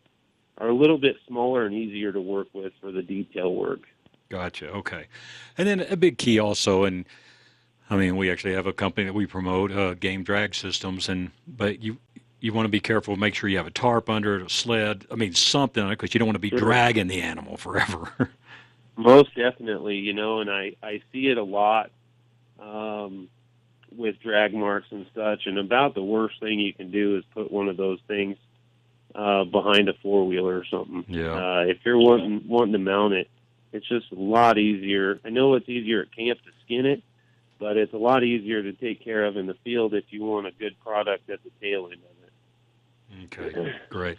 are 0.59 0.67
a 0.67 0.73
little 0.73 0.97
bit 0.97 1.15
smaller 1.25 1.65
and 1.65 1.73
easier 1.73 2.11
to 2.11 2.19
work 2.19 2.47
with 2.53 2.73
for 2.81 2.91
the 2.91 3.01
detail 3.01 3.55
work. 3.55 3.79
Gotcha. 4.27 4.69
Okay. 4.71 5.07
And 5.57 5.67
then 5.67 5.79
a 5.79 5.95
big 5.95 6.17
key 6.17 6.37
also, 6.37 6.83
and 6.83 7.05
I 7.89 7.97
mean, 7.97 8.17
we 8.17 8.29
actually 8.31 8.53
have 8.53 8.67
a 8.67 8.73
company 8.73 9.05
that 9.07 9.13
we 9.13 9.25
promote, 9.25 9.71
uh, 9.71 9.95
Game 9.95 10.23
Drag 10.23 10.53
Systems, 10.53 11.09
and 11.09 11.31
but 11.47 11.81
you 11.81 11.97
you 12.39 12.53
want 12.53 12.65
to 12.65 12.69
be 12.69 12.79
careful. 12.79 13.15
Make 13.17 13.35
sure 13.35 13.49
you 13.49 13.57
have 13.57 13.67
a 13.67 13.71
tarp 13.71 14.09
under 14.09 14.39
it, 14.39 14.45
a 14.45 14.49
sled. 14.49 15.05
I 15.11 15.15
mean, 15.15 15.33
something 15.33 15.89
because 15.89 16.13
you 16.13 16.19
don't 16.19 16.27
want 16.27 16.35
to 16.35 16.39
be 16.39 16.49
Sure. 16.49 16.59
dragging 16.59 17.07
the 17.07 17.21
animal 17.21 17.57
forever. 17.57 18.29
Most 18.95 19.33
definitely, 19.35 19.95
you 19.97 20.13
know, 20.13 20.39
and 20.39 20.49
I 20.49 20.75
I 20.83 21.01
see 21.11 21.27
it 21.27 21.37
a 21.37 21.43
lot 21.43 21.91
um, 22.59 23.29
with 23.95 24.19
drag 24.19 24.53
marks 24.53 24.87
and 24.91 25.05
such. 25.15 25.47
And 25.47 25.57
about 25.57 25.95
the 25.95 26.03
worst 26.03 26.39
thing 26.39 26.59
you 26.59 26.73
can 26.73 26.91
do 26.91 27.17
is 27.17 27.23
put 27.33 27.51
one 27.51 27.69
of 27.69 27.77
those 27.77 27.99
things 28.07 28.37
uh, 29.15 29.45
behind 29.45 29.89
a 29.89 29.93
four 30.01 30.27
wheeler 30.27 30.57
or 30.57 30.65
something. 30.65 31.05
Yeah. 31.07 31.33
Uh, 31.33 31.61
if 31.67 31.77
you're 31.85 31.97
wanting 31.97 32.47
wanting 32.47 32.73
to 32.73 32.79
mount 32.79 33.13
it, 33.13 33.29
it's 33.73 33.87
just 33.87 34.11
a 34.11 34.15
lot 34.15 34.57
easier. 34.57 35.19
I 35.25 35.29
know 35.29 35.55
it's 35.55 35.69
easier 35.69 36.01
at 36.01 36.15
camp 36.15 36.39
to 36.43 36.51
skin 36.65 36.85
it, 36.85 37.01
but 37.59 37.77
it's 37.77 37.93
a 37.93 37.97
lot 37.97 38.23
easier 38.23 38.63
to 38.63 38.73
take 38.73 39.03
care 39.03 39.25
of 39.25 39.37
in 39.37 39.45
the 39.45 39.55
field 39.63 39.93
if 39.93 40.05
you 40.09 40.23
want 40.23 40.47
a 40.47 40.51
good 40.51 40.79
product 40.79 41.29
at 41.29 41.39
the 41.43 41.51
tail 41.61 41.89
end 41.91 42.01
of 42.01 42.23
it. 42.23 43.39
Okay, 43.39 43.75
great. 43.89 44.17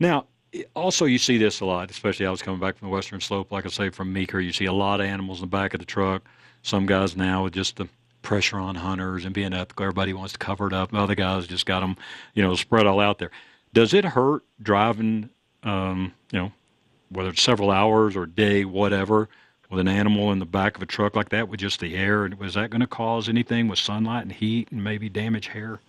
Now, 0.00 0.26
also 0.74 1.04
you 1.04 1.18
see 1.18 1.38
this 1.38 1.60
a 1.60 1.64
lot, 1.64 1.90
especially 1.90 2.26
I 2.26 2.30
was 2.30 2.42
coming 2.42 2.60
back 2.60 2.76
from 2.76 2.88
the 2.88 2.94
Western 2.94 3.20
Slope, 3.20 3.52
like 3.52 3.66
I 3.66 3.68
say, 3.68 3.90
from 3.90 4.12
Meeker. 4.12 4.40
You 4.40 4.52
see 4.52 4.64
a 4.64 4.72
lot 4.72 5.00
of 5.00 5.06
animals 5.06 5.38
in 5.38 5.42
the 5.42 5.56
back 5.56 5.74
of 5.74 5.80
the 5.80 5.86
truck. 5.86 6.22
Some 6.62 6.86
guys 6.86 7.16
now 7.16 7.44
with 7.44 7.54
just 7.54 7.76
the 7.76 7.88
pressure 8.22 8.58
on 8.58 8.74
hunters 8.74 9.24
and 9.24 9.32
being 9.32 9.52
ethical, 9.52 9.84
everybody 9.84 10.12
wants 10.12 10.32
to 10.32 10.38
cover 10.38 10.66
it 10.66 10.72
up. 10.72 10.92
Other 10.92 11.14
guys 11.14 11.46
just 11.46 11.66
got 11.66 11.80
them, 11.80 11.96
you 12.34 12.42
know, 12.42 12.54
spread 12.56 12.86
all 12.86 13.00
out 13.00 13.18
there. 13.18 13.30
Does 13.72 13.94
it 13.94 14.04
hurt 14.04 14.42
driving, 14.60 15.30
um, 15.62 16.12
you 16.32 16.40
know, 16.40 16.52
whether 17.10 17.28
it's 17.30 17.42
several 17.42 17.70
hours 17.70 18.16
or 18.16 18.26
day, 18.26 18.64
whatever, 18.64 19.28
with 19.70 19.80
an 19.80 19.88
animal 19.88 20.32
in 20.32 20.38
the 20.38 20.46
back 20.46 20.76
of 20.76 20.82
a 20.82 20.86
truck 20.86 21.16
like 21.16 21.30
that 21.30 21.48
with 21.48 21.60
just 21.60 21.80
the 21.80 21.96
air? 21.96 22.28
Was 22.38 22.54
that 22.54 22.70
going 22.70 22.80
to 22.80 22.86
cause 22.86 23.28
anything 23.28 23.68
with 23.68 23.78
sunlight 23.78 24.22
and 24.22 24.32
heat 24.32 24.70
and 24.70 24.82
maybe 24.82 25.08
damage 25.08 25.48
hair? 25.48 25.80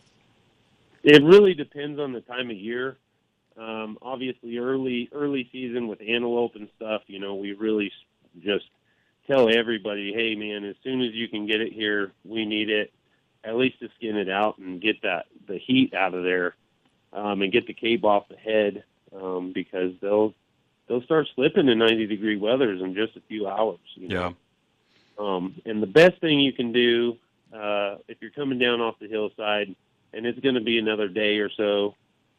It 1.04 1.24
really 1.24 1.54
depends 1.54 2.00
on 2.00 2.14
the 2.14 2.22
time 2.22 2.50
of 2.50 2.58
year. 2.58 2.98
Um, 3.58 3.98
obviously, 4.02 4.58
early 4.58 5.10
early 5.12 5.50
season 5.52 5.88
with 5.88 6.00
antelope 6.02 6.56
and 6.56 6.70
stuff, 6.76 7.02
you 7.08 7.20
know, 7.20 7.36
we 7.36 7.54
really 7.54 7.92
just 8.44 8.66
tell 9.26 9.50
everybody, 9.50 10.14
hey 10.14 10.36
man, 10.36 10.64
as 10.64 10.76
soon 10.84 11.02
as 11.02 11.14
you 11.14 11.28
can 11.28 11.48
get 11.48 11.62
it 11.62 11.74
here, 11.74 12.12
we 12.24 12.46
need 12.46 12.70
it 12.70 12.94
at 13.44 13.56
least 13.56 13.80
to 13.80 13.90
skin 13.96 14.18
it 14.18 14.30
out 14.30 14.58
and 14.58 14.82
get 14.82 15.02
that 15.02 15.26
the 15.48 15.58
heat 15.58 15.94
out 15.94 16.14
of 16.14 16.24
there, 16.24 16.56
um, 17.14 17.42
and 17.42 17.52
get 17.52 17.68
the 17.68 17.74
cape 17.74 18.04
off 18.04 18.28
the 18.30 18.36
head 18.36 18.84
um, 19.16 19.52
because 19.54 19.94
they'll 20.02 20.34
they'll 20.88 21.04
start 21.04 21.28
slipping 21.36 21.68
in 21.68 21.80
90 21.80 22.08
degree 22.08 22.38
weathers 22.38 22.82
in 22.82 22.94
just 22.96 23.16
a 23.16 23.22
few 23.22 23.48
hours. 23.48 23.80
You 23.96 24.08
know? 24.10 24.16
Yeah. 24.16 24.34
Um, 25.20 25.56
and 25.66 25.82
the 25.82 25.88
best 25.88 26.20
thing 26.22 26.40
you 26.40 26.54
can 26.54 26.72
do 26.72 27.18
uh, 27.54 27.96
if 28.08 28.18
you're 28.22 28.32
coming 28.32 28.60
down 28.60 28.82
off 28.82 29.00
the 29.00 29.08
hillside, 29.08 29.76
and 30.14 30.26
it's 30.26 30.40
going 30.40 30.56
to 30.56 30.62
be 30.62 30.78
another 30.78 31.08
day 31.08 31.38
or 31.38 31.50
so, 31.50 31.96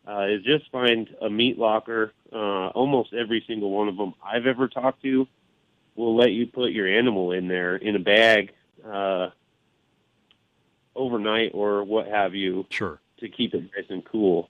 uh, 0.06 0.26
is 0.26 0.42
just 0.42 0.70
find 0.70 1.14
a 1.20 1.28
meat 1.28 1.58
locker. 1.58 2.12
Uh, 2.32 2.68
almost 2.68 3.12
every 3.12 3.44
single 3.46 3.70
one 3.70 3.88
of 3.88 3.96
them 3.96 4.14
I've 4.24 4.46
ever 4.46 4.68
talked 4.68 5.02
to 5.02 5.26
will 5.96 6.16
let 6.16 6.32
you 6.32 6.46
put 6.46 6.72
your 6.72 6.86
animal 6.86 7.32
in 7.32 7.48
there 7.48 7.76
in 7.76 7.96
a 7.96 7.98
bag 7.98 8.52
uh, 8.88 9.30
overnight 10.94 11.52
or 11.54 11.84
what 11.84 12.06
have 12.06 12.34
you. 12.34 12.66
Sure. 12.70 13.00
To 13.20 13.28
keep 13.28 13.52
it 13.52 13.64
nice 13.76 13.86
and 13.88 14.04
cool. 14.04 14.48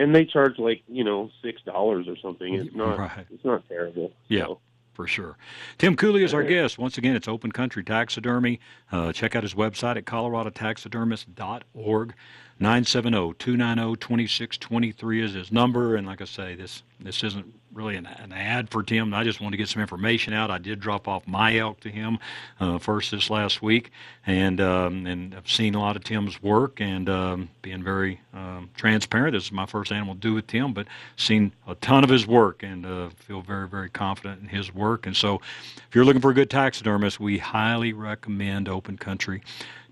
And 0.00 0.14
they 0.14 0.24
charge 0.24 0.58
like 0.58 0.82
you 0.88 1.04
know 1.04 1.30
six 1.42 1.60
dollars 1.62 2.08
or 2.08 2.16
something. 2.16 2.54
It's 2.54 2.74
not. 2.74 2.98
Right. 2.98 3.26
It's 3.30 3.44
not 3.44 3.68
terrible. 3.68 4.12
Yeah, 4.28 4.46
for 4.94 5.06
sure. 5.06 5.36
Tim 5.76 5.94
Cooley 5.94 6.24
is 6.24 6.32
our 6.32 6.42
guest. 6.42 6.78
Once 6.78 6.96
again, 6.96 7.16
it's 7.16 7.28
Open 7.28 7.52
Country 7.52 7.84
Taxidermy. 7.84 8.60
Uh, 8.90 9.12
check 9.12 9.36
out 9.36 9.42
his 9.42 9.52
website 9.54 9.98
at 9.98 10.06
coloradotaxidermist.org. 10.06 12.14
970-290-2623 12.60 15.22
is 15.22 15.32
his 15.32 15.50
number. 15.50 15.96
And 15.96 16.06
like 16.06 16.20
I 16.20 16.26
say, 16.26 16.54
this 16.54 16.82
this 17.02 17.24
isn't 17.24 17.54
really 17.72 17.96
an, 17.96 18.04
an 18.04 18.30
ad 18.32 18.68
for 18.68 18.82
Tim. 18.82 19.14
I 19.14 19.24
just 19.24 19.40
wanted 19.40 19.52
to 19.52 19.56
get 19.56 19.70
some 19.70 19.80
information 19.80 20.34
out. 20.34 20.50
I 20.50 20.58
did 20.58 20.80
drop 20.80 21.08
off 21.08 21.26
my 21.26 21.56
elk 21.56 21.80
to 21.80 21.88
him 21.88 22.18
uh, 22.58 22.78
first 22.78 23.12
this 23.12 23.30
last 23.30 23.62
week, 23.62 23.90
and 24.26 24.60
um, 24.60 25.06
and 25.06 25.34
I've 25.34 25.48
seen 25.48 25.74
a 25.74 25.80
lot 25.80 25.96
of 25.96 26.04
Tim's 26.04 26.42
work 26.42 26.82
and 26.82 27.08
um, 27.08 27.48
being 27.62 27.82
very 27.82 28.20
um, 28.34 28.68
transparent. 28.76 29.32
This 29.32 29.44
is 29.44 29.52
my 29.52 29.64
first 29.64 29.92
animal 29.92 30.14
to 30.14 30.20
do 30.20 30.34
with 30.34 30.46
Tim, 30.46 30.74
but 30.74 30.88
seen 31.16 31.52
a 31.66 31.74
ton 31.76 32.04
of 32.04 32.10
his 32.10 32.26
work 32.26 32.62
and 32.62 32.84
uh, 32.84 33.08
feel 33.16 33.40
very 33.40 33.66
very 33.66 33.88
confident 33.88 34.42
in 34.42 34.48
his 34.48 34.74
work. 34.74 35.06
And 35.06 35.16
so, 35.16 35.40
if 35.88 35.94
you're 35.94 36.04
looking 36.04 36.20
for 36.20 36.30
a 36.30 36.34
good 36.34 36.50
taxidermist, 36.50 37.18
we 37.18 37.38
highly 37.38 37.94
recommend 37.94 38.68
Open 38.68 38.98
Country 38.98 39.40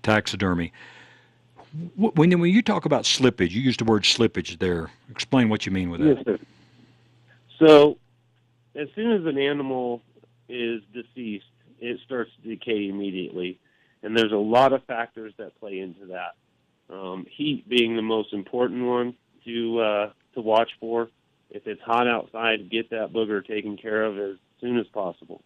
Taxidermy. 0.03 0.71
Wh- 1.97 2.15
When, 2.15 2.39
when 2.39 2.51
you 2.51 2.61
talk 2.61 2.85
about 2.85 3.03
slippage, 3.03 3.51
you 3.51 3.61
use 3.61 3.77
the 3.77 3.85
word 3.85 4.03
slippage 4.03 4.59
there. 4.59 4.89
Explain 5.09 5.49
what 5.49 5.65
you 5.65 5.71
mean 5.71 5.89
with 5.89 6.01
that. 6.01 6.15
Yes, 6.15 6.25
sir. 6.25 6.39
So, 7.59 7.97
as 8.75 8.87
soon 8.95 9.11
as 9.11 9.25
an 9.25 9.37
animal 9.37 10.01
is 10.47 10.81
deceased, 10.93 11.45
it 11.79 11.99
starts 12.05 12.31
to 12.41 12.49
decay 12.49 12.89
immediately, 12.89 13.59
and 14.03 14.17
there's 14.17 14.31
a 14.31 14.37
lot 14.37 14.73
of 14.73 14.83
factors 14.85 15.33
that 15.37 15.59
play 15.59 15.79
into 15.79 16.07
that. 16.07 16.35
Um, 16.93 17.25
heat 17.29 17.67
being 17.69 17.95
the 17.95 18.01
most 18.01 18.33
important 18.33 18.85
one 18.85 19.15
to 19.45 19.79
uh, 19.79 20.11
to 20.35 20.41
watch 20.41 20.69
for. 20.79 21.09
If 21.51 21.67
it's 21.67 21.81
hot 21.81 22.07
outside, 22.07 22.69
get 22.69 22.89
that 22.91 23.11
booger 23.11 23.45
taken 23.45 23.77
care 23.77 24.03
of 24.03 24.17
as 24.17 24.37
soon 24.61 24.77
as 24.77 24.87
possible. 24.87 25.41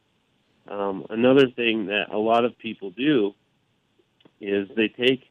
Um, 0.68 1.06
another 1.10 1.50
thing 1.50 1.88
that 1.88 2.10
a 2.12 2.18
lot 2.18 2.46
of 2.46 2.58
people 2.58 2.92
do 2.92 3.34
is 4.40 4.68
they 4.76 4.88
take 4.88 5.24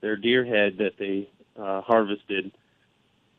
their 0.00 0.16
deer 0.16 0.44
head 0.44 0.78
that 0.78 0.92
they 0.98 1.28
uh, 1.60 1.80
harvested 1.82 2.52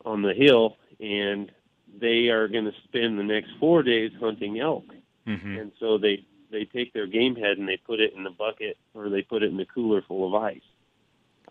on 0.06 0.22
the 0.22 0.34
hill 0.34 0.78
and 1.00 1.52
they 2.00 2.28
are 2.28 2.48
going 2.48 2.66
to 2.66 2.74
spend 2.84 3.18
the 3.18 3.24
next 3.24 3.50
four 3.60 3.84
days 3.84 4.12
hunting 4.20 4.60
elk. 4.60 4.86
Mm-hmm. 5.28 5.58
And 5.58 5.72
so 5.80 5.98
they 5.98 6.26
they 6.52 6.66
take 6.66 6.94
their 6.94 7.08
game 7.08 7.36
head 7.36 7.58
and 7.58 7.68
they 7.68 7.78
put 7.78 8.00
it 8.00 8.14
in 8.16 8.24
the 8.24 8.32
bucket 8.32 8.78
or 8.94 9.10
they 9.10 9.22
put 9.22 9.44
it 9.44 9.52
in 9.52 9.58
the 9.58 9.66
cooler 9.66 10.02
full 10.02 10.28
of 10.28 10.42
ice. 10.42 10.62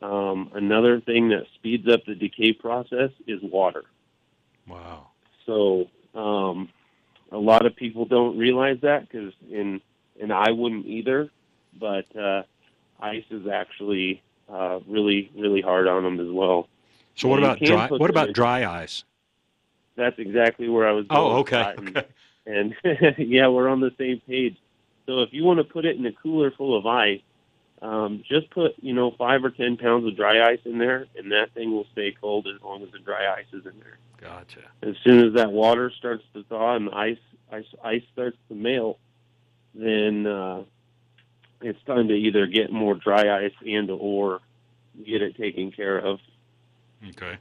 Um, 0.03 0.51
another 0.55 1.01
thing 1.01 1.29
that 1.29 1.45
speeds 1.55 1.89
up 1.89 2.05
the 2.05 2.15
decay 2.15 2.53
process 2.53 3.11
is 3.27 3.41
water. 3.43 3.85
Wow. 4.67 5.09
So 5.47 5.89
um, 6.15 6.69
a 7.33 7.39
lot 7.39 7.67
of 7.67 7.75
people 7.77 8.05
don't 8.05 8.37
realize 8.37 8.79
that 8.83 9.09
because 9.09 9.33
in 9.51 9.81
and 10.21 10.33
I 10.33 10.51
wouldn't 10.51 10.87
either, 10.87 11.31
but 11.79 12.05
uh, 12.17 12.43
ice 13.01 13.25
is 13.31 13.47
actually 13.47 14.23
uh, 14.49 14.81
really 14.87 15.31
really 15.37 15.61
hard 15.61 15.89
on 15.89 16.03
them 16.03 16.21
as 16.21 16.31
well. 16.31 16.69
So 17.15 17.29
what 17.29 17.41
You 17.41 17.45
about 17.47 17.61
dry? 17.61 17.89
What 17.89 18.11
about 18.11 18.29
in- 18.29 18.35
dry 18.35 18.65
ice? 18.65 19.05
That's 19.97 20.19
exactly 20.19 20.69
where 20.69 20.87
I 20.87 20.93
was 20.93 21.07
going. 21.07 21.21
Oh, 21.21 21.39
okay. 21.39 21.75
And- 21.77 21.97
okay. 21.97 22.07
and 22.47 22.75
yeah, 23.19 23.49
we're 23.49 23.69
on 23.69 23.81
the 23.81 23.93
same 23.99 24.21
page. 24.27 24.57
So 25.07 25.23
if 25.23 25.33
you 25.33 25.45
want 25.45 25.59
to 25.59 25.65
put 25.65 25.85
it 25.85 25.97
in 25.97 26.07
a 26.07 26.13
cooler 26.13 26.51
full 26.51 26.77
of 26.77 26.87
ice, 26.87 27.21
um, 27.83 28.23
just 28.29 28.51
put 28.51 28.75
you 28.81 28.93
know 28.95 29.11
five 29.13 29.45
or 29.45 29.51
ten 29.51 29.77
pounds 29.77 30.07
of 30.07 30.17
dry 30.17 30.49
ice 30.51 30.61
in 30.65 30.79
there, 30.79 31.07
and 31.17 31.33
that 31.33 31.53
thing 31.55 31.73
will 31.73 31.87
stay 31.93 32.13
cold 32.13 32.47
as 32.47 32.61
long 32.63 32.83
as 32.83 32.91
the 32.91 32.99
dry 32.99 33.33
ice 33.35 33.47
is 33.53 33.67
in 33.67 33.79
there. 33.81 33.99
Gotcha. 34.21 34.61
As 34.83 34.97
soon 35.05 35.27
as 35.27 35.35
that 35.35 35.53
water 35.53 35.91
starts 35.97 36.25
to 36.35 36.43
thaw 36.45 36.77
and 36.77 36.89
the 36.89 36.95
ice 36.95 37.19
ice 37.53 37.67
ice 37.83 38.03
starts 38.13 38.37
to 38.49 38.55
melt, 38.55 38.99
then 39.75 40.27
uh, 40.27 40.63
it's 41.61 41.83
time 41.85 42.09
to 42.09 42.15
either 42.15 42.47
get 42.47 42.73
more 42.73 42.95
dry 42.95 43.45
ice 43.45 43.53
and 43.67 43.91
or 43.91 44.41
get 45.05 45.23
it 45.23 45.37
taken 45.37 45.71
care 45.71 45.99
of. 45.99 46.21
Okay. 47.11 47.37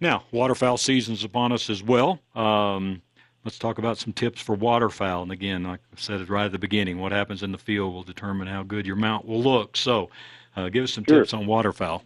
Now, 0.00 0.24
waterfowl 0.32 0.76
season's 0.76 1.24
upon 1.24 1.52
us 1.52 1.70
as 1.70 1.82
well. 1.82 2.20
Um, 2.34 3.02
let's 3.44 3.58
talk 3.58 3.78
about 3.78 3.98
some 3.98 4.12
tips 4.12 4.40
for 4.40 4.54
waterfowl. 4.54 5.22
And 5.22 5.32
again, 5.32 5.64
like 5.64 5.80
I 5.92 6.00
said 6.00 6.20
it 6.20 6.28
right 6.28 6.46
at 6.46 6.52
the 6.52 6.58
beginning, 6.58 6.98
what 6.98 7.12
happens 7.12 7.42
in 7.42 7.52
the 7.52 7.58
field 7.58 7.92
will 7.94 8.02
determine 8.02 8.46
how 8.46 8.62
good 8.62 8.86
your 8.86 8.96
mount 8.96 9.26
will 9.26 9.42
look. 9.42 9.76
So, 9.76 10.10
uh, 10.56 10.68
give 10.68 10.84
us 10.84 10.92
some 10.92 11.04
Sure. 11.04 11.20
tips 11.20 11.34
on 11.34 11.46
waterfowl. 11.46 12.04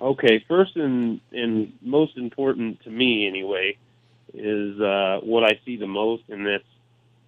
Okay, 0.00 0.44
first 0.46 0.76
and 0.76 1.20
and 1.32 1.72
most 1.82 2.16
important 2.16 2.80
to 2.84 2.90
me 2.90 3.26
anyway 3.26 3.76
is 4.32 4.80
uh, 4.80 5.18
what 5.22 5.42
I 5.42 5.58
see 5.64 5.76
the 5.76 5.88
most, 5.88 6.22
and 6.28 6.46
that's 6.46 6.62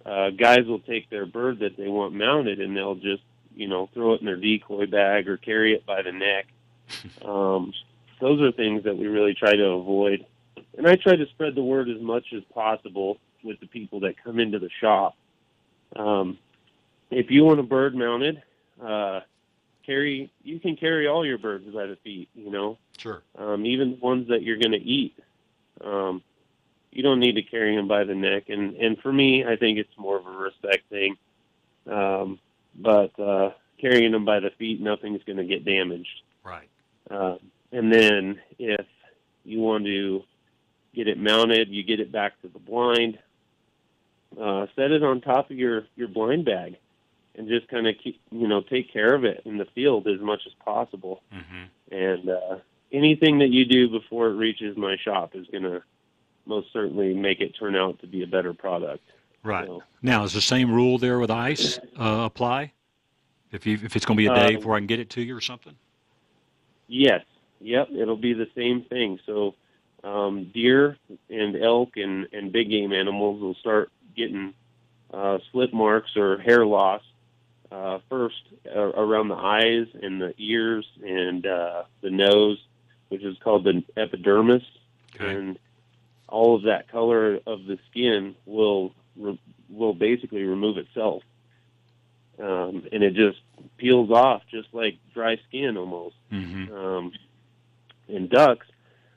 uh, 0.05 0.29
guys 0.31 0.65
will 0.65 0.79
take 0.79 1.09
their 1.09 1.25
bird 1.25 1.59
that 1.59 1.77
they 1.77 1.87
want 1.87 2.13
mounted 2.13 2.59
and 2.59 2.75
they'll 2.75 2.95
just 2.95 3.23
you 3.55 3.67
know 3.67 3.89
throw 3.93 4.13
it 4.13 4.19
in 4.21 4.25
their 4.25 4.35
decoy 4.37 4.85
bag 4.87 5.27
or 5.27 5.37
carry 5.37 5.73
it 5.73 5.85
by 5.85 6.01
the 6.01 6.11
neck. 6.11 6.47
Um, 7.25 7.73
those 8.19 8.41
are 8.41 8.51
things 8.51 8.83
that 8.83 8.97
we 8.97 9.07
really 9.07 9.33
try 9.33 9.55
to 9.55 9.65
avoid, 9.65 10.25
and 10.77 10.85
I 10.87 10.95
try 10.95 11.15
to 11.15 11.25
spread 11.27 11.55
the 11.55 11.63
word 11.63 11.89
as 11.89 12.01
much 12.01 12.33
as 12.35 12.43
possible 12.53 13.17
with 13.43 13.59
the 13.61 13.65
people 13.67 14.01
that 14.01 14.21
come 14.23 14.39
into 14.39 14.59
the 14.59 14.69
shop. 14.81 15.15
Um, 15.95 16.37
if 17.09 17.31
you 17.31 17.43
want 17.45 17.59
a 17.59 17.63
bird 17.63 17.95
mounted, 17.95 18.43
uh, 18.83 19.21
carry 19.85 20.31
you 20.43 20.59
can 20.59 20.75
carry 20.75 21.07
all 21.07 21.25
your 21.25 21.37
birds 21.37 21.65
by 21.73 21.85
the 21.87 21.95
feet 22.03 22.29
you 22.35 22.51
know 22.51 22.77
Sure. 22.97 23.23
um, 23.37 23.65
even 23.65 23.91
the 23.91 23.97
ones 23.97 24.27
that 24.27 24.43
you're 24.43 24.57
going 24.59 24.73
to 24.73 24.77
eat 24.81 25.17
um, 25.83 26.21
you 26.91 27.03
don't 27.03 27.19
need 27.19 27.33
to 27.35 27.41
carry 27.43 27.75
them 27.75 27.87
by 27.87 28.03
the 28.03 28.15
neck 28.15 28.49
and 28.49 28.75
and 28.75 28.97
for 28.99 29.11
me 29.11 29.45
i 29.45 29.55
think 29.55 29.77
it's 29.77 29.97
more 29.97 30.17
of 30.17 30.25
a 30.25 30.31
respect 30.31 30.83
thing 30.89 31.15
um, 31.87 32.39
but 32.75 33.17
uh, 33.19 33.51
carrying 33.79 34.11
them 34.11 34.25
by 34.25 34.39
the 34.39 34.51
feet 34.51 34.79
nothing's 34.81 35.23
going 35.23 35.37
to 35.37 35.45
get 35.45 35.65
damaged 35.65 36.21
Right. 36.43 36.69
uh, 37.09 37.35
and 37.71 37.91
then 37.91 38.39
if 38.59 38.85
you 39.43 39.59
want 39.59 39.85
to 39.85 40.23
get 40.93 41.07
it 41.07 41.17
mounted, 41.17 41.69
you 41.69 41.83
get 41.83 41.99
it 41.99 42.11
back 42.11 42.39
to 42.41 42.47
the 42.49 42.59
blind. 42.59 43.17
Uh, 44.39 44.67
set 44.75 44.91
it 44.91 45.03
on 45.03 45.21
top 45.21 45.49
of 45.49 45.57
your 45.57 45.85
your 45.95 46.07
blind 46.07 46.45
bag, 46.45 46.77
and 47.35 47.47
just 47.47 47.67
kind 47.69 47.87
of 47.87 47.95
keep 48.01 48.19
you 48.31 48.47
know 48.47 48.61
take 48.61 48.91
care 48.91 49.13
of 49.13 49.23
it 49.25 49.41
in 49.45 49.57
the 49.57 49.65
field 49.73 50.07
as 50.07 50.19
much 50.19 50.41
as 50.45 50.53
possible. 50.63 51.21
Mm-hmm. 51.33 51.95
And 51.95 52.29
uh, 52.29 52.57
anything 52.91 53.39
that 53.39 53.49
you 53.49 53.65
do 53.65 53.89
before 53.89 54.27
it 54.27 54.35
reaches 54.35 54.77
my 54.77 54.95
shop 54.97 55.31
is 55.33 55.47
going 55.47 55.63
to 55.63 55.81
most 56.51 56.67
certainly 56.73 57.13
make 57.13 57.39
it 57.45 57.51
turn 57.61 57.75
out 57.75 57.99
to 58.01 58.07
be 58.07 58.21
a 58.23 58.27
better 58.27 58.53
product. 58.53 59.03
Right. 59.43 59.69
Now, 60.01 60.23
is 60.23 60.33
the 60.33 60.41
same 60.41 60.69
rule 60.79 60.97
there 60.97 61.17
with 61.19 61.31
ice 61.31 61.79
uh, 61.97 62.29
apply? 62.29 62.73
If 63.51 63.65
you 63.65 63.75
if 63.87 63.95
it's 63.95 64.05
going 64.05 64.17
to 64.17 64.23
be 64.25 64.27
a 64.27 64.35
day 64.35 64.53
Uh, 64.55 64.57
before 64.59 64.75
I 64.75 64.79
can 64.79 64.87
get 64.87 64.99
it 64.99 65.09
to 65.15 65.21
you 65.21 65.35
or 65.35 65.41
something? 65.41 65.75
Yes. 66.87 67.23
Yep. 67.61 67.87
It'll 68.01 68.23
be 68.29 68.33
the 68.33 68.49
same 68.55 68.83
thing. 68.83 69.19
So, 69.25 69.55
um, 70.03 70.51
deer 70.53 70.97
and 71.29 71.55
elk 71.55 71.97
and, 71.97 72.27
and 72.33 72.51
big 72.51 72.69
game 72.69 72.91
animals 72.93 73.41
will 73.41 73.55
start 73.55 73.91
getting 74.15 74.53
uh, 75.13 75.37
slit 75.51 75.73
marks 75.73 76.17
or 76.17 76.37
hair 76.39 76.65
loss 76.65 77.03
uh, 77.71 77.99
first 78.09 78.43
uh, 78.75 78.91
around 79.05 79.27
the 79.29 79.41
eyes 79.57 79.87
and 80.03 80.21
the 80.21 80.33
ears 80.37 80.85
and 81.05 81.45
uh, 81.45 81.83
the 82.01 82.09
nose, 82.09 82.59
which 83.09 83.23
is 83.23 83.37
called 83.43 83.63
the 83.63 83.83
epidermis. 83.95 84.63
And 85.19 85.59
all 86.31 86.55
of 86.55 86.63
that 86.63 86.87
color 86.89 87.39
of 87.45 87.65
the 87.65 87.77
skin 87.89 88.35
will 88.45 88.93
re- 89.15 89.39
will 89.69 89.93
basically 89.93 90.43
remove 90.43 90.77
itself, 90.77 91.23
um, 92.39 92.83
and 92.91 93.03
it 93.03 93.13
just 93.13 93.39
peels 93.77 94.09
off 94.11 94.41
just 94.49 94.67
like 94.73 94.97
dry 95.13 95.37
skin 95.47 95.77
almost 95.77 96.15
Mm-hmm. 96.31 96.73
um, 96.73 97.11
and 98.07 98.29
ducks 98.29 98.65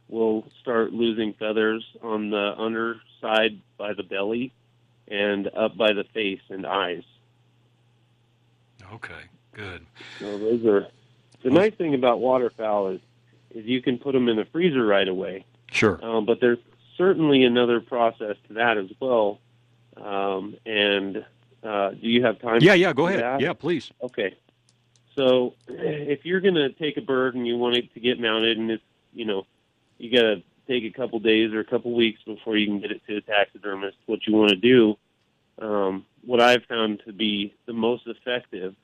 will 0.09 0.45
start 0.61 0.93
losing 0.93 1.33
feathers 1.35 1.85
on 2.03 2.31
the 2.31 2.55
underside 2.59 3.61
by 3.79 3.95
the 3.95 4.03
belly 4.03 4.53
and 5.09 5.49
up 5.57 5.77
by 5.77 5.93
the 5.93 6.05
face 6.13 6.41
and 6.51 6.67
eyes. 6.67 7.03
Okay. 8.93 9.15
Good. 9.53 9.87
So 10.19 10.37
those 10.39 10.65
are 10.67 10.89
the 11.45 11.51
nice 11.51 11.75
thing 11.75 11.95
about 11.95 12.19
waterfowl 12.21 12.89
is 12.89 13.01
is 13.55 13.65
you 13.65 13.81
can 13.81 13.99
put 13.99 14.13
them 14.13 14.29
in 14.29 14.37
the 14.37 14.45
freezer 14.47 14.85
right 14.85 15.07
away. 15.07 15.45
Sure. 15.71 16.05
Um, 16.05 16.27
but 16.27 16.41
there's 16.41 16.59
certainly 16.97 17.45
another 17.45 17.81
process 17.81 18.37
to 18.49 18.55
that 18.55 18.79
as 18.79 18.91
well. 19.01 19.41
Um, 19.97 20.57
and 20.67 21.25
uh, 21.63 21.91
do 21.91 22.09
you 22.09 22.25
have 22.25 22.41
time? 22.41 22.59
Yeah. 22.61 22.75
Yeah. 22.75 22.93
Go 22.93 23.07
ahead. 23.07 23.21
that? 23.21 23.41
Yeah. 23.41 23.53
Please. 23.53 23.91
Okay. 24.03 24.35
So 25.15 25.55
if 25.69 26.25
you're 26.25 26.41
going 26.41 26.55
to 26.55 26.71
take 26.71 26.97
a 26.97 27.01
bird 27.01 27.35
and 27.35 27.47
you 27.47 27.57
want 27.57 27.77
it 27.77 27.93
to 27.95 28.01
get 28.01 28.21
mounted, 28.21 28.59
and 28.59 28.71
it's 28.71 28.83
you 29.13 29.25
know 29.25 29.47
you 29.99 30.11
got 30.11 30.23
to 30.23 30.43
take 30.67 30.85
a 30.85 30.91
couple 30.91 31.19
days 31.21 31.53
or 31.53 31.61
a 31.61 31.65
couple 31.65 31.95
weeks 31.95 32.21
before 32.25 32.57
you 32.57 32.67
can 32.67 32.81
get 32.81 32.91
it 32.91 33.03
to 33.07 33.17
a 33.17 33.21
taxidermist, 33.21 33.97
what 34.07 34.27
you 34.27 34.35
want 34.35 34.51
to 34.51 34.57
do, 34.57 34.97
um, 35.59 36.07
what 36.25 36.41
I've 36.41 36.65
found 36.65 37.03
to 37.07 37.13
be 37.13 37.55
the 37.67 37.73
most 37.73 38.07
effective, 38.07 38.75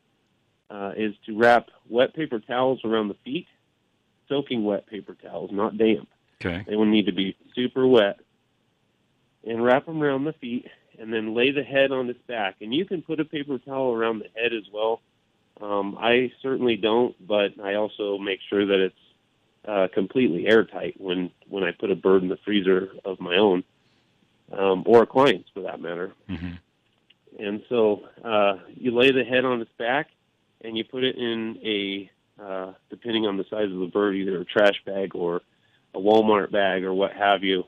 uh, 0.71 0.93
is 0.97 1.15
to 1.27 1.37
wrap 1.37 1.69
wet 1.89 2.15
paper 2.15 2.39
towels 2.39 2.81
around 2.85 3.09
the 3.09 3.17
feet, 3.25 3.47
soaking 4.29 4.65
wet 4.65 4.87
paper 4.87 5.17
towels, 5.21 5.51
not 5.53 5.77
damp. 5.77 6.09
Okay. 6.41 6.65
They 6.67 6.77
will 6.77 6.87
need 6.87 7.07
to 7.07 7.13
be 7.13 7.37
super 7.55 7.87
wet. 7.87 8.21
And 9.43 9.65
wrap 9.65 9.87
them 9.87 10.03
around 10.03 10.25
the 10.25 10.35
feet, 10.35 10.67
and 10.99 11.11
then 11.11 11.35
lay 11.35 11.51
the 11.51 11.63
head 11.63 11.93
on 11.93 12.11
its 12.11 12.21
back. 12.27 12.57
And 12.61 12.75
you 12.75 12.85
can 12.85 13.01
put 13.01 13.19
a 13.19 13.25
paper 13.25 13.57
towel 13.57 13.95
around 13.95 14.19
the 14.19 14.29
head 14.39 14.53
as 14.53 14.65
well. 14.71 15.01
Um, 15.63 15.97
I 15.99 16.31
certainly 16.43 16.77
don't, 16.77 17.15
but 17.27 17.59
I 17.63 17.75
also 17.77 18.19
make 18.19 18.41
sure 18.51 18.67
that 18.67 18.81
it's 18.81 18.95
uh, 19.67 19.89
completely 19.95 20.47
airtight 20.47 21.01
when 21.01 21.31
when 21.49 21.65
I 21.65 21.71
put 21.73 21.91
a 21.91 21.95
bird 21.95 22.23
in 22.23 22.29
the 22.29 22.39
freezer 22.45 22.91
of 23.05 23.19
my 23.19 23.37
own, 23.37 23.65
um, 24.53 24.85
or 24.87 25.03
a 25.03 25.07
client's 25.07 25.49
for 25.55 25.61
that 25.61 25.81
matter. 25.81 26.13
Mm-hmm. 26.29 26.53
And 27.39 27.63
so 27.69 28.03
uh, 28.23 28.59
you 28.75 28.95
lay 28.95 29.11
the 29.11 29.25
head 29.25 29.45
on 29.47 29.63
its 29.63 29.71
back, 29.79 30.09
and 30.63 30.77
you 30.77 30.85
put 30.85 31.05
it 31.05 31.17
in 31.17 31.59
a, 31.65 32.11
uh, 32.43 32.73
depending 32.91 33.27
on 33.27 33.37
the 33.37 33.45
size 33.45 33.71
of 33.71 33.79
the 33.79 33.87
bird, 33.87 34.17
either 34.17 34.41
a 34.41 34.45
trash 34.45 34.83
bag 34.85 35.15
or 35.15 35.41
a 35.95 35.99
Walmart 35.99 36.51
bag 36.51 36.85
or 36.85 36.95
what 36.95 37.13
have 37.13 37.43
you. 37.45 37.65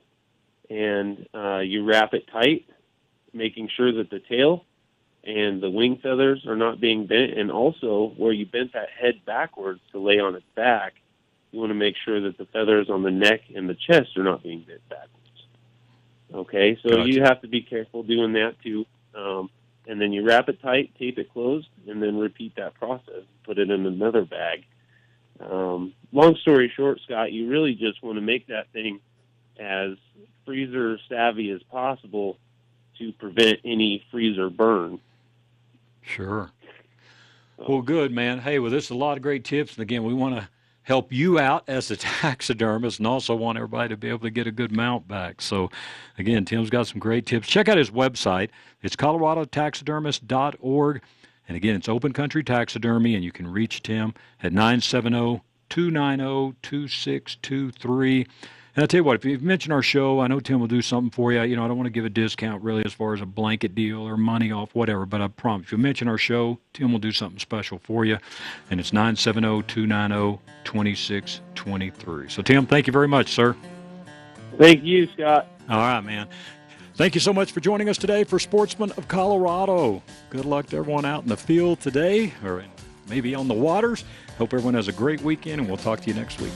And 0.70 1.26
uh, 1.34 1.58
you 1.58 1.84
wrap 1.84 2.14
it 2.14 2.28
tight, 2.32 2.66
making 3.32 3.68
sure 3.76 3.92
that 3.92 4.10
the 4.10 4.20
tail 4.20 4.64
and 5.24 5.62
the 5.62 5.70
wing 5.70 5.98
feathers 6.02 6.46
are 6.46 6.56
not 6.56 6.80
being 6.80 7.06
bent. 7.06 7.38
And 7.38 7.50
also, 7.50 8.12
where 8.16 8.32
you 8.32 8.46
bent 8.46 8.72
that 8.72 8.88
head 8.90 9.24
backwards 9.24 9.80
to 9.92 9.98
lay 9.98 10.18
on 10.18 10.34
its 10.34 10.46
back, 10.54 10.94
you 11.50 11.60
want 11.60 11.70
to 11.70 11.74
make 11.74 11.96
sure 12.04 12.20
that 12.22 12.38
the 12.38 12.46
feathers 12.46 12.88
on 12.88 13.02
the 13.02 13.10
neck 13.10 13.42
and 13.54 13.68
the 13.68 13.74
chest 13.74 14.16
are 14.16 14.24
not 14.24 14.42
being 14.42 14.64
bent 14.66 14.88
backwards. 14.88 15.08
Okay, 16.34 16.78
so 16.82 16.88
Gotcha. 16.88 17.08
you 17.10 17.22
have 17.22 17.42
to 17.42 17.48
be 17.48 17.60
careful 17.60 18.02
doing 18.02 18.32
that 18.32 18.54
too. 18.62 18.86
Um, 19.14 19.50
and 19.86 20.00
then 20.00 20.12
you 20.12 20.24
wrap 20.24 20.48
it 20.48 20.62
tight, 20.62 20.92
tape 20.98 21.18
it 21.18 21.32
closed, 21.32 21.68
and 21.86 22.02
then 22.02 22.16
repeat 22.18 22.56
that 22.56 22.74
process. 22.74 23.24
Put 23.44 23.58
it 23.58 23.70
in 23.70 23.84
another 23.84 24.24
bag. 24.24 24.64
Um, 25.50 25.94
long 26.12 26.36
story 26.36 26.72
short, 26.74 27.00
Scott, 27.04 27.32
you 27.32 27.48
really 27.48 27.74
just 27.74 28.02
want 28.02 28.16
to 28.16 28.22
make 28.22 28.46
that 28.48 28.68
thing 28.72 29.00
as 29.58 29.92
freezer 30.44 30.98
savvy 31.08 31.50
as 31.50 31.62
possible 31.64 32.38
to 32.98 33.12
prevent 33.12 33.60
any 33.64 34.04
freezer 34.10 34.50
burn. 34.50 35.00
Sure. 36.02 36.50
Well, 37.56 37.82
good, 37.82 38.12
man. 38.12 38.40
Hey, 38.40 38.58
well, 38.58 38.70
this 38.70 38.86
is 38.86 38.90
a 38.90 38.96
lot 38.96 39.16
of 39.16 39.22
great 39.22 39.44
tips. 39.44 39.74
And 39.74 39.82
again, 39.82 40.04
we 40.04 40.14
want 40.14 40.36
to 40.36 40.48
help 40.82 41.12
you 41.12 41.38
out 41.38 41.62
as 41.68 41.90
a 41.90 41.96
taxidermist 41.96 42.98
and 42.98 43.06
also 43.06 43.36
want 43.36 43.56
everybody 43.56 43.90
to 43.90 43.96
be 43.96 44.08
able 44.08 44.18
to 44.20 44.30
get 44.30 44.46
a 44.46 44.52
good 44.52 44.72
mount 44.72 45.06
back. 45.06 45.40
So, 45.40 45.70
again, 46.18 46.44
Tim's 46.44 46.70
got 46.70 46.88
some 46.88 46.98
great 46.98 47.26
tips. 47.26 47.48
Check 47.48 47.68
out 47.68 47.78
his 47.78 47.90
website. 47.90 48.50
It's 48.82 48.96
coloradotaxidermist.org. 48.96 51.02
And 51.48 51.56
again, 51.56 51.76
it's 51.76 51.88
open 51.88 52.12
country 52.12 52.44
taxidermy, 52.44 53.14
and 53.14 53.24
you 53.24 53.32
can 53.32 53.46
reach 53.46 53.82
Tim 53.82 54.14
at 54.42 54.52
970 54.52 55.42
290 55.68 56.56
2623. 56.62 58.26
And 58.74 58.82
I'll 58.82 58.88
tell 58.88 58.98
you 58.98 59.04
what, 59.04 59.16
if 59.16 59.24
you 59.26 59.38
mention 59.38 59.70
our 59.70 59.82
show, 59.82 60.20
I 60.20 60.28
know 60.28 60.40
Tim 60.40 60.58
will 60.58 60.66
do 60.66 60.80
something 60.80 61.10
for 61.10 61.30
you. 61.30 61.42
You 61.42 61.56
know, 61.56 61.64
I 61.64 61.68
don't 61.68 61.76
want 61.76 61.88
to 61.88 61.90
give 61.92 62.06
a 62.06 62.10
discount 62.10 62.62
really 62.62 62.82
as 62.86 62.94
far 62.94 63.12
as 63.12 63.20
a 63.20 63.26
blanket 63.26 63.74
deal 63.74 64.00
or 64.00 64.16
money 64.16 64.50
off, 64.50 64.74
whatever, 64.74 65.04
but 65.04 65.20
I 65.20 65.28
promise 65.28 65.66
if 65.66 65.72
you 65.72 65.78
mention 65.78 66.08
our 66.08 66.16
show, 66.16 66.58
Tim 66.72 66.90
will 66.90 66.98
do 66.98 67.12
something 67.12 67.38
special 67.38 67.78
for 67.78 68.06
you. 68.06 68.16
And 68.70 68.80
it's 68.80 68.94
970 68.94 69.64
290 69.64 70.40
2623. 70.64 72.30
So, 72.30 72.40
Tim, 72.40 72.64
thank 72.64 72.86
you 72.86 72.94
very 72.94 73.08
much, 73.08 73.32
sir. 73.34 73.54
Thank 74.56 74.84
you, 74.84 75.06
Scott. 75.08 75.48
All 75.68 75.76
right, 75.78 76.00
man. 76.00 76.28
Thank 76.94 77.14
you 77.14 77.22
so 77.22 77.32
much 77.32 77.52
for 77.52 77.60
joining 77.60 77.88
us 77.88 77.96
today 77.96 78.22
for 78.22 78.38
Sportsman 78.38 78.92
of 78.92 79.08
Colorado. 79.08 80.02
Good 80.28 80.44
luck 80.44 80.66
to 80.66 80.76
everyone 80.76 81.06
out 81.06 81.22
in 81.22 81.28
the 81.30 81.38
field 81.38 81.80
today 81.80 82.34
or 82.44 82.62
maybe 83.08 83.34
on 83.34 83.48
the 83.48 83.54
waters. 83.54 84.04
Hope 84.36 84.52
everyone 84.52 84.74
has 84.74 84.88
a 84.88 84.92
great 84.92 85.22
weekend, 85.22 85.60
and 85.60 85.68
we'll 85.68 85.78
talk 85.78 86.00
to 86.00 86.08
you 86.08 86.14
next 86.14 86.38
week. 86.40 86.52